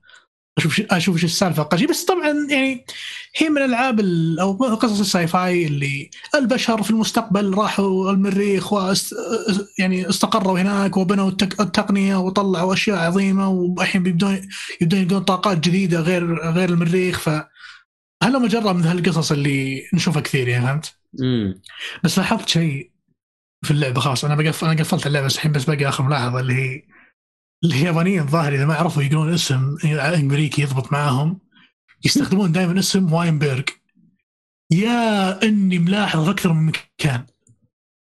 [0.58, 2.84] أشوف أشوف إيش السالفة بس طبعا يعني
[3.36, 9.14] هي من الألعاب ال- أو قصص ال sci-fi اللي البشر في المستقبل راحوا المريخ واست
[9.78, 11.30] يعني استقروا هناك وبنوا.
[11.60, 14.48] التقنية وطلعوا أشياء عظيمة والحين بيبدون
[14.80, 17.28] يبدون يلقون طاقات جديدة غير غير المريخ ف
[18.22, 21.62] هل مجرة من هالقصص اللي نشوفها كثير يعني فهمت؟ امم
[22.04, 22.91] بس لاحظت شيء
[23.62, 24.24] في اللعبة خلاص.
[24.24, 26.82] أنا بقف أنا قفلت اللعبة بس الحين بس باقي آخر ملاحظة اللي هي
[27.64, 31.40] اليابانيين الظاهر إذا ما عرفوا يقولون اسم امريكي يضبط معاهم.
[32.04, 33.62] يستخدمون دائما اسم واينبرغ.
[34.70, 37.26] يعني ملاحظ أكثر من مكان.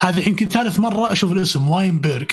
[0.02, 2.24] هذا يمكن ثالث مرة أشوف الاسم واينبرغ.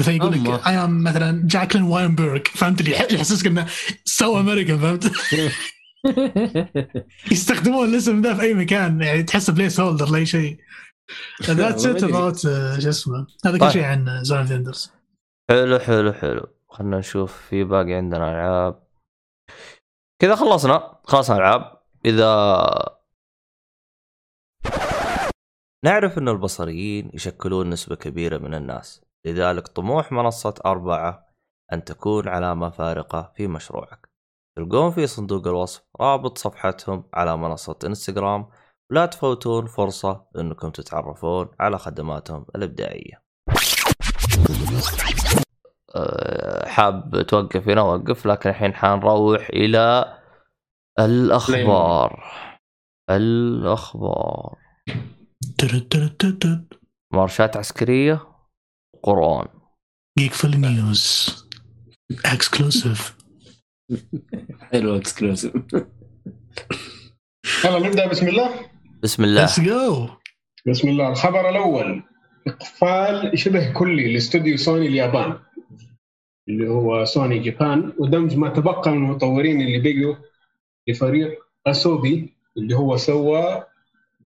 [0.00, 0.66] مثلا يقول لك.
[0.66, 2.40] I am مثلا جاكلين واينبرغ.
[2.54, 3.66] فهمت اللي يح- يحسسك إنه
[4.04, 5.12] so American فهمت؟
[7.32, 9.00] يستخدمون الاسم ذا في أي مكان.
[9.02, 10.56] يعني تحس placeholder لأي شيء.
[11.42, 12.38] that's it about
[12.80, 13.26] شو اسمه.
[13.44, 13.70] هذا كل طيب.
[13.70, 14.92] شيء عن Zone of the Enders
[15.50, 16.46] حلو حلو حلو.
[16.68, 18.82] خلنا نشوف في باقي عندنا ألعاب.
[20.22, 21.00] كذا خلصنا.
[21.04, 23.02] خلصنا العاب إذا
[25.84, 31.26] نعرف إن البصريين يشكلون نسبة كبيرة من الناس لذلك طموح منصة أربعة
[31.72, 34.08] أن تكون علامة فارقة في مشروعك.
[34.58, 38.48] تلقون في صندوق الوصف رابط صفحتهم على منصة إنستغرام
[38.90, 43.22] ولا تفوتون فرصة إنكم تتعرفون على خدماتهم الإبداعية.
[45.96, 50.18] أه، حاب توقف هنا وقف لكن الحين حنروح إلى
[51.00, 52.24] الأخبار.
[53.10, 54.58] الأخبار.
[57.12, 58.26] مارشات عسكرية
[59.02, 59.46] قرآن.
[60.18, 61.36] جيك فول news
[62.24, 63.16] exclusive
[64.60, 65.52] حلو exclusive
[67.64, 68.71] يلا نبدأ بسم الله.
[69.02, 69.40] بسم الله.
[69.40, 70.08] let's go
[70.66, 71.08] بسم الله.
[71.08, 72.02] الخبر الأول.
[72.46, 75.38] إقفال شبه كلي لاستوديو سوني اليابان
[76.48, 77.92] اللي هو سوني Japan.
[77.98, 80.14] ودمج ما تبقى من المطورين اللي بقوا
[80.88, 83.42] لفريق أسوبي اللي هو سوى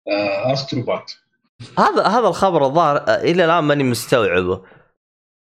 [0.08, 1.12] آه، أستروبوت.
[1.80, 4.62] هذا هذا الخبر الظاهر إلى الآن ماني مستوعبه.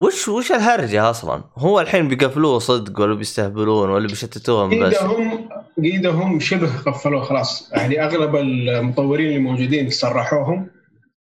[0.02, 5.48] وش وش الهرجة أصلا؟ هو الحين بيقفلوه صدق ولا بيستهبلون ولا بيشتتوهم بس؟ قدهم
[5.82, 10.70] قدهم شبه قفلوه خلاص يعني أغلب المطورين اللي موجودين صرحوهم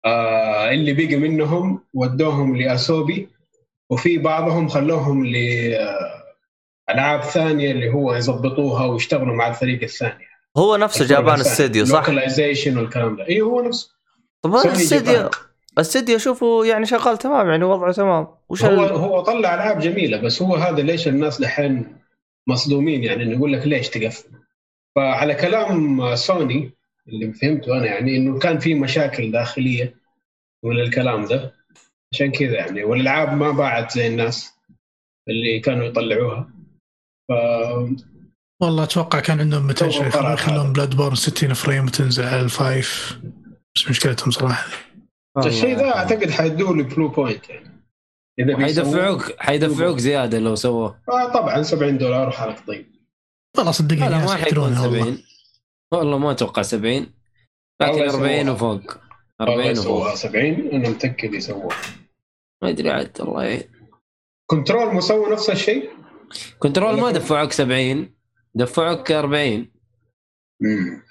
[0.04, 3.28] آه اللي بقي منهم ودوهم لأسوبي
[3.90, 10.24] وفي بعضهم خلوهم لالعاب ثانية اللي هو يظبطوها ويشتغلوا مع الفريق الثاني
[10.56, 13.90] هو نفسه Japan Studio صح؟ localization والكلام ده اي هو نفسه
[14.42, 15.30] طب هذا الاستديو.
[15.72, 18.92] الاستديو أشوفه يعني شغال تمام يعني وضعه تمام وش هو ال...
[18.92, 21.96] هو طلع ألعاب جميلة بس هو هذا ليش الناس دحين
[22.48, 24.28] مصدومين؟ يعني انه يقول لك ليش تقفل؟
[24.96, 26.72] فعلى كلام سوني
[27.08, 29.94] اللي فهمته أنا يعني إنه كان في مشاكل داخلية
[30.64, 31.54] من الكلام ده.
[32.12, 34.52] عشان كذا يعني والألعاب ما باعت زي الناس
[35.28, 36.50] اللي كانوا يطلعوها.
[37.28, 37.32] ف
[38.62, 40.72] والله أتوقع كان عندهم قرار يخلون هذا.
[40.72, 43.18] بلودبورن 60 frame وتنزل على ال five
[43.76, 44.66] بس مشكلتهم صراحة.
[45.46, 47.65] الشيء ذا أعتقد حيدوه لبلو بوينت يعني.
[48.38, 51.00] إذا حيدفعوك حيدفعوك زيادة لو سووه.
[51.08, 52.86] آه طبعا 70 دولار حالك طيب.
[53.58, 55.18] والله صدقني لا ما حيكون يحترونها والله 70
[55.92, 57.06] والله ما أتوقع 70
[57.80, 58.52] لكن والله 40 يسووها.
[58.52, 58.98] وفوق.
[59.40, 60.04] والله 40 يسووها.
[60.12, 60.14] وفوق.
[60.14, 61.76] 70 أنا متاكد يسووها
[62.62, 63.62] ما أدري عاد الله يعين
[64.50, 65.90] كنترول مسوي نفس الشيء؟
[66.58, 68.14] كنترول ما دفعوك 70
[68.54, 69.70] دفعوك 40
[70.62, 71.02] امم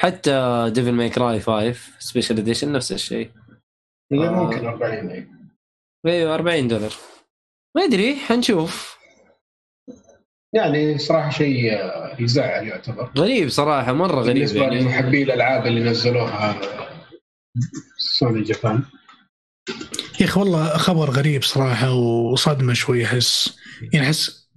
[0.00, 3.30] حتى ديفل ماي كراي 5 Special Edition نفس الشيء.
[4.12, 4.14] آه.
[4.14, 5.39] ممكن 40 أي.
[6.06, 6.92] أيوه 40 دولار.
[7.76, 8.98] ما أدري حنشوف.
[10.54, 13.10] يعني صراحة شيء آه، يزعل يعتبر.
[13.18, 14.80] غريب صراحة مرة غريب بالنسبة يعني.
[14.80, 16.60] لمحبي الألعاب اللي نزلوها
[18.18, 18.82] سوني جابان.
[20.20, 23.58] يا أخي والله خبر غريب صراحة وصدمة شوي أحس.
[23.92, 24.48] يعني أحس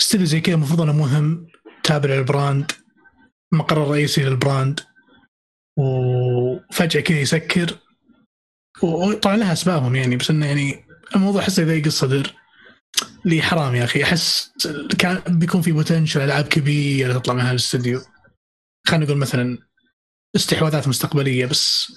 [0.00, 1.46] استديو زي كذا المفروض أنه مهم
[1.84, 2.72] تابع لل brand
[3.52, 4.80] مقر الرئيسي لل brand
[5.78, 7.78] وفجأة كذا يسكر.
[8.82, 10.84] وطبعا لها أسبابهم يعني بس إنه يعني
[11.16, 12.34] الموضوع أحسه يضيق الصدر.
[13.24, 14.02] إي حرام يا أخي.
[14.02, 14.52] أحس
[14.98, 18.00] كان بيكون في potential ألعاب كبيرة تطلع من هذا الاستديو.
[18.86, 19.58] خلينا نقول مثلا
[20.36, 21.92] استحواذات مستقبلية بس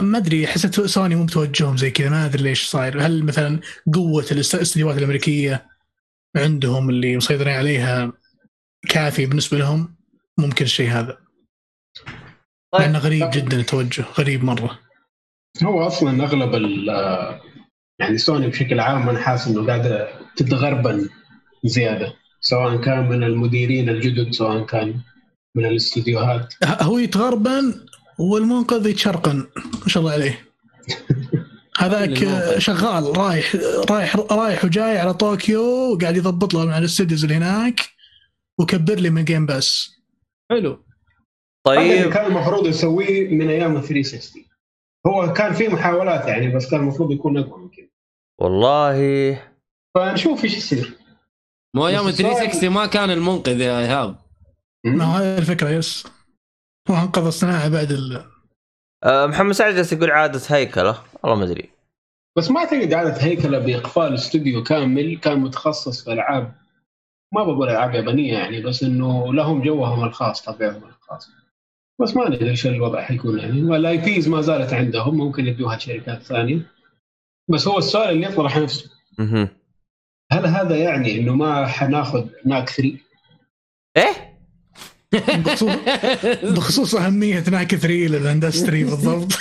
[0.00, 3.06] ما- أدري أحس سوني مو بتوجههم زي كذا ما أدري ليش صاير.
[3.06, 3.60] هل مثلا
[3.94, 5.66] قوة الاست- الاستديوهات الأمريكية
[6.36, 8.12] عندهم اللي مسيطرين عليها
[8.88, 9.96] كافي بالنسبة لهم؟
[10.38, 11.18] ممكن الشيء هذا.
[12.78, 14.78] لأنه غريب جدا التوجه غريب مرة.
[15.62, 16.88] هو أصلا أغلب ال
[17.98, 21.08] يعني سوني بشكل عام أنا حاسس إنه قاعدة تتغربن
[21.64, 24.94] زيادة سواء كان من المديرين الجدد سواء كان
[25.54, 26.54] من الاستديوهات.
[26.64, 27.74] هو يتغربن
[28.18, 29.36] والمنقذ يتشرقن
[29.82, 30.38] ما شاء الله عليه.
[31.78, 32.18] هذاك.
[32.58, 33.56] شغال رايح
[33.90, 37.80] رايح رايح وجاي على طوكيو وقاعد يضبط لهم على ال studios اللي هناك
[38.58, 39.90] وكبر لي من جيم باس
[40.52, 40.84] هذا حلو
[41.64, 42.10] طيب.
[42.10, 44.44] كان المفروض يسويه من أيام ال 360
[45.06, 47.86] هو كان في محاولات يعني بس كان المفروض يكون أقوى من كذا
[48.40, 49.42] والله.
[49.94, 50.98] فنشوف إيش يصير.
[51.76, 54.16] مو السؤال- 360 ما كان المنقذ يا إيهاب.
[54.84, 56.06] ما هذه الفكرة yes.
[56.90, 58.24] هو أنقذ الصناعة بعد ال...
[59.04, 60.98] آه، محمد سعد جالس يقول عادة هيكلة.
[61.22, 61.70] والله ما أدري.
[62.38, 66.54] بس ما أعتقد عادة هيكلة بإقفال استوديو كامل كان متخصص في ألعاب.
[67.34, 71.30] ما بقول ألعاب يابانية يعني بس إنه لهم جوهم الخاص طبيعهم الخاص.
[72.00, 76.22] بس ما ندري إيش الوضع حيكون يعني وال IPs ما زالت عندهم ممكن يدوها شركات
[76.22, 76.66] ثانية.
[77.48, 78.90] بس هو السؤال اللي يطرح نفسه.
[80.32, 82.98] هل هذا يعني إنه ما حناخذ ناك 3
[83.96, 84.32] إيه؟
[85.12, 85.72] بخصوص
[86.44, 89.32] بخصوص أهمية ناك 3 لل industry بالضبط.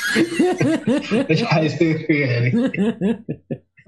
[1.30, 2.72] إيش حيصير فيها يعني؟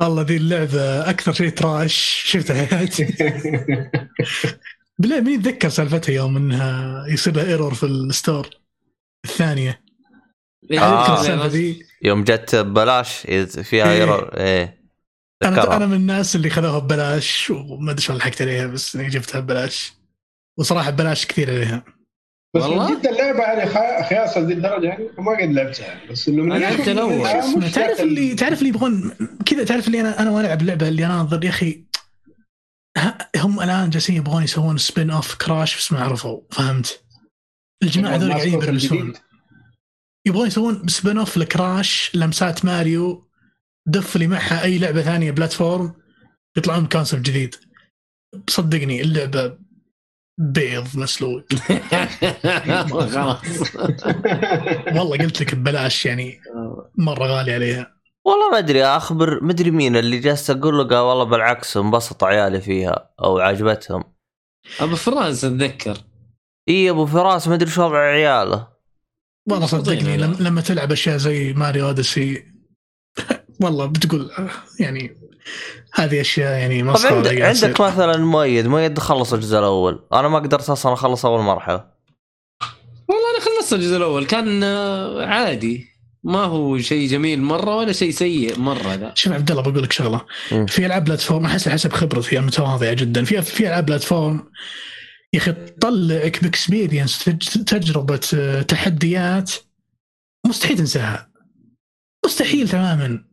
[0.02, 3.07] والله ذي اللعبة أكثر شيء trash شفته في حياتي
[5.04, 8.49] بالله مين يتذكر سالفتها يوم إنها يصير لها error في ال store
[9.26, 9.82] الثانية؟
[10.72, 11.48] آه.
[11.48, 13.18] ذي؟ يوم جت ببلاش
[13.64, 14.00] فيها إيه.
[14.02, 14.84] ايرور إيه.
[15.44, 19.40] أنا أنا من الناس اللي خذوها ببلاش وما أدري شلون لحقت عليها بس إني جبتها
[19.40, 19.94] ببلاش.
[20.58, 21.84] وصراحة ببلاش كثير عليها.
[22.56, 25.86] بس والله؟ من جد اللعبة يعني خ- خياس لذي الدرجة يعني ما قد لعبتها.
[25.88, 29.12] يعني بس إنه من لعبت تعرف اللي تعرف اللي يبغون
[29.46, 31.84] كذا تعرف اللي أنا أنا وأنا ألعب اللعبه اللي اناظر يا أخي
[33.44, 36.41] هم الآن جالسين يبغون يسوون spin off Crash بس ما عرفوا.
[36.52, 37.03] فهمت؟
[37.84, 39.18] الجماعة هذول قاعدين الجديد.
[40.28, 43.30] يبغون يسوون spin off ل Crash لمسات ماريو
[43.88, 45.94] دف لي معها أي لعبة ثانية platform
[46.57, 47.56] يطلعون ب concept جديد.
[48.49, 49.57] صدقني اللعبة
[50.40, 51.44] بيض مسلوق.
[52.91, 53.76] خلاص.
[54.95, 56.41] والله قلت لك ببلاش يعني
[57.07, 57.93] مرة غالي عليها.
[58.26, 62.24] والله ما أدري أخبر ما أدري مين اللي جالس أقول له قال والله بالعكس انبسط
[62.24, 64.04] عيالي فيها أو عجبتهم.
[64.80, 65.98] أبو فراس أتذكر.
[66.70, 68.68] إي أبو فراس ما أدري شو وضع عياله.
[69.50, 72.45] والله صدقني لما, تلعب أشياء زي Mario Odyssey
[73.62, 74.32] والله بتقول
[74.80, 75.18] يعني
[75.94, 77.28] هذه أشياء يعني طب مسخره عند...
[77.28, 77.82] قاعد عندك.
[77.82, 80.08] مثلا مؤيد مؤيد خلص الجزء الأول.
[80.14, 81.90] أنا ما قدرت أصلا أخلص أول مرحلة.
[83.08, 84.64] والله أنا خلصت الجزء الأول كان
[85.24, 85.93] عادي.
[86.24, 89.91] ما هو شيء جميل مرة ولا شيء سيء مرة ذا شوف عبد الله بقول لك
[89.91, 90.26] شغلة.
[90.68, 93.24] في ألعاب platform أحس حسب خبرتي المتواضعه جدا.
[93.24, 94.52] في في ألعاب platform
[95.34, 99.52] يا أخي تطلعك ب experience تج- تجربة آه، تحديات
[100.45, 101.32] مستحيل تنساها.
[102.26, 103.24] مستحيل تماما.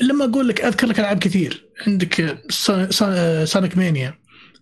[0.00, 1.68] لما أقول لك أذكر لك ألعاب كثير.
[1.86, 4.18] عندك آه، سون- سون- آه، Sonic Mania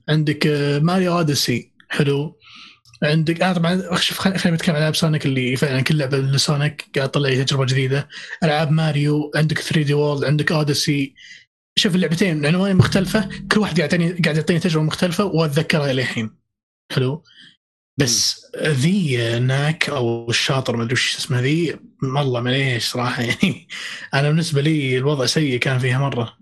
[0.08, 2.38] عندك آه، Mario Odyssey حلو.
[3.02, 6.90] عندك أنا طبعا شوف خلينا نتكلم عن ألعاب Sonic اللي فعلا كل لعبة ل Sonic
[6.96, 8.08] قاعد تطلع لي تجربة جديدة.
[8.44, 11.14] ألعاب ماريو عندك 3D World عندك Odyssey.
[11.78, 13.28] شوف اللعبتين عنوان مختلفة.
[13.52, 16.30] كل واحد قاعد يعطيني قاعد يعطيني تجربة مختلفة وأتذكرها إلى الحين.
[16.92, 17.24] حلو؟
[18.00, 21.76] بس ذي Knack أو الشاطر ما أدري وش اسمها ذي.
[22.02, 23.68] والله معليش صراحة يعني
[24.14, 26.38] أنا بالنسبة لي الوضع سيء كان فيها مرة.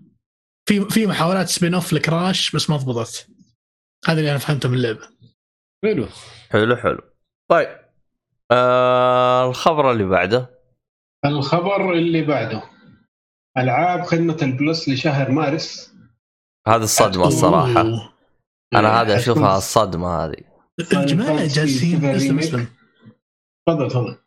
[0.69, 3.27] في في محاولات spin off ل Crash بس ما ضبطت.
[4.07, 5.18] هذا اللي أنا فهمته من اللعبة.
[5.83, 6.07] حلو.
[6.51, 7.01] حلو حلو.
[7.49, 7.67] طيب
[8.51, 10.59] آه الخبر اللي بعده.
[11.25, 12.63] الخبر اللي بعده.
[13.57, 15.93] ألعاب خدمة ال Plus لشهر مارس.
[16.67, 17.81] هذه الصدمة الصراحة.
[18.75, 20.49] أنا هذا أشوفها الصدمة هذه.
[21.47, 22.43] جالسين Super اسلم Remake.
[22.43, 22.67] اسلم
[23.67, 24.17] تفضل تفضل.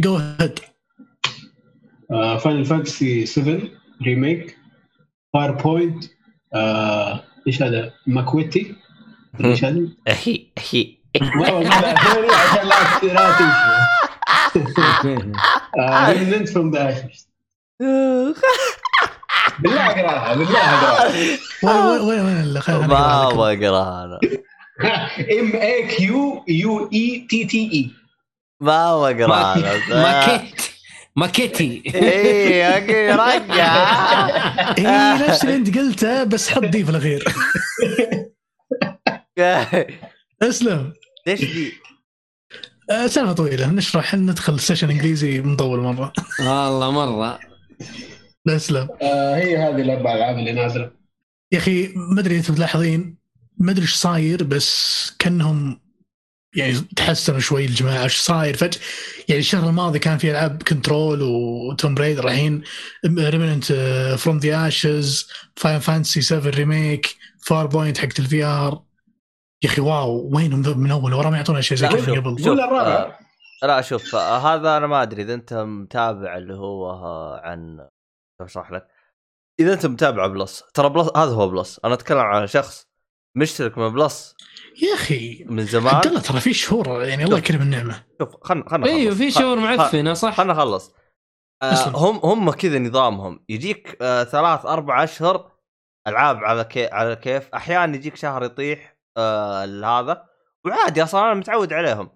[0.00, 0.58] go ahead
[2.40, 3.60] Final Fantasy 7
[4.02, 4.58] Remake
[5.34, 6.04] Farpoint
[7.46, 8.76] إيش هذا؟ ماكويتي
[9.44, 9.88] عشان
[15.76, 17.04] لا Remnant From the
[19.58, 21.38] بالله أقرأها بالله أقرأها.
[21.62, 23.40] وين وين وين اللي خلينا ما نقرأ لكم.
[23.40, 24.18] أبغى أقرأها أنا.
[25.40, 27.90] M A Q U E T T E
[28.60, 30.02] ما أبغى أقرأها أنا.
[30.02, 30.62] Maquette
[31.16, 31.82] Maquette.
[31.94, 33.72] إي okay رجع.
[34.78, 37.24] اي نفس اللي أنت قلته بس حط D في الاخير
[40.42, 40.92] اسلم.
[41.26, 41.72] ليش D؟
[42.88, 43.70] سالفه طويلة.
[43.70, 44.14] نشرح.
[44.14, 46.12] ندخل session إنجليزي مطول مرة.
[46.40, 47.38] والله مرة.
[48.48, 48.88] اسلم.
[49.02, 50.90] آه، هي هذه الأربع ألعاب اللي نازلة.
[51.52, 53.18] يا أخي ما أدري أنتم ملاحظين.
[53.58, 55.80] ما أدري إيش صاير بس كأنهم
[56.56, 58.04] يعني تحسنوا شوي الجماعة.
[58.04, 58.80] إيش صاير؟ فجاه
[59.28, 62.62] يعني الشهر الماضي كان في ألعاب Control و Tomb Raider الحين.
[63.06, 63.64] Remnant
[64.18, 67.16] From the Ashes Final Fantasy 7 Remake
[67.46, 68.89] Farpoint حقت ال VR
[69.64, 72.38] يا أخي wow وينهم من أول؟ ورا ما يعطونا شيء زي كذا قبل.
[72.38, 73.18] شوف ولا الرابع.
[73.62, 77.88] آه، لا شوف آه، هذا أنا ما أدري إذا أنت متابع اللي هو آه، عن
[78.38, 78.86] كيف أشرح لك؟
[79.60, 81.80] إذا أنت متابع Plus ترى Plus هذا هو Plus.
[81.84, 82.86] أنا أتكلم عن شخص
[83.36, 84.36] مشترك من Plus
[84.82, 85.94] يا أخي من زمان.
[85.94, 88.04] عبد الله ترى في شهور يعني الله يكرم النعمة.
[88.18, 90.94] شوف خلنا خلنا أيوه في شهور معفنة صح؟ خلنا نخلص.
[91.62, 91.88] آه.
[91.88, 93.44] هم هم كذا نظامهم.
[93.48, 95.52] يجيك آه ثلاث أربع أشهر
[96.06, 97.54] ألعاب على كي على كيف.
[97.54, 100.26] أحيانا يجيك شهر يطيح آه هذا
[100.66, 102.10] وعادي أصلا أنا متعود عليهم.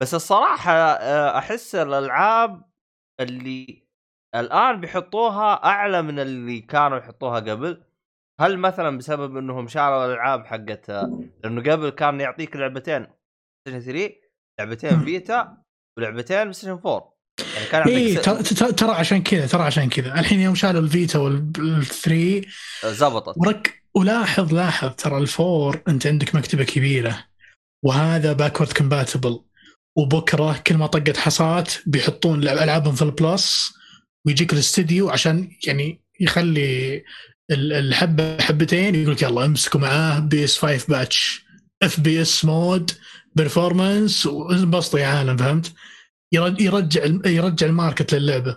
[0.00, 2.70] بس الصراحة آه أحس الألعاب
[3.20, 3.86] اللي
[4.34, 7.84] الآن بيحطوها أعلى من اللي كانوا يحطوها قبل.
[8.40, 10.90] هل مثلا بسبب إنهم شالوا الألعاب حقت
[11.44, 13.06] لأنه قبل كان يعطيك لعبتين
[13.68, 14.14] Station 3
[14.60, 15.62] لعبتين Vita
[15.98, 17.19] ولعبتين Station 4 يعني
[17.70, 20.20] كان اي ترى عشان كذا ترى عشان كذا.
[20.20, 22.46] الحين يوم شالوا ال Vita وال three
[22.82, 23.34] س- زبطت.
[23.36, 27.24] ورك ولاحظ لاحظ ترى ال four انت عندك مكتبة كبيرة
[27.84, 29.40] وهذا backward compatible
[29.96, 33.72] وبكرة كل ما طقت حصات بيحطون ألعابهم في ال Plus
[34.26, 36.96] ويجيك الاستديو عشان يعني يخلي
[37.50, 41.42] ال- الحبه حبتين يقول لك يلا امسكوا معاه PS 5 patch
[41.82, 42.90] FPS mode
[43.34, 45.72] performance وانبسطوا يا عالم فهمت؟
[46.32, 48.56] يرج- يرجع يرجع ال market للعبة.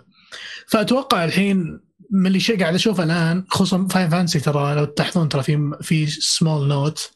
[0.68, 1.80] فأتوقع الحين
[2.10, 6.06] من اللي شيء قاعد أشوفه الآن خصوصا Final Fantasy ترى لو تلاحظون ترى في في
[6.06, 7.10] small note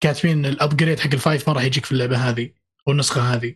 [0.00, 2.50] كاتبين ال upgrade حق ال five ما راح يجيك في اللعبة هذه
[2.86, 3.54] والنسخه هذه.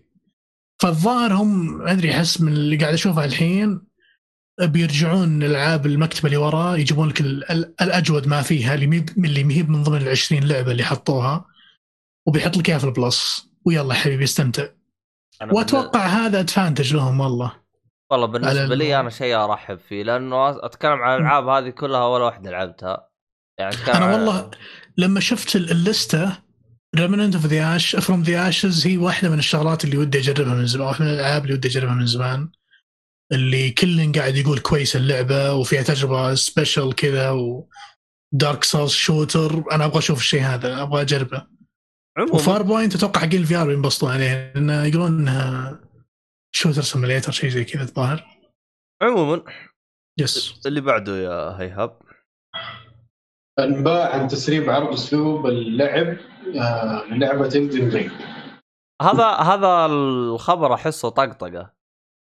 [0.83, 3.81] فالظاهر هم ما أدري أحس من اللي قاعد أشوفه الحين
[4.63, 9.71] بيرجعون الألعاب المكتبة اللي وراه يجيبون لك ال- ال- الأجود ما فيها اللي اللي مهيب
[9.71, 11.45] من ضمن ال 20 لعبة اللي حطوها
[12.27, 13.49] وبيحط لك إياها في ال Plus.
[13.65, 14.67] ويلا حبيبي استمتع.
[15.43, 17.53] أنا وأتوقع هذا advantage لهم والله.
[18.11, 22.51] والله بالنسبة لي أنا شيء أرحب فيه لأنه أتكلم عن الألعاب هذه كلها ولا واحدة
[22.51, 23.09] لعبتها.
[23.59, 24.51] يعني أنا عن- والله
[24.99, 26.39] لما شفت ال- اللستة
[26.97, 30.67] Remnant of the Ash From the Ashes هي واحدة من الشغلات اللي ودي أجربها من
[30.67, 32.49] زمان واحدة من الألعاب اللي ودي أجربها من زمان.
[33.33, 37.69] اللي كل قاعد يقول كويس اللعبة وفيها تجربة special كذا و
[38.33, 41.47] Dark Souls shooter أنا أبغى أشوف الشيء هذا أبغى أجربه.
[42.19, 45.81] عموما و Farpoint أتوقع حقين ال VR بينبسطون عليه لأن يقولون إنها
[46.55, 48.25] shooter simulator شيء زي كذا الظاهر.
[49.03, 49.43] عموما
[50.19, 51.99] yes اللي بعده يا إيهاب.
[53.59, 56.17] أنباء عن تسريب عرض أسلوب اللعب
[56.57, 58.11] آه، لعبه Elden Ring
[59.03, 61.73] هذا هذا الخبر أحسه طقطقة.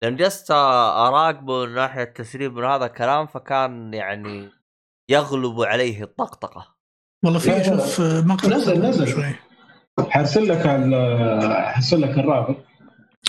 [0.03, 4.51] لأن جلست اراقبه من ناحية تسريب من هذا الكلام فكان يعني
[5.09, 6.75] يغلب عليه الطقطقة.
[7.25, 7.61] والله في.
[7.61, 9.07] أشوف مقطع نزل- نزل.
[9.07, 9.35] شوي.
[9.99, 12.55] حرسل لك ال- حرسل لك الرابط.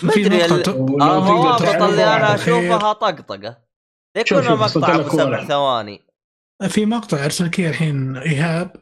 [0.02, 3.56] ما في أدري مقطع ال- تو- ولو تقدر الروابط تعرضه اللي أنا أشوفها طقطقة.
[4.16, 5.44] يكون المقطع ابو سبع.
[5.44, 6.00] ثواني.
[6.68, 8.76] في مقطع أرسل لك الحين إيهاب.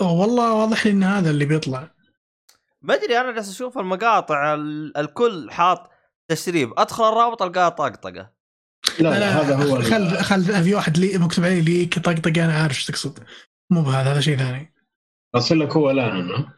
[0.00, 1.90] والله واضح لي إن هذا اللي بيطلع.
[2.82, 5.90] ما أدري أنا جالس أشوف المقاطع ال- الكل حاط
[6.28, 6.72] تسريب.
[6.78, 8.30] أدخل الرابط ألقاها طقطقة.
[8.98, 12.76] لا لا هذا هو خل خل في واحد لي مكتوب عليه ليك طقطقة أنا عارف
[12.76, 13.18] إيش تقصد.
[13.70, 14.71] مو بهذا هذا شيء ثاني.
[15.34, 16.52] أرسل لك هو الآن أنا.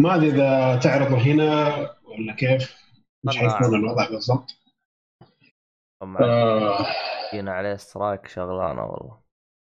[0.00, 1.68] ما أدري إذا تعرضه هنا
[2.04, 2.76] ولا كيف.
[3.26, 4.50] مش أنا حيكون الوضع بالضبط.
[6.02, 6.86] طبعاً آه،
[7.50, 9.18] عليه سترايك شغلانة والله.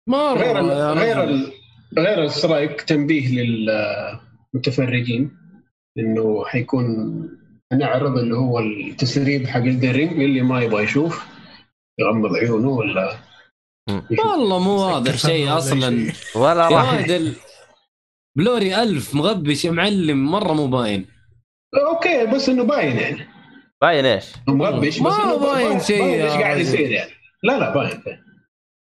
[0.10, 1.34] مره غير ال- يا غير رجل.
[1.34, 1.54] ال-
[2.00, 3.42] غير السترايك تنبيه
[4.54, 5.38] للمتفرجين
[5.98, 6.86] إنه حيكون
[7.74, 11.26] نعرض اللي هو التسريب حق Elden Ring اللي ما يبغى يشوف
[12.00, 13.18] يغمض عيونه ولا.
[14.20, 16.12] والله مو واضح شيء أصلا.
[16.36, 16.94] ولا راح
[18.38, 21.06] blurry ألف مغبش معلم مرة مو باين.
[21.90, 23.28] okay بس إنه باين يعني.
[23.82, 26.58] باين إيش؟ مغبش ما بس إنه باين شيء باين إيش يا قاعد.
[26.60, 27.12] يصير يعني.
[27.44, 28.02] لا لا باين.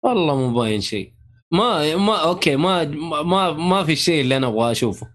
[0.03, 1.13] والله مو باين شيء.
[1.51, 2.84] ما ما okay ما
[3.23, 5.07] ما ما في الشيء اللي أنا أبغى أشوفه.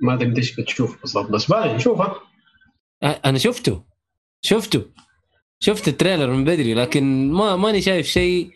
[0.00, 2.14] ما أدري إيش بتشوف بالضبط بس باين شوفها
[3.04, 3.84] أ- أنا شفته.
[4.42, 4.82] شفته.
[5.60, 8.50] شفت ال trailer من بدري لكن ما ماني شايف شيء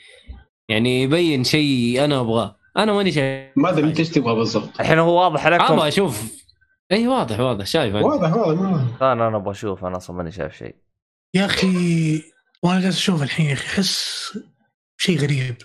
[0.69, 2.58] يعني يبين شيء أنا أبغاه.
[2.79, 4.81] أنا ماني شايف ما أدري أنت إيش تبغى بالضبط.
[4.81, 6.45] الحين هو واضح لكم؟ أبغى أشوف.
[6.93, 7.67] اي واضح واضح.
[7.67, 8.07] شايف أنا.
[8.07, 9.85] واضح واضح أنا أنا أبغى أشوف.
[9.85, 10.75] أنا أصلا ماني شايف شيء.
[11.35, 12.23] يا أخي
[12.63, 14.39] وأنا جالس أشوف الحين يا أخي أحس
[15.01, 15.57] شيء غريب.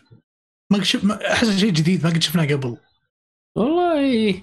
[0.72, 1.04] ما قد شف...
[1.04, 2.78] ما- أحس شيء جديد ما قد شفناه قبل.
[3.58, 4.42] والله.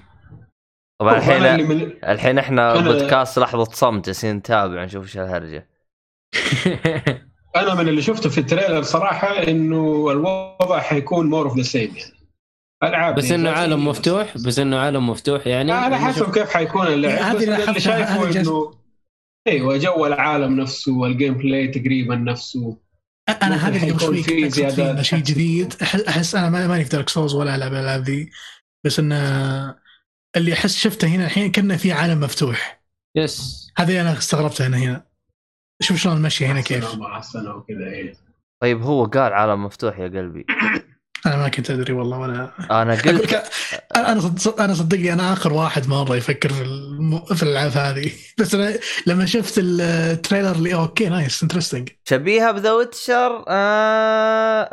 [1.00, 1.92] طبعا الحين من...
[2.04, 4.06] الحين إحنا أنا- بودكاست لحظة صمت.
[4.06, 5.68] جالسين نتابع نشوف إيش الهرجة.
[7.56, 11.96] أنا من اللي شفته في ال trailer صراحة إنه الوضع حيكون more of the same
[11.96, 12.19] يعني.
[12.82, 16.86] ألعاب بس إنه عالم مفتوح؟ بس إنه عالم مفتوح يعني؟ على أنا حسب كيف حيكون
[16.86, 17.18] اللعب.
[17.36, 18.74] هذه بس اللي شايفه هذه انه
[19.48, 22.76] إيوه جو العالم نفسه وال gameplay تقريبا نفسه.
[23.42, 24.90] أنا هذا اللي.
[24.90, 25.74] انه شيء جديد.
[26.08, 28.30] احس أنا ما- ماني في Dark Souls ولا ألعب الألعاب ذي
[28.86, 29.16] بس إنه
[30.36, 32.82] اللي أحس شفته هنا الحين كأنه في عالم مفتوح.
[33.16, 35.06] yes هذا أنا استغربته هنا هنا.
[35.82, 36.94] شوف شلون المشي هنا كيف.
[36.94, 38.14] مع السنة وكذا إيه.
[38.62, 40.46] طيب هو قال عالم مفتوح يا قلبي.
[41.26, 43.32] أنا ما كنت أدري والله ولا أنا قلت
[43.96, 47.24] أنا أنا صد- أنا صدقني أنا آخر واحد مرة يفكر في الم...
[47.24, 48.12] في الألعاب هذه.
[48.40, 53.44] بس أنا لما شفت ال trailer اللي okay nice interesting شبيهة ب The Witcher؟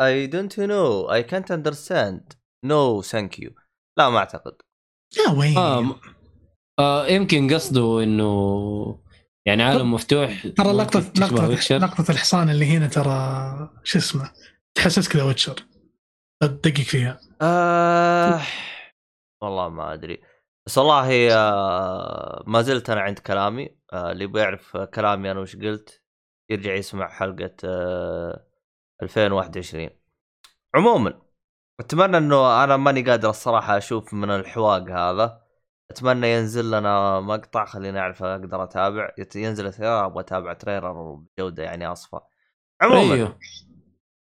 [0.06, 2.34] اي دونت نو اي كانت اندرستاند
[2.66, 3.52] نو ثانك you
[3.98, 4.54] لا ما أعتقد.
[5.18, 5.96] يا وين آه
[6.80, 9.00] آه يمكن قصده إنه
[9.46, 11.78] يعني عالم مفتوح ترى لقطه لقطه.
[11.78, 14.32] لقطة الحصان اللي هنا ترى شو اسمه
[14.76, 15.56] تحسسك كذا Witcher.
[16.40, 17.20] تدقق فيها.
[17.42, 18.42] آه
[19.42, 20.22] والله ما أدري.
[20.66, 23.78] بس والله آه ما زلت أنا عند كلامي.
[23.94, 26.02] آه اللي بيعرف كلامي أنا وش قلت
[26.50, 28.46] يرجع يسمع حلقة آه
[29.04, 29.90] 2021
[30.76, 31.22] عموما
[31.80, 35.42] أتمنى إنه أنا ماني قادر الصراحة أشوف من الحواق هذا.
[35.92, 39.12] أتمنى ينزل لنا مقطع خليني أعرف أقدر أتابع.
[39.36, 40.92] ينزل أبغى أتابع تريلر
[41.38, 42.20] بجوده يعني اصفى
[42.82, 43.40] عموما أيوه.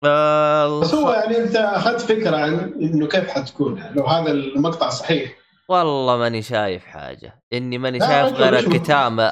[0.03, 4.89] آه بس هو يعني انت أخذت فكرة عن إنه كيف حتكون يعني لو هذا المقطع
[4.89, 5.37] صحيح.
[5.69, 7.43] والله ماني شايف حاجة.
[7.53, 8.57] إني ماني شايف غير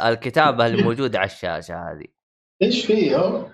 [0.07, 2.05] الكتابة اللي موجودة على الشاشة هذه.
[2.61, 3.47] إيش فيه؟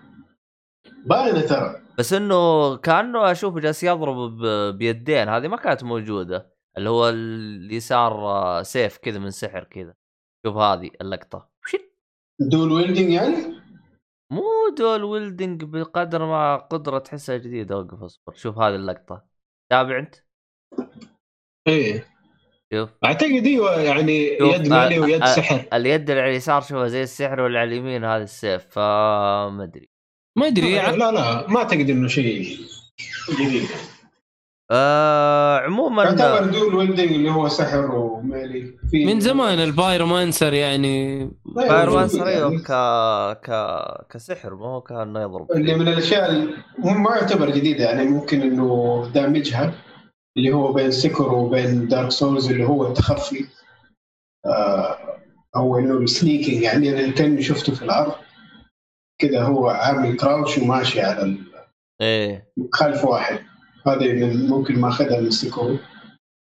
[1.06, 1.82] باينه ترى.
[1.98, 4.46] بس إنه كأنه أشوفه جالس يضرب
[4.78, 6.52] بيدين هذه ما كانت موجودة.
[6.78, 9.94] اللي هو اليسار سيف كذا من سحر كذا.
[10.46, 11.50] شوف هذه اللقطة.
[11.66, 11.82] shit.
[12.40, 13.61] dual wielding يعني؟
[14.32, 14.44] مو
[14.78, 18.34] dual wielding بقدر ما قدرة تحسها جديدة وقف أصبر.
[18.36, 19.26] شوف هذه اللقطة.
[19.72, 20.16] تابع أنت؟
[21.68, 22.08] إيه.
[22.74, 22.90] شوف.
[23.06, 25.66] أعتقد إيوه يعني يد مالي ويد سحر.
[25.74, 28.66] اليد اللي على اليسار شوفها زي السحر واللي على اليمين هذا السيف.
[28.66, 29.90] فما أدري.
[30.38, 30.76] ما أدري.
[30.76, 32.58] لا لا ما أعتقد إنه شيء
[33.30, 33.68] جديد.
[34.72, 38.74] آه عموما يعتبر dual wielding اللي هو سحر ومالي.
[38.92, 42.30] في من زمان ال pyromancer يعني pyromancer يعني.
[42.30, 42.72] أيوه ك
[43.46, 43.52] ك
[44.10, 45.52] كسحر ما هو كأنه يضرب.
[45.52, 49.74] اللي من الأشياء اللي مو- ما يعتبر جديده يعني ممكن إنه دامجها
[50.38, 53.46] اللي هو بين Sekiro وبين Dark Souls اللي هو التخفي.
[54.46, 54.98] آه
[55.56, 58.12] أو إنه ال sneaking يعني أنا اللي كان شفته في الأرض
[59.22, 61.38] كذا هو عامل crouch وماشي على ال-
[62.02, 62.52] إيه.
[62.74, 63.40] خلف واحد.
[63.88, 65.78] هذه من ممكن ماخذها من Sekiro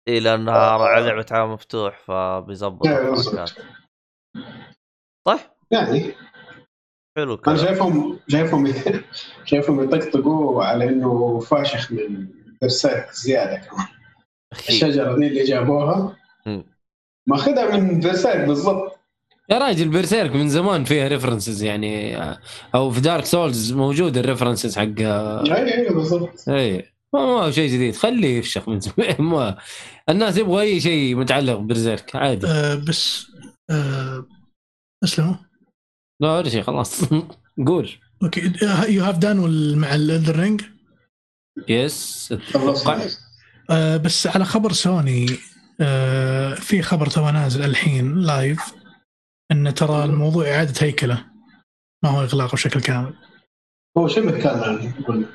[0.07, 3.51] اي لأنها لعبة عالم مفتوح فبيظبط إيه، الحركات
[5.27, 5.39] طيب.
[5.71, 6.13] يعني
[7.17, 8.73] حلو أنا الكلام شايفهم شايفهم
[9.45, 12.27] شايفهم يطقطقوا على إنه فاشخ من
[12.61, 13.87] Berserk زيادة كمان.
[14.69, 16.17] الشجرة دي اللي جابوها.
[17.27, 18.99] ماخذها من Berserk بالضبط.
[19.49, 22.17] يا راجل Berserk من زمان فيها references يعني
[22.75, 26.49] أو في Dark Souls موجود ال references حق أي أي بالضبط.
[26.49, 26.92] أي.
[27.13, 27.95] ما هو شيء جديد.
[27.95, 29.15] خليه يفشخ من زمان.
[29.19, 29.57] ما
[30.09, 32.15] الناس يبغى أي شيء متعلق ب Berserk.
[32.15, 32.47] عادي.
[32.47, 33.27] آه بس
[33.69, 34.25] آه
[35.03, 35.35] اسلموا
[36.21, 37.01] لا ولا شيء خلاص.
[37.67, 37.89] قول.
[38.23, 38.53] okay.
[38.89, 39.37] You have done
[39.77, 40.61] مع ال Elden Ring
[41.67, 42.33] yes
[44.03, 45.25] بس على خبر سوني
[45.81, 48.59] آه في خبر تو نازل الحين live
[49.51, 51.25] إن ترى الموضوع إعادة هيكلة.
[52.03, 53.13] ما هو اغلاقه بشكل كامل.
[53.97, 55.25] هو شبه كان يعني؟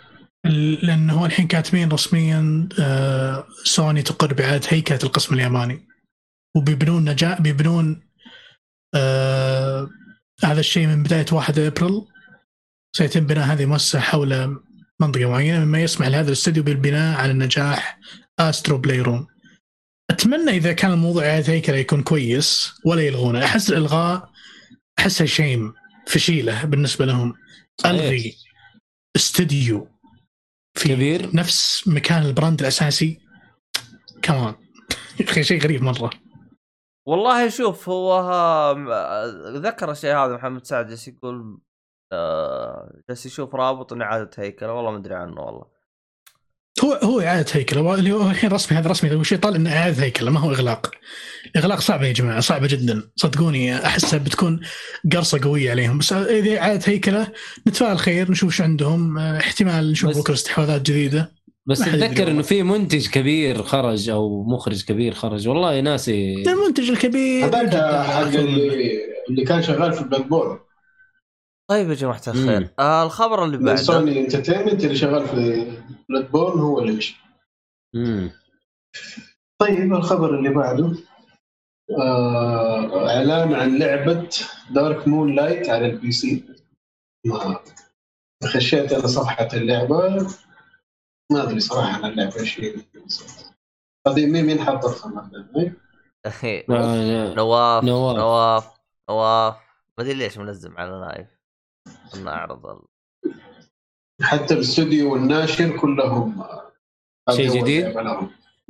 [0.49, 5.89] لأن هو الحين كاتبين رسميا آه سوني تقر باعاده هيكلة القسم الياباني
[6.57, 8.03] وبيبنون نجاح بيبنون
[8.95, 9.91] آه
[10.45, 12.07] هذا الشيء من بداية 1 أبريل.
[12.97, 14.61] سيتم بناء هذه المؤسسة حول
[15.01, 15.65] منطقة معينة.
[15.65, 17.99] مما يسمح لهذا الاستوديو بالبناء على نجاح
[18.39, 19.27] Astro Playroom
[20.11, 23.45] أتمنى إذا كان الموضوع اعاده هيكلة يكون كويس ولا يلغونه.
[23.45, 24.31] أحس الإلغاء
[24.99, 25.73] احسها shame
[26.07, 27.35] فشيلة بالنسبة لهم.
[27.87, 28.35] ألغي
[29.17, 29.98] استوديو.
[30.79, 31.37] في كبير.
[31.37, 33.21] نفس مكان ال brand الأساسي.
[34.23, 34.55] كمان
[35.41, 36.11] شيء غريب مرة.
[37.07, 39.27] والله شوف هو ها-
[39.59, 41.61] ذكر الشيء هذا محمد سعد جالس يقول
[42.13, 45.78] آه جالس يشوف رابط اعاده هيكله والله ما أدري عنه والله.
[46.85, 50.31] هو هو إعادة هيكله اللي هو الحين رسمي هذا رسمي وش يطال إنه إعادة هيكله
[50.31, 50.91] ما هو إغلاق.
[51.57, 53.03] إغلاق صعبة يا جماعة صعبة جدا.
[53.17, 54.61] صدقوني أحسها بتكون
[55.13, 55.99] قرصة قوية عليهم.
[55.99, 57.27] بس إذا إعادة هيكله
[57.69, 61.33] نتفائل خير نشوف شو عندهم آه، احتمال نشوف بكره استحواذات جديدة.
[61.67, 62.43] بس اتذكر إنه.
[62.43, 65.49] في منتج كبير خرج أو مخرج كبير خرج.
[65.49, 66.35] والله ناسي.
[66.35, 67.47] المنتج الكبير.
[67.47, 67.75] هذاك
[68.07, 68.21] حق.
[68.21, 68.99] اللي
[69.31, 70.59] اللي كان شغال في Bloodborne
[71.71, 72.21] طيب يا جماعة.
[72.29, 75.73] الخير آه الخبر اللي بعده سوني Entertainment اللي شغال في
[76.09, 77.17] Bloodborne هو اللي مشي
[77.95, 78.31] مم.
[79.61, 80.93] طيب الخبر اللي بعده
[81.99, 84.29] آه إعلان عن لعبة
[84.71, 86.45] Dark Moonlight على ال PC
[87.27, 87.61] ما
[88.45, 90.27] خشيت أنا صفحة اللعبة
[91.33, 92.75] ما أدري صراحة عن اللعبة إيش هي
[94.07, 95.73] هذه مين مين حط الخبر ده؟
[96.71, 98.17] آه، نواف نواف.
[98.17, 98.75] نواف
[99.11, 99.55] نواف
[99.99, 101.38] ما أدري ليش منزم على نايف
[102.15, 102.79] ال...
[104.23, 106.45] حتى الاستوديو والناشر كلهم
[107.31, 107.85] شيء جديد؟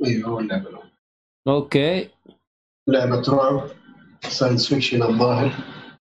[0.05, 0.89] أيوه اول لعبه لهم.
[1.47, 2.09] okay.
[2.87, 3.69] لعبة رعب
[4.23, 5.53] science fiction الظاهر.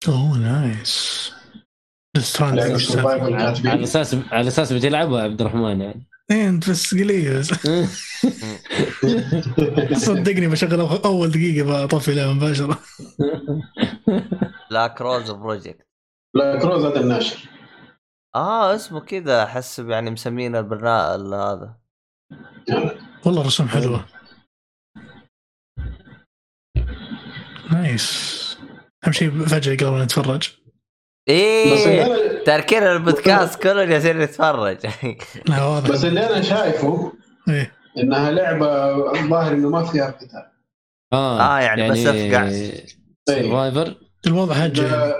[0.08, 1.32] أوه nice.
[2.40, 6.06] على أساس على أساس بتلعبها يا عبد الرحمن يعني.
[6.30, 7.44] إيه، انت بس قليل.
[9.96, 12.78] صدقني بشغل أول دقيقة بطفي لها مباشرة.
[14.70, 15.86] Black Rose Project
[16.34, 17.48] لا كروز هذا الناشر.
[18.34, 21.76] آه اسمه كذا أحس يعني مسمين البرنامج هذا.
[23.26, 24.04] والله رسوم حلوة.
[27.72, 28.44] nice.
[29.04, 30.52] أهم شيء فجأة قبل نتفرج
[31.28, 34.76] إيه تركينا البودكاست كله جالسين نتفرج
[35.90, 37.12] بس اللي أنا شايفه
[37.48, 37.72] إيه.
[37.98, 38.66] إنها لعبة
[39.20, 40.50] الظاهر إنه ما فيها قتال.
[41.12, 42.48] آه آه، يعني بس أفقع.
[43.28, 43.94] survivor
[44.26, 45.14] الوضع هجة.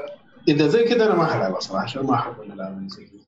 [0.48, 3.20] إذا زي كذا أنا ما حلعبها صراحة عشان ما احب الالعاب اللي زي كذا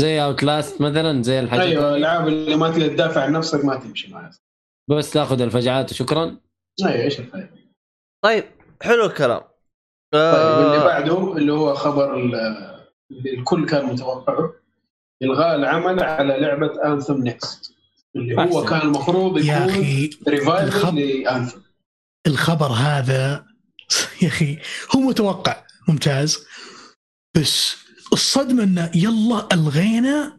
[0.00, 1.90] زي Outlast مثلا زي الحاجات أيوه.
[1.90, 4.30] الألعاب اللي ما تقدر تدافع عن نفسك ما تمشي معي
[4.90, 6.38] بس تأخذ الفجعات وشكرا.
[6.86, 7.50] أيوه إيش الفائده
[8.24, 8.44] طيب
[8.82, 9.40] حلو الكلام.
[10.12, 12.34] طيب اللي آه بعده اللي هو خبر ال-
[13.10, 14.52] اللي الكل كان متوقعه.
[15.22, 17.74] إلغاء العمل على لعبة Anthem Next
[18.16, 18.66] اللي هو أحسن.
[18.68, 21.58] كان المفروض يا يكون أخي revival الخب- ل Anthem
[22.26, 23.46] الخبر هذا
[24.22, 24.58] يا أخي
[24.96, 25.64] هو متوقع.
[25.88, 26.38] ممتاز.
[27.34, 27.76] بس
[28.12, 30.38] الصدمة انه يلا ألغينا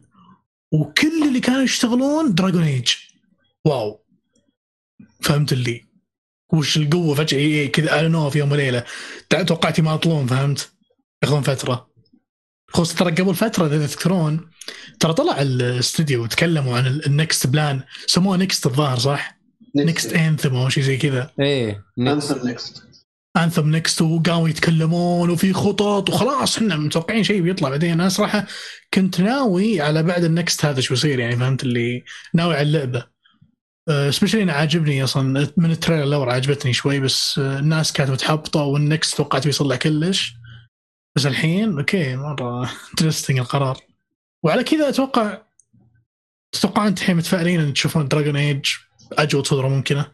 [0.72, 2.92] وكل اللي كانوا يشتغلون Dragon Age
[3.64, 4.04] wow.
[5.20, 5.84] فهمت اللي؟
[6.52, 8.84] وش القوة فجأة؟ إيه كذا أعلنوها في يوم وليلة.
[9.30, 10.72] توقعت يماطلون فهمت؟
[11.22, 11.94] ياخذون فترة.
[12.68, 14.50] خصوصا ترى قبل فترة إذا تذكرون
[15.00, 19.38] ترى طلع الاستوديو وتكلموا عن ال Next بلان سموه Next الظاهر صح؟
[19.76, 21.30] Next Anthem أو شيء زي كذا.
[21.40, 22.82] إيه Anthem Next
[23.36, 27.68] Anthem Next وقاموا يتكلمون وفي خطط وخلاص إحنا متوقعين شيء بيطلع.
[27.68, 28.46] بعدين أنا صراحة
[28.94, 32.04] كنت ناوي على بعد ال Next هذا شو يصير يعني فهمت؟ اللي
[32.34, 33.06] ناوي على اللعبة.
[34.10, 38.62] specially أنا عاجبني أصلا من ال trailer الأول عجبتني شوي بس آه، الناس كانت متحبطة
[38.62, 40.34] وال Next توقعت بيصلح كلش.
[41.16, 43.78] بس الحين okay مرة interesting القرار.
[44.42, 45.38] وعلى كذا أتوقع
[46.52, 48.66] تتوقعون أنت الحين متفائلين إن تشوفون Dragon Age
[49.12, 50.06] اجود صورة ممكنة؟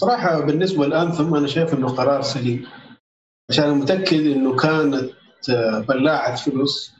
[0.00, 2.66] صراحة بالنسبة ل Anthem أنا شايف إنه قرار سليم
[3.50, 5.10] عشان متأكد إنه كانت
[5.50, 6.92] آه، بلاعه فلوس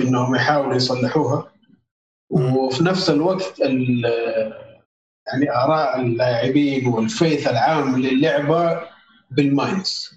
[0.00, 1.52] إنهم يحاولوا يصلحوها.
[2.30, 4.04] وفي نفس الوقت ال-
[5.26, 8.80] يعني آراء اللاعبين وال faith العام للعبة
[9.30, 10.10] بال minus.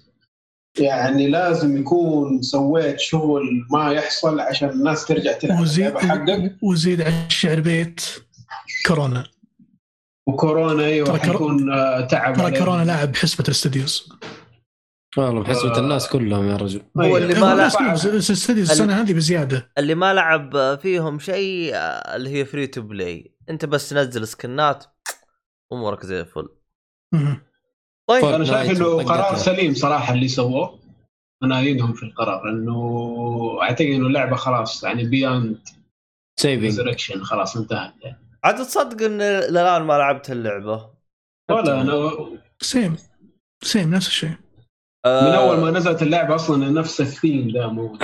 [0.78, 6.56] يعني لازم يكون سويت شغل ما يحصل عشان الناس ترجع تلعب وزيد حقك.
[6.62, 8.00] وزيد على الشعر بيت
[8.86, 9.24] كورونا.
[10.28, 12.58] وكورونا أيوه حيكون آه، تعب ترى.
[12.58, 14.08] كورونا لاعب حسبة ال studios
[15.16, 15.78] والله بحسبة آه.
[15.78, 17.18] الناس كلهم يا رجل هو أيوة.
[17.18, 21.74] اللي هو ما الناس لعب ال studios السنة هذه بزيادة اللي ما لعب فيهم شيء
[21.74, 24.84] آه، اللي هي free to play أنت بس نزل سكنات
[25.72, 26.48] أمورك زي الفل
[27.14, 27.40] مهم.
[28.08, 29.02] طيب أنا شايف إنه.
[29.02, 30.78] قرار سليم صراحة اللي سووه
[31.42, 35.58] أنا ايدهم في القرار انه أعتقد إنه اللعبة خلاص يعني beyond
[36.40, 38.23] saving resurrection خلاص انتهت يعني.
[38.44, 40.90] عاد تصدق إن الان ما لعبت اللعبة.
[41.50, 42.96] ولا أنا same
[43.62, 44.34] same نفس الشيء.
[45.06, 47.98] آه، من أول ما نزلت اللعبة أصلا نفس الثيم ده مو.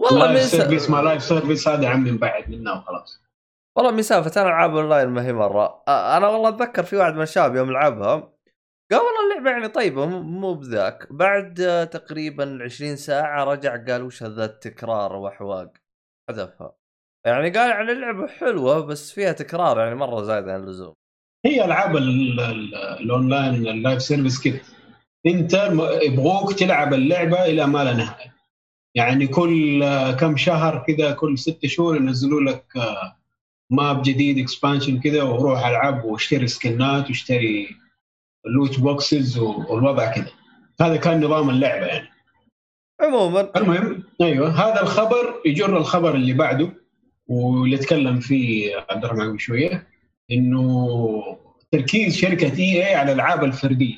[0.00, 3.22] والله live من service ما live service هذا عمي بعد منه وخلاص.
[3.76, 5.82] والله مسافة أنا ألعاب اونلاين ما هي مرة.
[5.88, 8.32] آه، أنا والله أتذكر في واحد من الشباب يوم لعبها
[8.90, 11.12] قال والله اللعبة يعني طيبة مو- مو بذاك.
[11.12, 15.72] بعد آه، تقريبا 20 ساعة رجع قال وش هذا التكرار وأحواق.
[16.28, 16.72] حذفها.
[17.26, 20.94] يعني قال يعني اللعبه حلوة بس فيها تكرار يعني مرة زايد عن اللزوم.
[21.46, 24.60] هي ألعاب ال- ال- ال online ال live service كده
[25.26, 25.70] أنت
[26.02, 28.34] يبغوك تلعب اللعبة إلى ما لا نهاية.
[28.94, 29.84] يعني كل
[30.20, 33.16] كم شهر كذا كل ست شهور ينزلوا لك آه،
[33.70, 37.76] map جديد expansion كذا وروح ألعب واشتري سكنات واشتري
[38.46, 40.30] loot boxes والوضع كذا.
[40.80, 42.08] هذا كان نظام اللعبة يعني.
[43.00, 43.50] عموما.
[43.56, 46.72] المهم أيوه هذا الخبر يجر الخبر اللي بعده.
[47.30, 49.86] واللي تكلم فيه عبد الرحمن قبل شوية
[50.30, 51.38] إنه
[51.72, 53.96] تركيز شركة EA على الألعاب الفردية.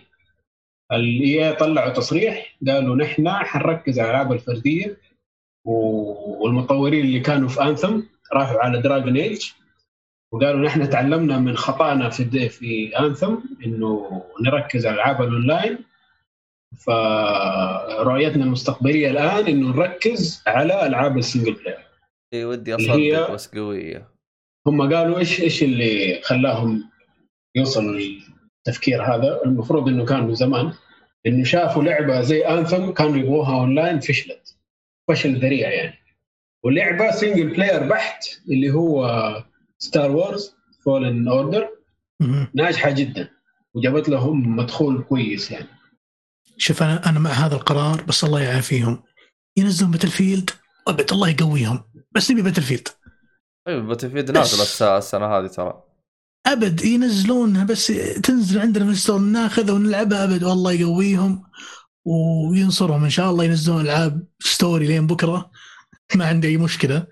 [0.92, 4.98] ال EA طلعوا تصريح قالوا نحن حنركز على الألعاب الفردية
[5.64, 8.00] والمطورين اللي كانوا في Anthem
[8.32, 9.50] راحوا على Dragon Age
[10.32, 13.34] وقالوا نحن تعلمنا من خطأنا في في Anthem
[13.66, 15.78] إنه نركز على العاب الأونلاين.
[16.76, 21.91] فرؤيتنا المستقبلية الآن إنه نركز على ألعاب ال single player اي
[22.34, 24.08] ودي اللي هي- اصدق بس قوية.
[24.66, 26.90] هم قالوا إيش إيش اللي خلاهم
[27.54, 28.00] يوصلوا
[28.66, 30.72] للتفكير هذا؟ المفروض إنه كان من زمان
[31.26, 34.56] إنه شافوا لعبة زي Anthem كانوا يبغوها اونلاين فشلت.
[35.08, 35.98] فشل ذريع يعني.
[36.64, 39.06] ولعبة single player بحت اللي هو
[39.78, 40.54] Star Wars
[40.84, 41.68] Fallen Order.
[42.54, 43.28] ناجحة جدا.
[43.74, 45.68] وجابت لهم مدخول كويس يعني.
[46.56, 49.02] شوف أنا أنا مع هذا القرار بس الله يعافيهم.
[49.56, 50.50] ينزلون Battlefield
[51.12, 51.84] الله يقويهم.
[52.14, 52.88] بس نبي Battlefield
[53.68, 55.82] أيوه Battlefield نازله الس- السنة هذه ترى.
[56.46, 57.86] أبد ينزلونها بس
[58.22, 60.44] تنزل عندنا في ال store ناخذها ونلعبها أبد.
[60.44, 61.44] والله يقويهم
[62.06, 63.04] وينصرهم.
[63.04, 65.50] إن شاء الله ينزلون ألعاب story لين بكرة.
[66.14, 67.06] ما عندي أي مشكلة.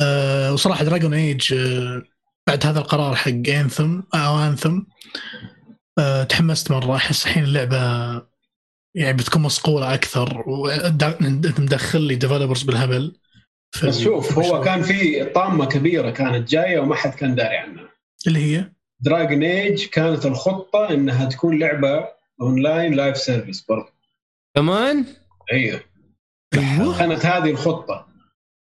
[0.00, 2.02] أه وصراحة Dragon Age أه
[2.48, 4.80] بعد هذا القرار حق Anthem أو Anthem
[5.98, 6.96] أه تحمست مرة.
[6.96, 7.78] أحس الحين اللعبة
[8.94, 10.48] يعني بتكون مصقولة أكثر.
[10.48, 11.16] وانت
[11.58, 13.19] مدخل لي developers بالهبل.
[13.70, 17.88] في بس شوف هو كان في طامة كبيرة كانت جاية وما حد كان داري عنها.
[18.26, 18.64] اللي هي؟
[19.00, 22.08] Dragon Age كانت الخطة إنها تكون لعبة
[22.40, 23.92] online live service برضه
[24.54, 25.04] كمان؟
[25.52, 25.80] أيوه
[26.54, 26.98] أيوه.
[26.98, 28.06] كانت هذه الخطة.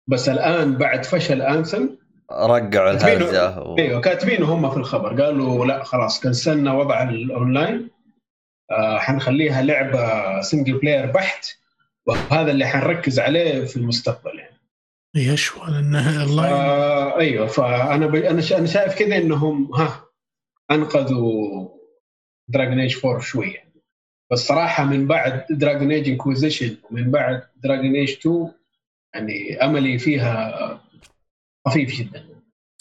[0.09, 1.87] بس الآن بعد فشل Anthem
[2.33, 3.61] رقعوا الهرجة.
[3.61, 3.79] و...
[3.79, 5.23] أيوه كاتبينه هم في الخبر.
[5.23, 7.91] قالوا لا خلاص كنسلنا وضع الاونلاين
[8.71, 11.47] آه حنخليها لعبة single player بحت
[12.07, 14.46] وهذا اللي حنركز عليه في المستقبل يعني.
[15.21, 16.49] يشوى لانها الله.
[16.49, 18.15] آه أيوه فأنا ب...
[18.15, 20.05] أنا أنا شايف كذا إنهم ها
[20.71, 21.69] أنقذوا
[22.49, 23.73] Dragon Age 4 شوية.
[24.33, 28.53] بس صراحة من بعد Dragon Age Inquisition ومن بعد Dragon Age 2
[29.15, 30.81] يعني أملي فيها
[31.67, 32.27] طفيف جدا.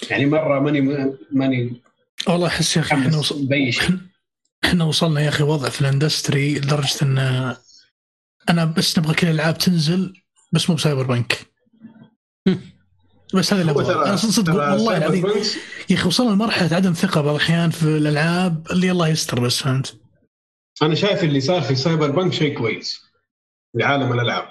[0.10, 1.82] يعني مرة ماني ماني
[2.28, 3.48] والله أحس يا أخي إحنا متحمس وصل...
[3.48, 3.98] باي شيء
[4.66, 7.18] إحنا وصلنا يا أخي وضع في ال industry لدرجة إن
[8.49, 10.14] أنا بس نبغى كل الالعاب تنزل
[10.52, 11.55] بس مو ب Cyberpunk.
[13.34, 14.08] بس هذا اللي أبغاه.
[14.08, 15.26] أنا صدق والله العظيم.
[15.90, 19.96] يا أخي وصلنا لمرحلة عدم ثقة بعض الاحيان في الألعاب اللي الله يستر بس فهمت؟
[20.82, 23.02] أنا شايف اللي صار في Cyberpunk شيء كويس
[23.76, 24.48] لعالم الألعاب.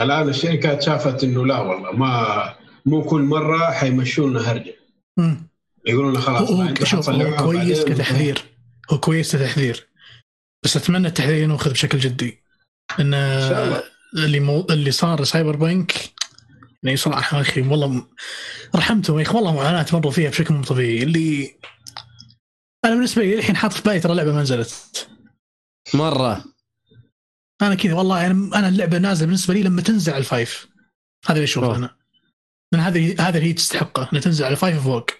[0.00, 2.54] الآن الشركات شافت إنه لا والله ما
[2.86, 4.74] مو كل مرة حيمشوا لنا هرجه.
[5.86, 7.84] يقولون لنا خلاص هو شوف هو كويس.
[7.84, 8.44] كتحذير.
[8.90, 9.86] هو كويس كتحذير.
[10.64, 12.42] بس أتمنى التحذير ينوخذ بشكل جدي.
[13.00, 13.82] الله.
[14.14, 14.66] اللي مو...
[14.70, 15.92] اللي صار Cyberpunk
[16.82, 17.60] يعني صراحة يا أخي.
[17.60, 18.06] والله
[18.76, 19.36] رحمتهم يا أخي.
[19.36, 21.02] والله معاناه مروا فيها بشكل مو طبيعي.
[21.02, 21.56] اللي
[22.84, 25.08] أنا بالنسبة لي الحين حاط في بالي ترى اللعبه ما نزلت.
[25.94, 26.44] مرة.
[27.62, 30.68] أنا كذا والله أنا أنا اللعبة نازلة بالنسبة لي لما تنزل على ال five.
[31.26, 31.76] هذا اللي أشوفه.
[31.76, 31.96] أنا.
[32.74, 35.10] من هذه هذا اللي هي تستحقه إنها تنزل على ال five فوق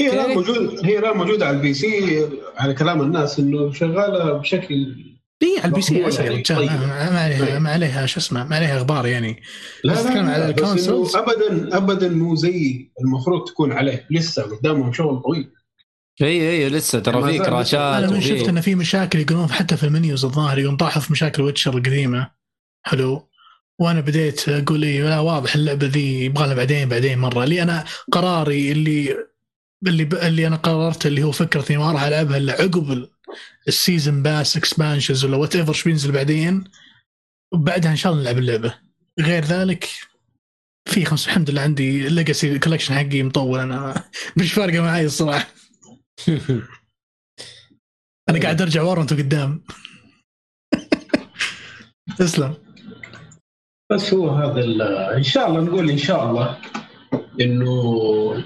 [0.00, 0.34] هي لا okay.
[0.34, 2.28] موجود هي لا موجودة على ال PC.
[2.56, 4.96] على كلام الناس إنه شغالة بشكل
[5.42, 6.70] إي على ال PC اسهل يا رجال طيب.
[6.70, 7.62] ما ما عليها طيب.
[7.62, 9.42] ما عليها شو اسمه ما عليها أخبار يعني
[9.84, 11.16] لا بس لا, تتكلم لا, على ال consoles.
[11.16, 15.50] ابدا ابدا مو زي المفروض تكون عليه لسه قدامهم شغل طويل
[16.22, 19.91] إي إي لسه ترى في كراشات أنا شفت إنه في مشاكل يقولون حتى في ال
[19.91, 22.30] menus الظاهر يقولون طاحوا في مشاكل Witcher القديمة
[22.82, 23.28] حلو
[23.78, 27.84] وأنا بديت أقول إي لا واضح اللعبة ذي يبغى لها بعدين بعدين مرة اللي أنا
[28.12, 29.16] قراري اللي
[29.86, 30.02] اللي.
[30.02, 33.08] اللي أنا قررت اللي هو فكره اني ما راح ألعبها إلا عقب
[33.62, 36.64] ال- ال season pass expansions ولا whatever بينزل بعدين.
[37.54, 38.74] وبعدها إن شاء الله نلعب اللعبة.
[39.20, 39.88] غير ذلك
[40.88, 44.04] في خمس الحمد لله عندي ال Legacy Collection حقي مطول أنا
[44.36, 45.46] مش فارقة معي الصراحة.
[48.28, 49.64] أنا قاعد أرجع ورا وأنتم قدام.
[52.18, 52.54] تسلم.
[53.92, 54.64] بس هو هذا
[55.16, 56.58] إن شاء الله نقول إن شاء الله
[57.40, 58.44] إنه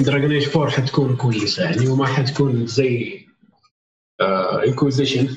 [0.00, 3.23] Dragon Age 4 حتكون كويسة يعني وما حتكون زي
[4.66, 5.36] Inquisition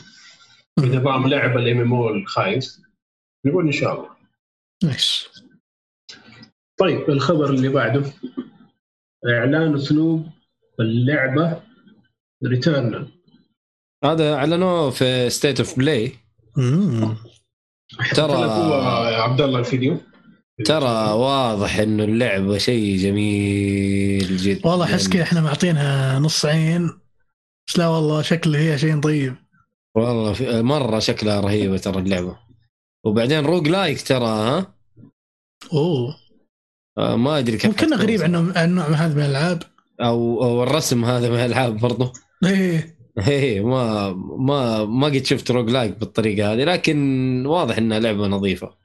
[0.80, 2.82] بنظام لعبه ال MMO الخايس
[3.46, 4.10] نقول إن شاء الله.
[4.84, 5.28] nice.
[6.80, 8.14] طيب الخبر اللي بعده.
[9.30, 10.28] إعلان أسلوب
[10.80, 11.62] اللعبة
[12.46, 13.08] Returnal
[14.04, 16.12] هذا اعلنوه في State of Play.
[18.16, 18.22] ترى-
[19.22, 19.98] عبد الله الفيديو.
[20.66, 24.68] ترى واضح إنه اللعبة شيء جميل جدا.
[24.70, 27.00] والله أحس كذا إحنا معطينها نص عين.
[27.68, 29.36] بس لا والله شكله هي شيء طيب.
[29.96, 32.40] والله في مرة شكلها رهيبه ترى اللعبة.
[33.06, 34.76] وبعدين roguelike ترى ها؟
[35.74, 36.16] أوه.
[36.98, 39.64] آه، ما أدري كيف ممكن غريب عن نوع هذا من الألعاب.
[40.02, 42.14] أو أو الرسم هذا من الألعاب برضه
[42.46, 42.98] إيه.
[43.28, 48.76] إيه ما ما ما قد شفت roguelike بالطريقة هذه لكن واضح إنها لعبة نظيفة.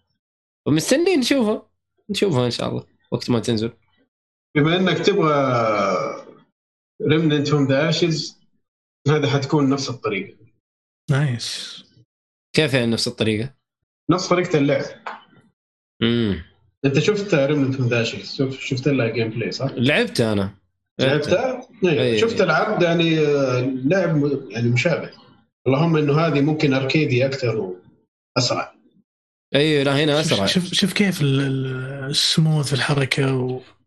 [0.67, 1.71] ومستنيين نشوفها.
[2.11, 3.73] نشوفها إن شاء الله وقت ما تنزل.
[4.57, 5.63] بما إنك تبغى
[7.09, 8.42] Remnant: From the Ashes
[9.09, 10.37] هذا حتكون نفس الطريقة.
[11.11, 11.83] nice.
[12.57, 13.55] كيف يعني نفس الطريقة؟
[14.11, 14.85] نفس طريقة اللعب.
[16.03, 16.43] امم
[16.85, 18.05] أنت شفت Remnant: From the
[18.51, 20.55] شفت لها gameplay صح؟ لعبت أنا.
[21.01, 22.21] لعبتها؟ إيه.
[22.21, 25.11] شفت العرض يعني آه، لعب يعني مشابه.
[25.67, 27.77] اللهم إنه هذه ممكن أركيدي أكثر
[28.37, 28.75] وأسرع.
[29.55, 30.47] أيوه لا هنا أسرع.
[30.47, 33.82] شوف شوف كيف ال- ال- السموث في الحركة واستخدام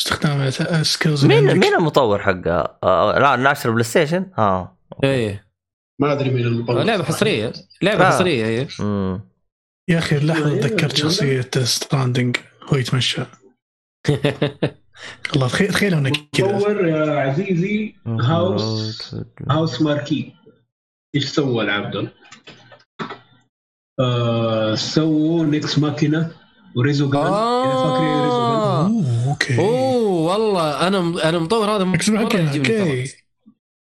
[0.00, 1.58] ال skills اللي مين.
[1.58, 5.46] مين المطور حقها؟ آه لا ناشر PlayStation؟ آه إيه
[6.00, 7.52] ما أدري مين المطور لعبة حصرية
[7.82, 8.10] لعبة آه.
[8.10, 9.20] حصرية إيه امم
[9.88, 10.96] يا أخي اللحظة تذكرت.
[10.96, 12.36] شخصية Stranding
[12.72, 13.22] هو يتمشى
[15.34, 19.16] الله تخيل تخيل إنك كذا مطور يا عزيزي House
[19.50, 20.32] Housemarque
[21.14, 22.08] إيش سوى العبد؟
[24.00, 26.32] آه سووا Nex Machina
[26.76, 28.86] و Resogun إذا فاكرين Resogun آه.
[28.86, 29.58] أوه أوكي.
[29.58, 31.84] أوه والله أنا أنا مطور هذا
[32.58, 33.04] أوكي.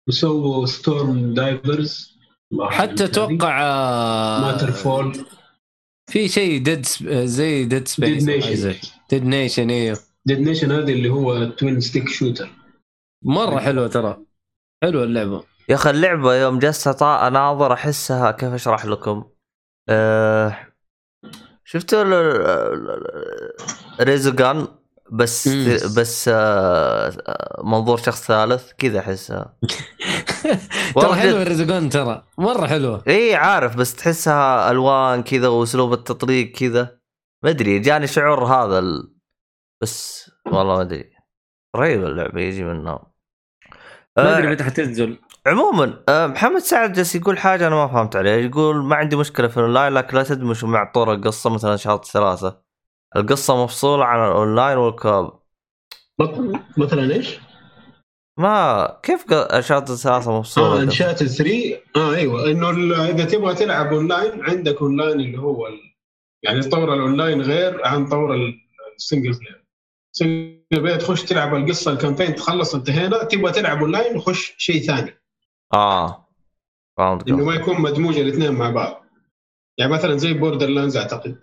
[0.08, 2.16] وسووا Stormdivers
[2.70, 5.26] حتى أتوقع آه، Matterfall
[6.10, 6.86] في شيء Dead
[7.24, 8.74] زي Dead Space Dead Nation
[9.10, 12.50] Dead Nation أيوه Dead Nation هذه اللي هو twin stick shooter
[13.24, 14.18] مرة حلوة ترى.
[14.82, 15.44] حلوة اللعبة.
[15.68, 19.24] يا أخي اللعبة يوم جلست أناظر أحسها كيف أشرح لكم؟
[19.88, 20.65] آه
[21.74, 23.02] ال-
[24.00, 24.68] ريزوغان
[25.12, 25.64] بس مم.
[25.96, 29.56] بس آه آه، منظور شخص ثالث كذا أحسها.
[30.94, 31.40] ترى حلوة جد.
[31.40, 33.02] الريزوغان ترى مرة حلوة.
[33.08, 36.98] إي عارف بس تحسها ألوان كذا وأسلوب التطريق كذا.
[37.44, 39.14] ما أدري جاني شعور هذا ال...
[39.82, 41.10] بس والله ما أدري.
[41.76, 43.12] رهيبة اللعبة يجي منها.
[44.16, 45.18] ما آه، ادري متى حتنزل.
[45.46, 46.04] عموما.
[46.08, 48.36] آه، محمد سعد جالس يقول حاجة أنا ما فهمت عليها.
[48.36, 52.60] يقول ما عندي مشكلة في الأونلاين لكن لا تدمج مع طور القصة مثلا Uncharted ثلاثة.
[53.16, 55.32] القصة مفصولة عن ال online وال co-op
[56.20, 57.38] مط- مثلا إيش؟
[58.38, 59.24] ما كيف
[59.60, 62.50] Uncharted ثلاثة آه مفصوله Uncharted 3 آه أيوه.
[62.50, 65.80] إنه ال- إذا تبغى تلعب أونلاين عندك أونلاين اللي هو ال...
[66.42, 68.54] يعني طور الأونلاين غير عن طور ال-
[68.96, 69.64] single player
[70.12, 73.24] single player تخش تلعب القصة ال campaign تخلص انتهينا.
[73.24, 75.14] تبغى تلعب أونلاين وخش شيء ثاني.
[75.74, 76.28] آه.
[76.98, 77.54] فهمت إنه ما.
[77.54, 79.04] يكون مدموج الاثنين مع بعض.
[79.78, 81.38] يعني مثلا زي Borderlands أعتقد.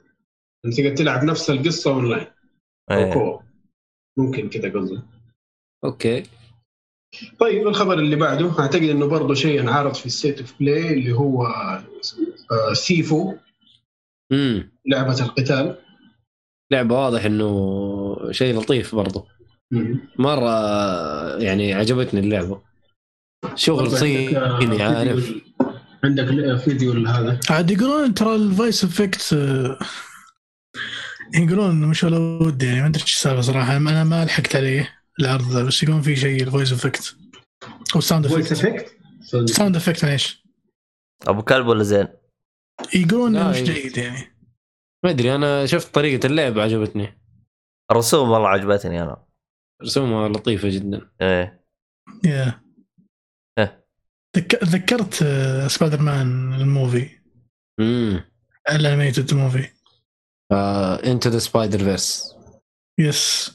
[0.65, 2.27] أنت تقدر تلعب نفس القصة أونلاين.
[2.91, 3.13] أو.
[3.13, 3.41] co
[4.17, 5.01] ممكن كذا قصدي
[5.85, 6.23] أوكي.
[7.39, 8.59] طيب الخبر اللي بعده.
[8.59, 11.45] أعتقد إنه برضه شيء انعرض في ال State of Play اللي هو
[12.51, 13.33] آه، Sifu.
[14.31, 15.77] امم لعبة القتال.
[16.71, 19.25] لعبة واضح إنه شيء لطيف برضو.
[19.71, 19.99] مم.
[20.19, 20.49] مرة
[21.37, 22.61] يعني عجبتني اللعبة.
[23.55, 25.41] شغل صيني آه، عارف فيديو-
[26.03, 29.33] عندك فيديو هذا عاد يقولون ترى ال voice effect
[31.35, 33.77] يقولون انه مش ولا بد يعني ما أدري إيش السالفة صراحة.
[33.77, 37.15] أنا ما لحقت عليه العرض ذا بس يقولون في شيء ال voice effect
[37.93, 38.97] أو ال sound voice effect effect
[39.33, 40.43] ال sound effect معليش.
[41.27, 42.07] أبو كلب ولا زين؟
[42.95, 43.63] يقولون إنه مش إيه.
[43.65, 44.35] جيد يعني.
[45.03, 47.19] ما أدري أنا شفت طريقة اللعب عجبتني.
[47.91, 49.25] الرسوم والله عجبتني أنا.
[49.83, 51.09] رسومها لطيفة جدا.
[51.21, 51.65] إيه.
[52.25, 52.61] يا
[54.35, 54.41] إيه.
[54.41, 57.09] ذك- ذكرت آه، Spider-Man ال movie.
[57.79, 58.23] امم
[58.71, 59.69] ال animated movie
[61.11, 62.35] Into the Spider Verse
[62.99, 63.51] yes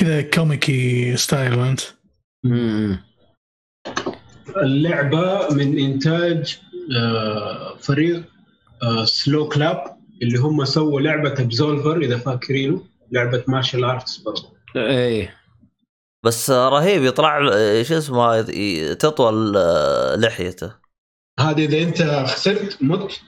[0.00, 1.80] كذا كوميكي style وانت
[2.46, 2.98] امم
[4.56, 6.58] اللعبة من إنتاج
[6.96, 8.24] آه، فريق
[9.04, 12.86] Sloclap اللي هم سووا لعبة Absolver إذا فاكرينه.
[13.12, 15.34] لعبة martial arts برضه إيه.
[16.24, 18.42] بس رهيب يطلع له- شو اسمه
[18.94, 19.52] تطول
[20.22, 20.74] لحيته.
[21.40, 23.20] هذه إذا أنت خسرت مت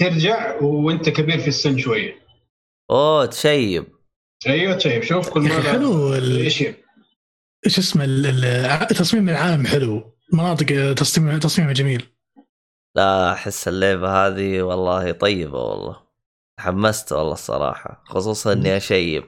[0.00, 2.14] ترجع وأنت كبير في السن شوية.
[2.90, 3.86] أوه تشيب.
[4.46, 10.14] أيوه طيب شوف كل مرة حلو إيش اسمه ال- ال- تصميم العالم حلو.
[10.32, 12.06] مناطق تصميم تصميمها جميل.
[12.96, 15.96] لا أحس اللعبة هذه والله طيبة والله.
[16.58, 19.24] تحمست والله الصراحة خصوصا إني أشيب.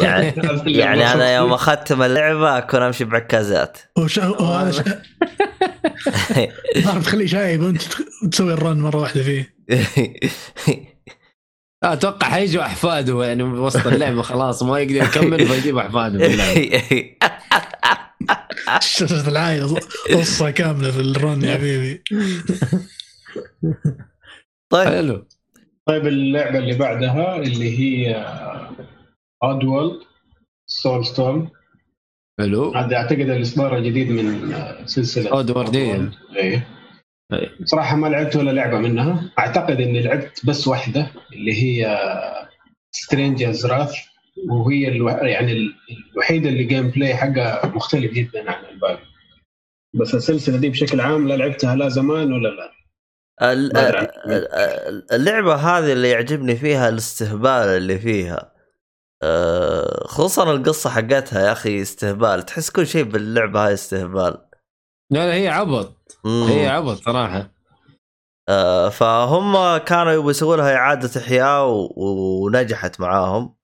[0.00, 0.32] يعني
[0.80, 3.78] يعني أنا يوم اختم اللعبة أكون أمشي بعكازات.
[6.78, 7.82] ضرب تخليه شايب وأنت
[8.32, 9.54] تسوي ال run مرة واحدة فيه.
[11.84, 16.28] أتوقع حيجوا احفاده يعني وسط اللعبة خلاص ما يقدر يكمل فيجيب احفاده
[18.80, 19.80] شجرة العائلة
[20.10, 22.02] قصة كاملة في ال run يا حبيبي.
[24.72, 24.88] طيب.
[24.88, 25.28] حلو.
[25.86, 28.26] طيب اللعبة اللي بعدها اللي هي
[29.44, 30.00] Oddworld
[30.66, 31.50] Soulstorm
[32.40, 32.74] حلو.
[32.74, 34.54] هذا أعتقد الإصدار الجديد من
[34.86, 36.10] سلسلة Oddworld، إيه.
[36.36, 36.66] إيه.
[37.32, 37.50] إيه.
[37.64, 39.32] صراحة ما لعبت ولا لعبة منها.
[39.38, 41.98] أعتقد إني لعبت بس واحدة اللي هي
[42.94, 43.94] Stranger's Wrath
[44.50, 45.08] وهي ألو...
[45.08, 45.74] يعني ال-
[46.12, 49.02] الوحيدة اللي gameplay حقها مختلف جدا عن الباقي.
[49.94, 52.72] بس السلسلة دي بشكل عام لا لعبتها لا زمان ولا لا.
[53.52, 53.98] ال- ما أدري.
[53.98, 54.10] عنك.
[54.26, 58.51] ال- اللعبة هذه اللي يعجبني فيها الاستهبال اللي فيها.
[60.06, 62.42] خصوصا القصة حقتها يا أخي استهبال.
[62.42, 64.38] تحس كل شيء باللعبة هاي استهبال.
[65.10, 66.18] لا لا هي عبط.
[66.24, 66.42] مم.
[66.42, 67.52] هي عبط صراحة.
[68.48, 73.54] أه، فهم كانوا يبغوا يسووا لها إعادة إحياء و- ونجحت معاهم.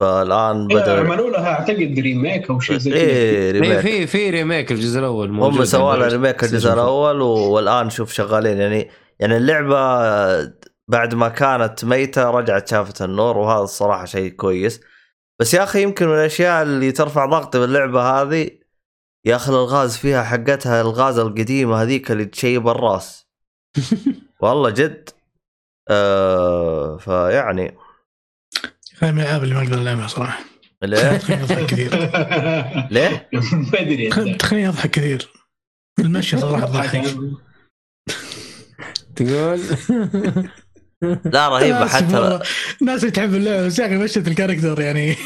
[0.00, 3.00] فالآن هي بدأ عملوا لها أعتقد remake أو شيء زي كذا.
[3.00, 6.08] إيه remake في في remake الجزء الأول موجود هم سووا لها.
[6.08, 6.72] remake الجزء.
[6.72, 8.58] الأول و- والآن شوف شغالين.
[8.58, 8.90] يعني
[9.20, 10.52] يعني اللعبة
[10.90, 14.80] بعد ما كانت ميتة رجعت شافت النور وهذا الصراحة شيء كويس.
[15.40, 18.50] بس يا أخي يمكن من الأشياء اللي ترفع ضغطي باللعبة هذه
[19.24, 23.26] يا أخي الألغاز فيها حقتها الغاز القديمة هذيك اللي تشيب الراس.
[24.42, 25.10] والله جد.
[25.90, 27.76] آه فيعني.
[29.02, 30.44] هاي من الالعاب اللي ما أقدر ألعبها صراحة.
[30.82, 31.90] ليه؟ تخليني أضحك كثير.
[32.94, 35.28] ليه؟ ما أدري تخ- تخليني أضحك كثير.
[35.98, 37.04] المشي صراحة تضحك
[39.16, 39.60] تقول.
[41.34, 42.06] لا رهيبة حتى.
[42.06, 42.46] مرة-
[42.82, 45.16] ناس اللي تحب اللعبة بس يا أخي مشت ال character يعني؟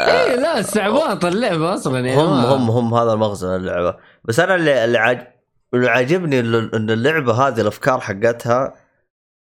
[0.00, 3.96] إيه لا استعباط اللعبة أصلا يعني هم هم هم هذا المغزى من اللعبة.
[4.24, 5.26] بس أنا اللي اللي, عاج...
[5.74, 8.74] اللي عاجبني إن اللعبة هذه الأفكار حقتها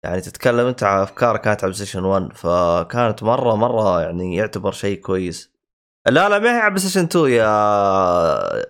[0.03, 4.99] يعني تتكلم أنت عن أفكار كانت على station 1 فكانت مرة مرة يعني يعتبر شيء
[4.99, 5.51] كويس.
[6.07, 7.45] لا لا ما هي على station 2 يا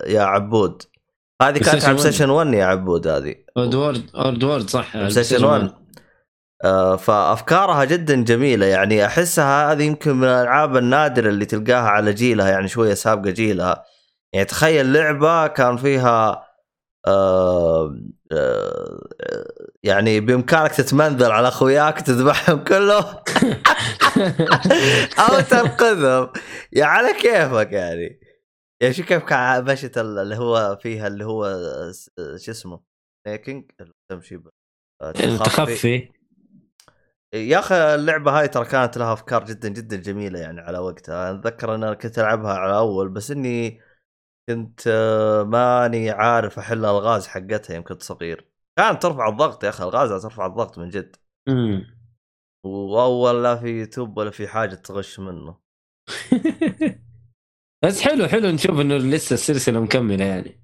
[0.06, 0.82] يا عبود.
[1.42, 1.98] هذه كانت على 1.
[1.98, 3.34] station 1 يا عبود هذه.
[3.56, 5.08] Oddworld Oddworld صح.
[5.08, 5.81] station 1 آه،
[6.96, 8.66] فأفكارها جدا جميلة.
[8.66, 13.84] يعني أحسها هذه يمكن من الألعاب النادرة اللي تلقاها على جيلها يعني شوية سابقة جيلها.
[14.32, 16.48] يعني تخيل لعبة كان فيها
[17.06, 17.96] آه،
[18.32, 19.00] آه،
[19.82, 23.04] يعني بإمكانك تتمنذل على أخوياك تذبحهم كلهم.
[25.18, 26.28] أو تنقذهم.
[26.72, 28.20] يعني على كيفك يعني.
[28.82, 31.44] يعني شو كيف كان مشت اللي هو فيها اللي هو
[32.36, 32.80] شو اسمه؟
[33.28, 33.70] سنيكينج
[34.10, 34.48] تمشي ب-
[35.02, 36.08] آه، تخفي.
[37.34, 41.30] يا أخي اللعبة هاي ترى كانت لها أفكار جدا جدا جميلة يعني على وقتها.
[41.30, 43.80] أتذكر إن أنا كنت ألعبها على اول بس إني
[44.48, 48.48] كنت آه، ماني عارف أحل ألغاز حقتها يوم كنت صغير.
[48.76, 51.16] كانت ترفع الضغط يا أخي ألغاز ترفع الضغط من جد.
[51.48, 51.86] مم.
[52.64, 55.58] واول لا في يوتيوب ولا في حاجة تغش منه.
[57.84, 60.60] بس حلو حلو نشوف إنه لسه السلسلة مكملة يعني.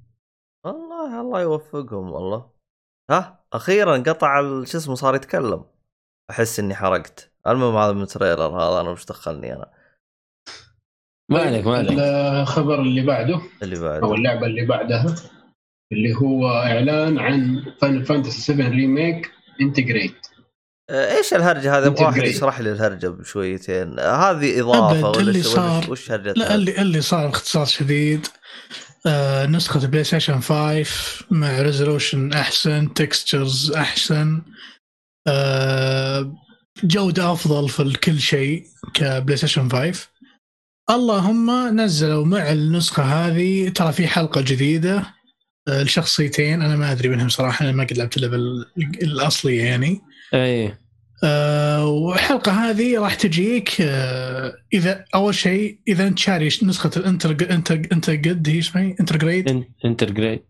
[0.65, 2.51] والله الله يوفقهم والله.
[3.11, 5.78] ها أخيرا قطع شو اسمه صار يتكلم.
[6.31, 7.31] أحس إني حرقت.
[7.47, 9.71] المهم هذا من trailer هذا أنا وش دخلني أنا؟
[11.31, 13.41] ما عليك ما عليك الخبر اللي بعده.
[13.63, 15.15] اللي بعد أو اللعبة اللي بعدها
[15.93, 19.31] اللي هو إعلان عن Final Fantasy 7 Remake
[19.61, 20.27] Intergrade
[20.91, 22.23] إيش الهرجة هذه أبغى واحد.
[22.23, 23.99] يشرح لي الهرجة بشويتين.
[24.01, 28.27] هذه إضافة أبد، ولا اللي شو- صار- وش هرجتها؟ لا اللي اللي صار باختصار شديد.
[29.07, 34.43] آه نسخة ال PlayStation 5 مع resolution أحسن textures أحسن.
[35.27, 36.35] آه
[36.85, 38.65] جودة أفضل في كل شيء
[38.95, 40.09] ك PlayStation 5
[40.91, 43.69] اللهم نزلوا مع النسخة هذه.
[43.69, 44.97] ترى في حلقة جديدة
[45.69, 48.67] آه الشخصيتين أنا ما أدري منهم صراحة أنا ما قد لعبت اللعبة ال-
[49.03, 50.01] الأصلية يعني.
[50.35, 50.75] أي.
[51.25, 57.31] آه، والحلقة هذه راح تجيك آه، إذا أول شيء إذا أنت شاري نسخة ال Inter
[57.51, 60.45] انت انت قد هي اسمها Intergrade؟ Intergrade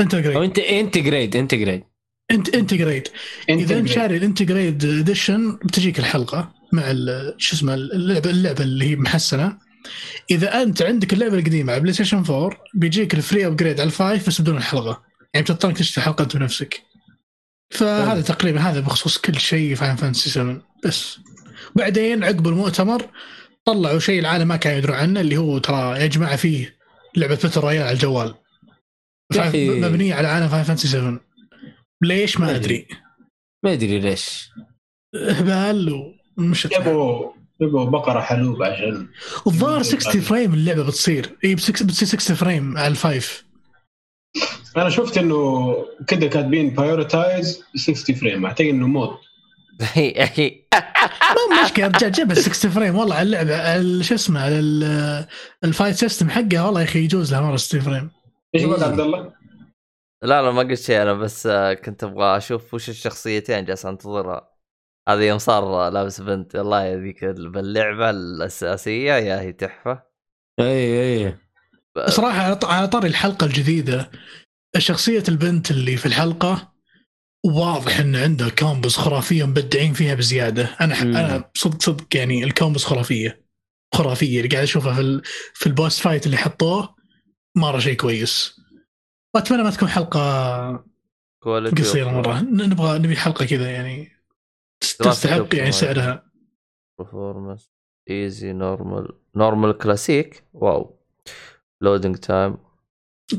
[0.00, 0.36] أو Intergrade.
[0.36, 1.84] انت Intergrade Intergrade
[2.30, 3.08] انت Intergrade
[3.48, 6.94] إذا انت شاري ال Intergrade edition بتجيك الحلقة مع
[7.38, 9.58] شو اسمه اللعبه اللعبة اللي هي محسنة.
[10.30, 14.26] إذا أنت عندك اللعبة القديمة على PlayStation 4 بيجيك ال free upgrade على ال five
[14.26, 15.02] بس بدون الحلقة.
[15.34, 16.82] يعني بتضطر تشتري حلقة أنت بنفسك
[17.70, 21.18] فهذا تقريبا هذا بخصوص كل شيء Final Fantasy 7 بس.
[21.76, 23.06] بعدين عقب المؤتمر
[23.64, 26.76] طلعوا شيء العالم ما كانوا يدرون عنه اللي هو ترى يا جماعة فيه
[27.16, 28.34] لعبة battle royale على الجوال.
[29.34, 31.20] مبنية على عالم Final Fantasy 7
[32.02, 32.86] ليش ما أدري.
[33.64, 34.50] ما أدري ليش.
[35.14, 39.08] هبال ومشت يبغوا يبغوا بقرة حلوب عشان
[39.46, 41.36] والظاهر 60 frame اللعبة بتصير.
[41.44, 43.44] اي بتصير 60 frame على ال five.
[44.76, 45.74] أنا شفت إنه
[46.08, 49.10] كده كاتبين prioritize 60 frame أعتقد إنه mode.
[51.30, 55.26] مو مشكلة يا رجال جيب ال 60 frame والله على اللعبة ال- شو اسمه ال-
[55.64, 58.10] ال fight system حقه والله يا أخي يجوز له مرة 60 frame
[58.54, 58.88] إيش قلت إيه.
[58.88, 59.32] عبد الله؟
[60.22, 64.50] لا لا ما قلت شيء أنا بس آه، كنت أبغى أشوف وش الشخصيتين جالس أنتظرها.
[65.08, 66.56] هذه يوم صار لابس بنت.
[66.56, 70.02] والله يا ذيك ال- باللعبة الأساسية يا هي تحفة.
[70.60, 71.36] إي إي
[72.08, 74.10] صراحة على طاري الحلقة الجديدة
[74.78, 76.72] شخصية البنت اللي في الحلقة
[77.46, 80.76] واضح إن عندها combos خرافية مبدعين فيها بزيادة.
[80.80, 81.16] أنا مم.
[81.16, 83.44] أنا صدق صدق يعني ال combos خرافية
[83.94, 84.36] خرافية.
[84.40, 85.22] اللي قاعد أشوفها في ال...
[85.54, 86.94] في ال boss fight اللي حطوه
[87.56, 88.59] مره شيء كويس.
[89.34, 90.84] وأتمنى ما تكون حلقة
[91.42, 92.40] quality قصيرة مرة.
[92.40, 94.08] نبغى نبي حلقة كذا يعني
[94.80, 95.72] تستحق يعني.
[95.72, 96.30] سعرها.
[96.98, 97.70] performance
[98.10, 100.98] easy normal normal classic wow
[101.80, 102.56] loading time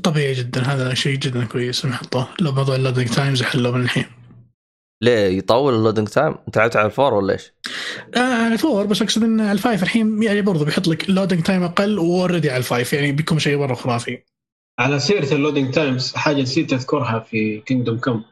[0.04, 0.62] طبيعي جدا.
[0.62, 1.86] هذا شيء جدا كويس.
[1.86, 4.06] نحطه لو موضوع ال loading times حلوة من الحين.
[5.04, 7.54] ليه يطول ال loading time؟ أنت لعبت على ال four ولا إيش؟
[8.16, 11.44] آه ال four بس أقصد إن ال five الحين يعني برضو بيحط لك ال loading
[11.44, 12.94] time أقل و already على ال five.
[12.94, 14.24] يعني بيكون شيء مرة خرافي.
[14.80, 18.24] على سيرة ال loading times حاجة نسيت أذكرها في Kingdom Come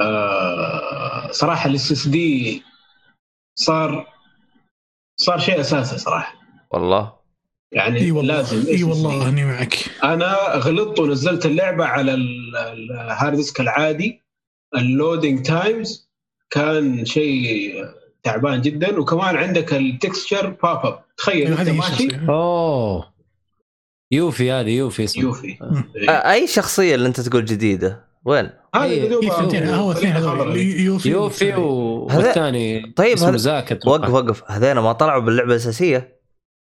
[0.00, 2.62] آه صراحة ال SSD
[3.58, 4.06] صار
[5.16, 6.34] صار شيء أساسي صراحة.
[6.70, 7.12] والله؟
[7.72, 8.84] يعني إي والله لازم إي.
[8.84, 9.74] والله أني معك.
[10.04, 14.22] أنا غلطت ونزلت اللعبة على ال- ال hard disk العادي.
[14.76, 16.10] ال loading times
[16.50, 17.74] كان شيء
[18.22, 18.98] تعبان جدا.
[18.98, 22.08] وكمان عندك ال texture pop up تخيل أنت ماشي.
[22.28, 23.13] أوه.
[24.14, 25.22] Yuffie هذه Yuffie اسمه.
[25.22, 25.58] يوفي.
[26.08, 29.14] آه، أي شخصية اللي أنت تقول جديدة؟ وين؟ هذا إيه،
[29.74, 31.54] هو اثنين يوفي يوفي.
[31.54, 32.92] والثاني.
[32.96, 33.64] طيب اسمه.
[33.86, 34.42] وقف وقف.
[34.50, 36.20] هذين ما طلعوا باللعبة الأساسية؟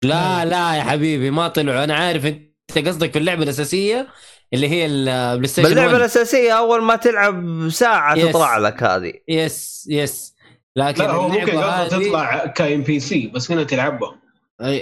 [0.04, 1.84] لا لا يا حبيبي ما طلعوا.
[1.84, 4.08] أنا عارف أنت قصدك في اللعبة الأساسية
[4.54, 6.00] اللي هي البلاي ستيشن باللعبة 1.
[6.00, 8.30] الأساسية أول ما تلعب ساعة yes.
[8.32, 9.12] تطلع لك هذه.
[9.28, 10.32] yes yes
[10.76, 11.52] لكن لا هو ممكن
[11.90, 14.21] تطلع ك NPC بس هنا تلعبها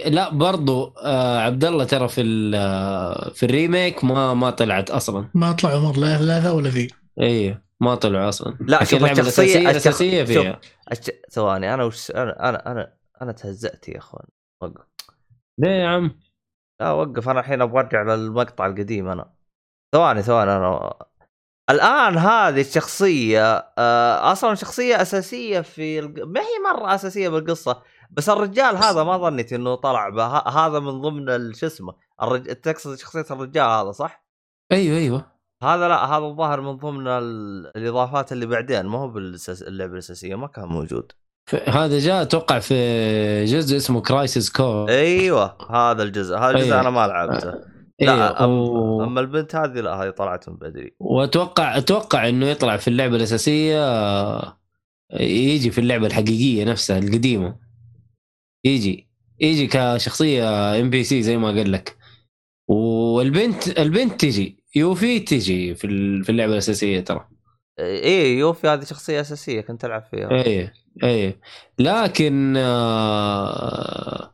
[0.06, 4.90] لا برضو آه عبد الله ترى في ال- آه، في ال remake ما ما طلعت
[4.90, 5.28] أصلا.
[5.34, 6.88] ما طلعوا مره لا لا ذا ولا ذي
[7.20, 8.56] إي ما طلعوا أصلا.
[8.60, 10.24] لا، شوف الشخصية- الاساسيه.
[10.24, 10.60] فيها.
[11.30, 12.92] ثواني أنا وش أنا أنا أنا,
[13.22, 14.26] أنا تهزأت يا أخوان.
[14.62, 14.84] وقف.
[15.58, 16.20] ليه يا عم؟
[16.80, 19.32] لا وقف أنا الحين أبغى أرجع للمقطع القديم أنا.
[19.94, 20.94] ثواني ثواني أنا.
[21.70, 26.26] الآن هذه الشخصية آه، أصلا شخصية أساسية في الق...
[26.26, 27.82] ما هي مرة أساسية بالقصة.
[28.10, 30.38] بس الرجال هذا ما ظنيت إنه طلع به...
[30.38, 32.42] هذا من ضمن شو اسمه الرج...
[32.42, 34.24] تقصد شخصية الرجال هذا صح؟
[34.72, 35.26] أيوه أيوه
[35.62, 37.72] هذا لا هذا الظاهر من ضمن ال...
[37.76, 41.12] الإضافات اللي بعدين ما هو باللعبه الأساسية ما كان موجود
[41.68, 46.80] هذا جاء أتوقع في جزء اسمه Crisis Core أيوه هذا الجزء هذا الجزء أيوة.
[46.80, 47.48] أنا ما لعبته
[48.02, 48.16] أيوة.
[48.16, 48.50] لا أم...
[48.50, 49.04] و...
[49.04, 53.80] أما البنت هذه لا هذه طلعت من بدري وأتوقع أتوقع إنه يطلع في اللعبة الأساسية
[55.20, 57.69] يجي في اللعبة الحقيقية نفسها القديمة
[58.64, 59.10] يجي
[59.40, 60.44] يجي كشخصية
[60.80, 61.96] NPC زي ما قال لك.
[62.68, 65.88] والبنت البنت تجي Yuffie تجي في
[66.22, 67.28] في اللعبة الأساسية ترى.
[67.78, 70.30] إيه Yuffie هذه شخصية أساسية كنت ألعب فيها.
[70.30, 70.72] إيه
[71.02, 71.40] إيه.
[71.78, 74.30] لكن آه،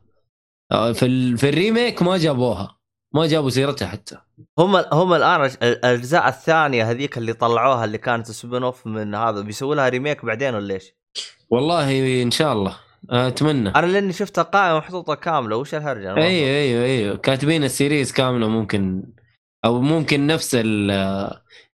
[0.93, 2.77] في ال- في ال remake ما جابوها.
[3.13, 4.17] ما جابوا سيرتها حتى.
[4.59, 9.41] هم هم الآن ال- الأجزاء الثانية هذيك اللي طلعوها اللي كانت spin off من هذا
[9.41, 10.93] بيسووا لها remake بعدين ولا إيش؟
[11.49, 12.77] والله إن شاء الله.
[13.09, 13.69] أتمنى.
[13.69, 17.17] أنا لأني شفتها قائمه محطوطه كاملة وش الهرجة؟ أيوه أيوه أيوه.
[17.17, 19.03] كاتبين ال series كاملة ممكن
[19.65, 21.31] أو ممكن نفس ال-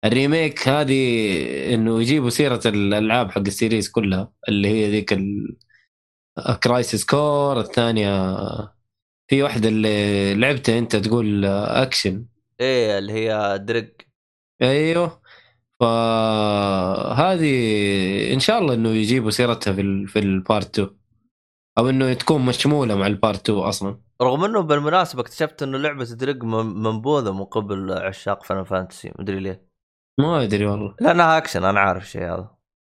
[0.05, 5.19] ال remake هذه إنه يجيبوا سيرة الألعاب حق ال series كلها اللي هي ذيك
[6.63, 8.37] Crisis Core الثانية
[9.29, 12.25] في واحدة اللي لعبتها أنت تقول أكشن.
[12.61, 13.91] إيه اللي هي Dirge
[14.61, 15.21] أيوه.
[15.79, 17.53] فهذه
[18.33, 20.97] إن شاء الله إنه يجيبوا سيرتها في في ال part 2
[21.77, 24.01] أو إنه تكون مشمولة مع ال part 2 أصلا.
[24.21, 26.05] رغم إنه بالمناسبة اكتشفت إنه لعبة
[26.43, 29.67] من- منبوذة من قبل عشاق Final Fantasy مدري ليه.
[30.19, 30.95] ما أدري والله.
[31.01, 32.55] لأنها اكشن أنا عارف الشيء هذا.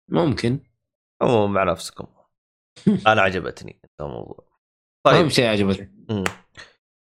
[0.09, 0.61] ممكن.
[1.23, 2.07] عموما مع نفسكم.
[3.07, 4.51] أنا عجبتني الموضوع.
[5.07, 6.25] أهم شيء عجبتني.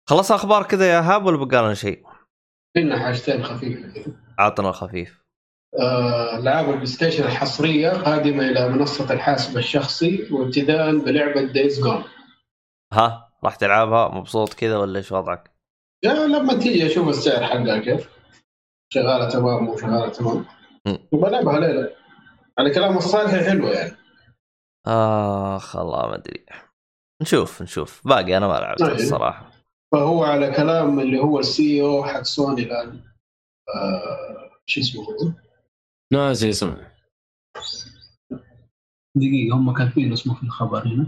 [0.10, 2.06] خلص أخبار كذا إيهاب ولا بقى لنا شيء؟
[2.78, 5.21] عندنا حاجتين خفيفه كذا عطنا الخفيف آه،
[5.80, 12.04] العاب ال PlayStation الحصرية قادمة إلى منصة الحاسب الشخصي وابتداء بلعبة Days Gone
[12.94, 15.52] ها راح تلعبها؟ مبسوط كذا ولا إيش وضعك؟
[16.04, 18.10] يا لما تيجي أشوف السعر حقها؟ كيف؟
[18.94, 20.46] شغالة تمام مو شغالة تمام.
[21.12, 21.90] وبلعبها ليلة.
[22.60, 23.98] على كلام الصالح حلوة يعني.
[24.88, 26.46] آخ الله ما أدري.
[27.22, 28.08] نشوف نشوف.
[28.08, 28.92] باقي أنا ما لعبت طيب.
[28.92, 29.52] الصراحة.
[29.92, 33.02] فهو على كلام اللي هو السي أو حق سوني الآن.
[33.76, 35.06] آه، شو اسمه
[36.12, 36.88] ناسي اسمه.
[39.16, 41.08] دقيقة هم كاتبين اسمه في الخبر هنا؟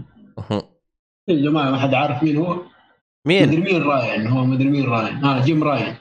[1.28, 2.62] يا جماعة ما حد عارف مين هو؟
[3.26, 5.96] مدري مين؟ مين راين هو مدري مين راين آه Jim Ryan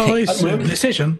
[0.00, 0.58] هو رئيس المهم.
[0.58, 1.16] PlayStation؟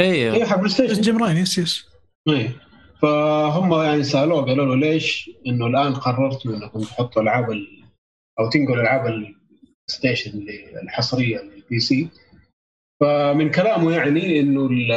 [0.00, 1.00] أيوه اي حق PlayStation.
[1.00, 1.86] Jim Ryan yes yes.
[2.28, 2.56] إيه.
[3.02, 7.84] فهم يعني سألوه قالوا له ليش؟ إنه الآن قررتوا إنكم تحطوا ألعاب ال...
[8.38, 9.24] أو تنقلوا ألعاب
[9.88, 12.08] ال Station اللي- الحصريه لل PC
[13.00, 14.92] فمن كلامه يعني إنه ال-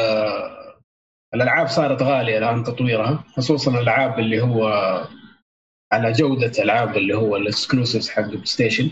[1.34, 4.68] الألعاب صارت غالية الآن تطويرها خصوصا الألعاب اللي هو
[5.94, 8.90] على جودة ألعاب اللي هو ال exclusives حق ال PlayStation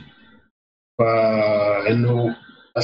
[0.99, 2.35] فانه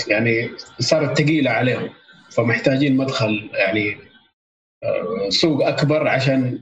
[0.07, 0.49] يعني
[0.79, 1.89] صارت ثقيله عليهم.
[2.31, 3.97] فمحتاجين مدخل يعني
[4.83, 6.61] آه، سوق أكبر عشان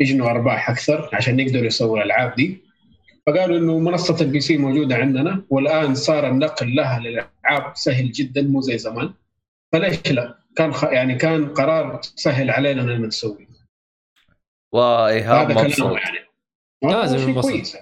[0.00, 2.63] يجنوا أرباح أكثر عشان يقدروا يسووا الألعاب دي.
[3.26, 8.60] فقالوا إنه منصة ال PC موجودة عندنا والآن صار النقل لها للألعاب سهل جدا مو
[8.60, 9.14] زي زمان.
[9.72, 10.84] فليش لا؟ كان خ...
[10.84, 13.48] يعني كان قرار سهل علينا اننا نسوي
[14.72, 15.78] وايهاب هذا مبسوط.
[15.78, 16.18] كلامه يعني
[16.82, 17.48] لازم شيء ينبسط.
[17.48, 17.76] كويس.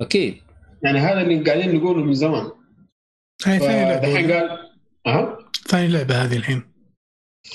[0.00, 0.42] أكيد.
[0.82, 2.50] يعني هذا اللي قاعدين نقوله من زمان.
[3.46, 4.34] هاي ثاني لعبة.
[4.34, 4.68] قال
[5.06, 5.38] ها
[5.68, 6.67] ثاني لعبة هذه الحين.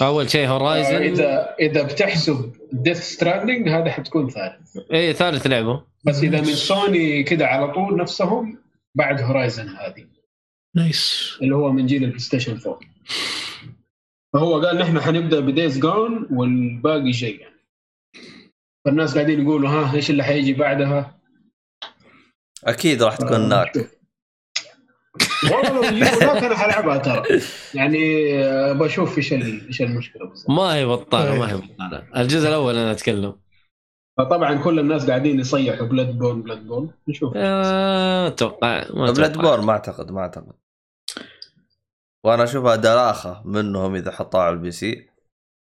[0.01, 4.77] أول شيء آه، Horizon اذا إذا بتحسب Death Stranding هذا حتكون ثالث.
[4.77, 5.83] اي إيه، ثالث لعبة.
[6.03, 8.57] بس إذا من سوني كده على طول نفسهم
[8.95, 10.05] بعد Horizon هذه.
[10.75, 11.33] Nice.
[11.41, 12.79] اللي هو من جيل ال PlayStation 4
[14.33, 17.55] فهو قال نحن حنبدأ ب Days Gone والباقي جاي يعني
[18.85, 21.19] فالناس قاعدين يقولوا ها إيش اللي حيجي بعدها؟
[22.63, 23.89] أكيد راح تكون Knack
[25.51, 27.41] والله لو يجيبوا أنا حلعبها ترى.
[27.73, 30.49] يعني آه، بشوف إيش إيش المشكلة بالضبط.
[30.49, 32.07] ما هي بطالة ما هي بطالة.
[32.17, 33.35] الجزء الأول أنا أتكلم.
[34.17, 36.93] فطبعا كل الناس قاعدين يصيحوا Bloodborne Bloodborne.
[37.07, 37.33] نشوف.
[37.35, 40.53] آه، أتوقع Bloodborne ما أعتقد ما أعتقد.
[42.25, 45.09] وأنا أشوفها دلاخه منهم إذا حطوها على ال PC.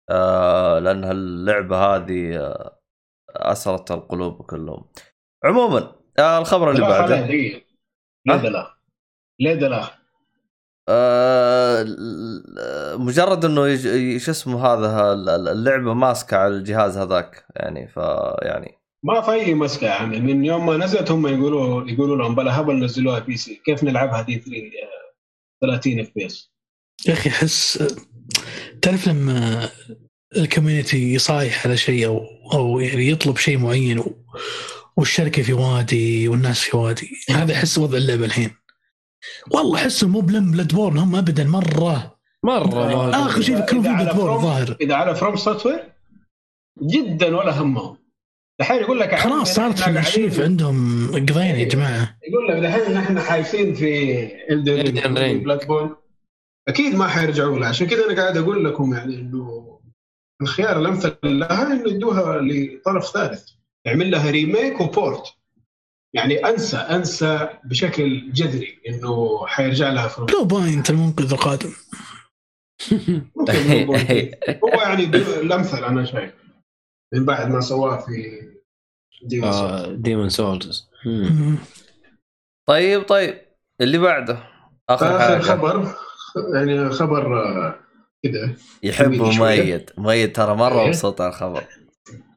[0.09, 2.79] آه لأن اللعبه هذه آه
[3.29, 4.85] اسرت القلوب كلهم.
[5.43, 7.21] عموما آه الخبر اللي بعده.
[7.21, 7.61] دقيقه
[9.39, 9.91] ليه دلاخة؟
[10.89, 11.85] آه
[12.97, 13.75] مجرد إنه
[14.17, 18.71] شو اسمه هذا ال- ال- اللعبة ماسكة على الجهاز هذاك يعني فيعني
[19.03, 22.83] ما في أي مسكه يعني من يوم ما نزلت هم يقولوا يقولوا لهم بلا هبل
[22.83, 23.61] نزلوها PC.
[23.65, 24.51] كيف نلعبها دي 3
[25.63, 26.51] آه، 30 FPS
[27.07, 27.83] يا أخي أحس
[28.81, 29.69] تعرف لما
[30.37, 34.25] ال community يصايح على شيء أو أو يعني يطلب شيء معين و-
[34.97, 38.51] والشركة في وادي والناس في وادي هذا أحس وضع اللعبة الحين.
[39.51, 42.15] والله احسهم مو بلم Bloodborne هم ابدا مرة.
[42.43, 45.93] مرة آخر شيء يفكرون فيه Bloodborne الظاهر إذا على FromSoftware
[46.83, 47.97] جدا ولا همهم.
[48.59, 52.17] دحين يقول لك خلاص صارت في الارشيف عندهم قضيين يا جماعة.
[52.27, 55.43] يقول لك دحين نحن حايسين في Elden Ring.
[55.43, 55.95] Bloodborne
[56.67, 59.79] أكيد ما حيرجعوا لها عشان كذا أنا قاعد أقول لكم يعني إنه
[60.41, 63.49] الخيار الأمثل لها إنه يدوها لطرف ثالث.
[63.85, 65.33] يعمل لها remake و port
[66.15, 71.71] يعني انسى انسى بشكل جذري انه حيرجع لها From Bluepoint المنقذ القادم.
[74.63, 76.33] هو يعني الأمثل أنا شايف.
[77.13, 78.41] من بعد ما سواه في
[79.23, 79.89] ديمون سولز.
[79.89, 80.89] ديمون سولز.
[82.67, 83.41] طيب طيب.
[83.81, 84.43] اللي بعده؟
[84.89, 85.41] آخر آخر حاجة.
[85.41, 85.95] خبر.
[86.53, 87.79] يعني خبر آه،
[88.23, 89.37] كذا يحبه.
[89.37, 90.87] مؤيد مؤيد ترى مرة إيه.
[90.87, 91.63] مبسوط على الخبر.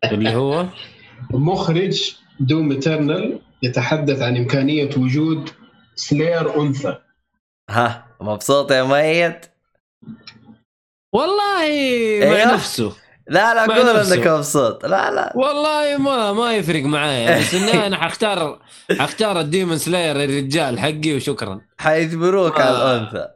[0.04, 0.66] اللي هو؟
[1.30, 5.50] مخرج Doom Eternal يتحدث عن إمكانية وجود
[5.94, 6.98] slayer أنثى.
[7.70, 9.34] ها مبسوط يا مؤيد
[11.12, 11.60] والله
[12.22, 12.54] مع أيوه.
[12.54, 12.96] نفسه.
[13.28, 13.96] لا لا قول.
[13.96, 14.86] إنك مبسوط.
[14.86, 15.32] لا لا.
[15.36, 17.38] والله ما ما يفرق معايا.
[17.38, 18.62] بس إني أنا حختار
[18.98, 21.60] حختار ال demon slayer الرجال حقي وشكرا.
[21.78, 22.62] حيجبروك آه.
[22.64, 23.28] على الانثى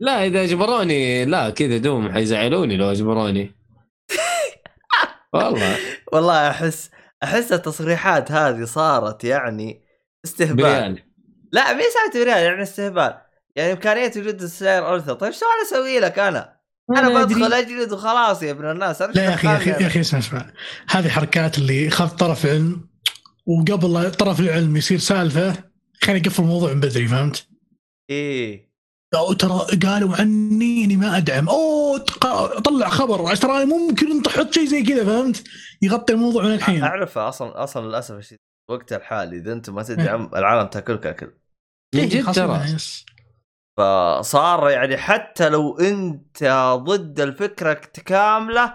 [0.00, 3.54] لا إذا أجبروني لا كذا Doom حيزعلوني لو أجبروني.
[5.34, 5.76] والله.
[6.12, 6.90] والله أحس
[7.22, 9.84] أحس التصريحات هذه صارت يعني
[10.24, 10.56] استهبال.
[10.56, 11.02] بريال
[11.52, 13.18] لا مي سالفه بريال يعني استهبال.
[13.56, 16.58] يعني إمكانية وجود السير انثى طيب شو أنا أسوي لك أنا؟
[16.90, 17.24] أنا.
[17.24, 19.02] بدخل اجلد وخلاص يا ابن الناس.
[19.02, 20.50] لا يا أخي يا أخي يا أخي اسمع أسمع؟
[20.90, 22.88] هذه حركات اللي خذ طرف علم
[23.46, 25.54] وقبل طرف العلم يصير سالفة
[26.02, 27.46] خلينا يقفل الموضوع من بدري فهمت؟
[28.10, 28.67] إيه.
[29.12, 31.48] ترى قالوا عني إني ما أدعم.
[31.48, 31.98] أوه
[32.64, 33.34] طلع خبر.
[33.36, 35.44] ترى ممكن أنت تحط شيء زي كذا فهمت؟
[35.82, 36.82] يغطي الموضوع من الحين.
[36.84, 38.38] اعرفها أصلا أصلا للأسف الشيء
[38.70, 41.26] وقت الحالي إذا أنت ما تدعم العالم تأكلك أكل.
[41.94, 42.60] من إيه، جد ترى.
[43.78, 47.72] فصار يعني حتى لو أنت ضد الفكرة
[48.06, 48.74] كاملة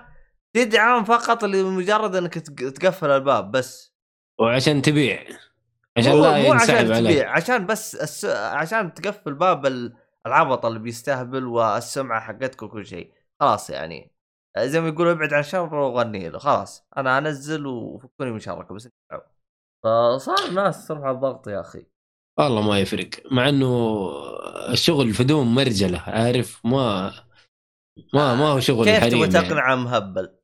[0.55, 3.93] تدعم فقط لمجرد إنك تق- تقفل الباب بس.
[4.41, 5.23] وعشان تبيع.
[5.97, 7.11] عشان لا مو ينسحب عشان عليك.
[7.11, 8.25] تبيع عشان بس الس...
[8.25, 9.93] عشان تقفل باب ال...
[10.27, 14.11] العبط اللي بيستهبل والسمعة حقتك وكل شيء خلاص يعني
[14.59, 16.39] زي ما يقولوا ابعد عن شر وغني له.
[16.39, 18.89] خلاص أنا أنزل وفكوني من شرك بس.
[19.83, 21.85] فصار الناس ترفع الضغط يا أخي.
[22.39, 23.09] والله ما يفرق.
[23.31, 24.09] مع إنه
[24.69, 27.13] الشغل في دوم مرجلة عارف؟ ما
[28.13, 29.47] ما ما هو شغل كيف حريم تبغى يعني.
[29.47, 30.35] تقنع مهبل؟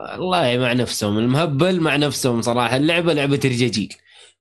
[0.00, 2.76] والله مع نفسهم المهبل مع نفسهم صراحة.
[2.76, 3.94] اللعبة لعبة رجاجيل.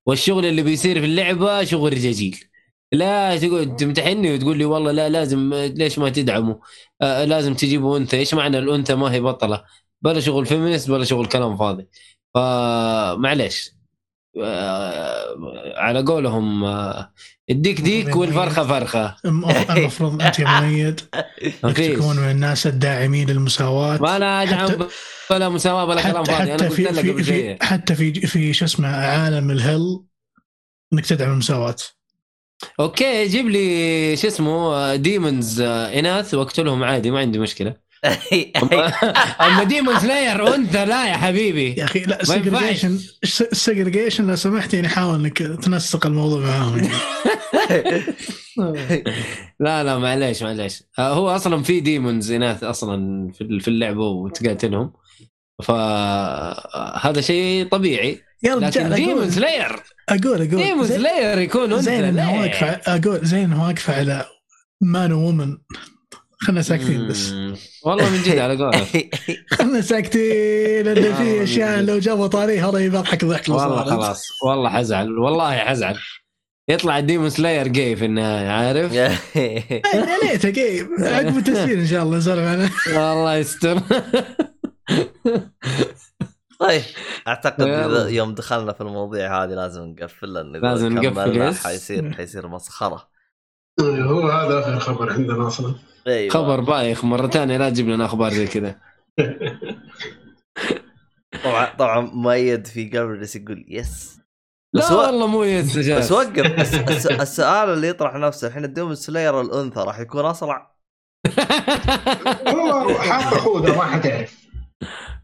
[0.05, 2.50] والشغل اللي بيصير في اللعبة شغل رجاجيل.
[2.91, 6.55] لا تقعد تمتحني وتقول لي والله لا لازم ليش ما تدعموا؟
[7.01, 8.17] آه لازم تجيبوا أنثى.
[8.17, 9.63] إيش معنى الأنثى؟ ما هي بطلة.
[10.01, 11.87] بلا شغل فيمينست ولا شغل كلام فاضي.
[12.35, 13.71] فمعليش
[14.43, 15.35] آه
[15.77, 17.11] على قولهم آه
[17.49, 19.15] الديك ديك والفرخة فرخة.
[19.25, 21.01] الم- المفروض أنت يا مؤيد
[21.75, 23.97] تكون من الناس الداعمين للمساواة.
[23.97, 24.87] ما أنا أدعم
[25.31, 26.53] ولا مساواة ولا كلام فاضي.
[26.53, 30.03] أنا قلت في لك في, حتى في في شو اسمه عالم ال hell
[30.93, 31.75] إنك تدعم المساواة.
[32.79, 37.91] okay جيب لي شو اسمه demons إناث واقتلهم عادي ما عندي مشكلة.
[39.41, 41.75] أما demon slayer أنثى لا يا حبيبي.
[41.77, 42.21] يا أخي لا.
[42.21, 46.93] السجريشن السجريشن لو سمحت يعني حاول إنك تنسق الموضوع معاهم يعني.
[49.59, 50.83] لا لا معليش معليش.
[50.99, 54.93] آه، هو أصلا في demons إناث أصلا في في اللعبة وتقاتلهم.
[55.63, 58.21] فهذا شيء طبيعي.
[58.43, 59.71] يا لكن رجال ديمون أقول سلاير
[60.09, 60.47] أقول أقول.
[60.63, 64.25] ديمون سلاير يكون انثى زين انها؟ واقفة أقول زين انها واقفة على
[64.81, 65.57] مان وومن
[66.39, 67.33] خلنا ساكتين بس.
[67.85, 69.15] والله من جد على قولك
[69.57, 73.83] خلنا ساكتين لأن في أشياء لو جابوا طاريها رهيب اضحك ضحك والله.
[73.83, 74.27] خلاص.
[74.47, 75.97] والله حزعل والله حزعل.
[76.69, 79.17] يطلع ديمون سلاير جاي في النهايه عارف يا
[80.23, 82.71] ليته جيم عقب التسجيل إن شاء الله نسولف عنه
[83.13, 83.79] الله يستر.
[86.61, 86.81] طيب.
[87.27, 87.67] أعتقد
[88.09, 91.53] يوم دخلنا في المواضيع هذه لازم نقفل لأن إذا لازم نقفل،.
[91.53, 93.09] حيصير حيصير مسخرة.
[93.81, 95.75] هو هذا آخر خبر عندنا أصلا.
[96.07, 96.33] أيوه.
[96.33, 98.75] خبر بايخ مرة ثانية لا تجيب لنا أخبار زي كذا.
[101.43, 104.19] طبعا طبعا مؤيد في قبل جالس يقول yes.
[104.73, 106.59] لا بس والله مو yes بس وقف.
[106.59, 110.75] الس- الس- السؤال اللي يطرح نفسه الحين ال Doom Slayer الأنثى راح يكون أسرع.
[112.47, 114.40] هو حاط خوذه ما حتعرف.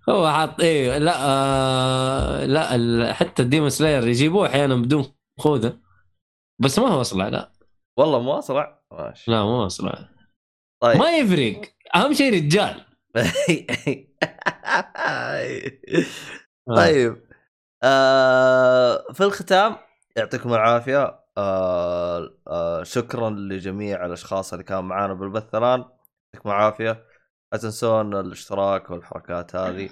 [0.09, 5.05] هو حاط إيه لا آه لا حتى الديمون سلاير يجيبوه أحيانا بدون
[5.39, 5.79] خوذة.
[6.59, 7.51] بس ما هو أصلع لا.
[7.99, 9.31] والله مو اسرع ماشي.
[9.31, 10.09] لا مو أصلع.
[10.81, 10.97] طيب.
[10.97, 11.61] ما يفرق.
[11.95, 12.85] أهم شيء رجال.
[16.77, 17.27] طيب.
[17.84, 19.75] آه في الختام
[20.17, 21.19] يعطيكم العافية.
[21.38, 25.85] آه آه شكرا لجميع الأشخاص اللي كانوا معانا بالبث الآن.
[26.34, 27.05] يعطيكم العافية.
[27.53, 29.89] لا تنسون الاشتراك والحركات هذه.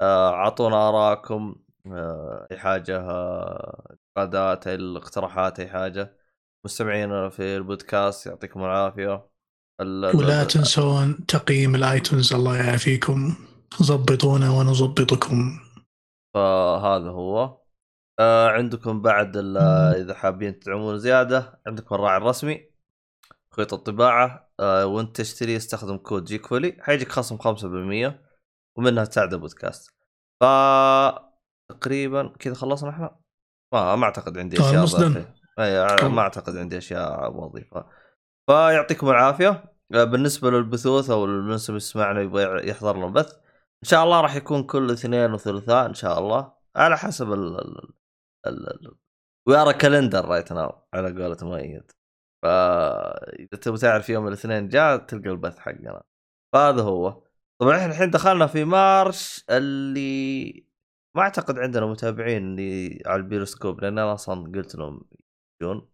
[0.00, 1.54] آه، اعطونا ارائكم
[1.86, 6.16] آه، أي حاجة آه، انتقادات الاقتراحات أي حاجة.
[6.64, 9.26] مستمعينا في البودكاست يعطيكم العافية.
[9.80, 13.34] ال- ال- ولا تنسون تقييم الآيتونز الله يعافيكم.
[13.82, 15.58] ضبطونا ونظبطكم.
[16.34, 17.60] فهذا هو.
[18.20, 19.36] آه عندكم بعد
[19.96, 22.70] إذا حابين تدعمون زيادة عندكم الراعي الرسمي
[23.52, 28.20] خيط الطباعة آه وانت تشتري استخدم كود جيك فولي حيجيك خصم 5%
[28.78, 29.90] ومنها تساعد البودكاست.
[30.40, 30.44] ف
[31.72, 33.16] تقريبا كذا خلصنا إحنا؟
[33.72, 34.82] ما ما أعتقد عندي آه، أشياء.
[34.82, 35.34] إضافية.
[35.58, 37.86] اي ما أعتقد عندي أشياء أضيفها.
[38.46, 39.64] فيعطيكم العافية.
[39.94, 43.34] آه، بالنسبة للبثوث أو بالنسبة اللي يسمعنا يبغى يحضر لنا بث
[43.82, 46.52] إن شاء الله راح يكون كل اثنين وثلاثاء إن شاء الله.
[46.76, 47.60] على حسب ال
[48.46, 48.96] ال ال
[49.48, 51.92] we are calendar right now على قولة مؤيد.
[52.46, 56.02] فإذا تبغى تعرف يوم الاثنين جاء تلقى البث حقنا.
[56.54, 57.22] فهذا هو.
[57.60, 60.66] طبعا إحنا الحين دخلنا في March اللي
[61.16, 65.04] ما أعتقد عندنا متابعين اللي على البيروسكوب لأن أنا أصلا قلت لهم
[65.62, 65.88] يجون.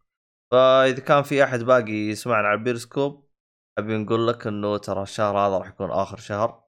[0.52, 3.28] فإذا كان في أحد باقي يسمعنا على البيروسكوب
[3.78, 6.64] أبي نقول لك إنه ترى الشهر هذا راح يكون آخر شهر.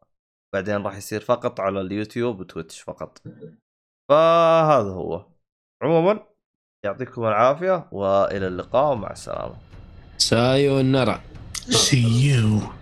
[0.54, 3.22] بعدين راح يصير فقط على اليوتيوب وتويتش فقط.
[4.10, 5.26] فهذا هو.
[5.82, 6.26] عموما
[6.84, 9.73] يعطيكم العافية وإلى اللقاء ومع السلامة.
[10.24, 11.20] Sayonara.
[11.68, 12.72] See you.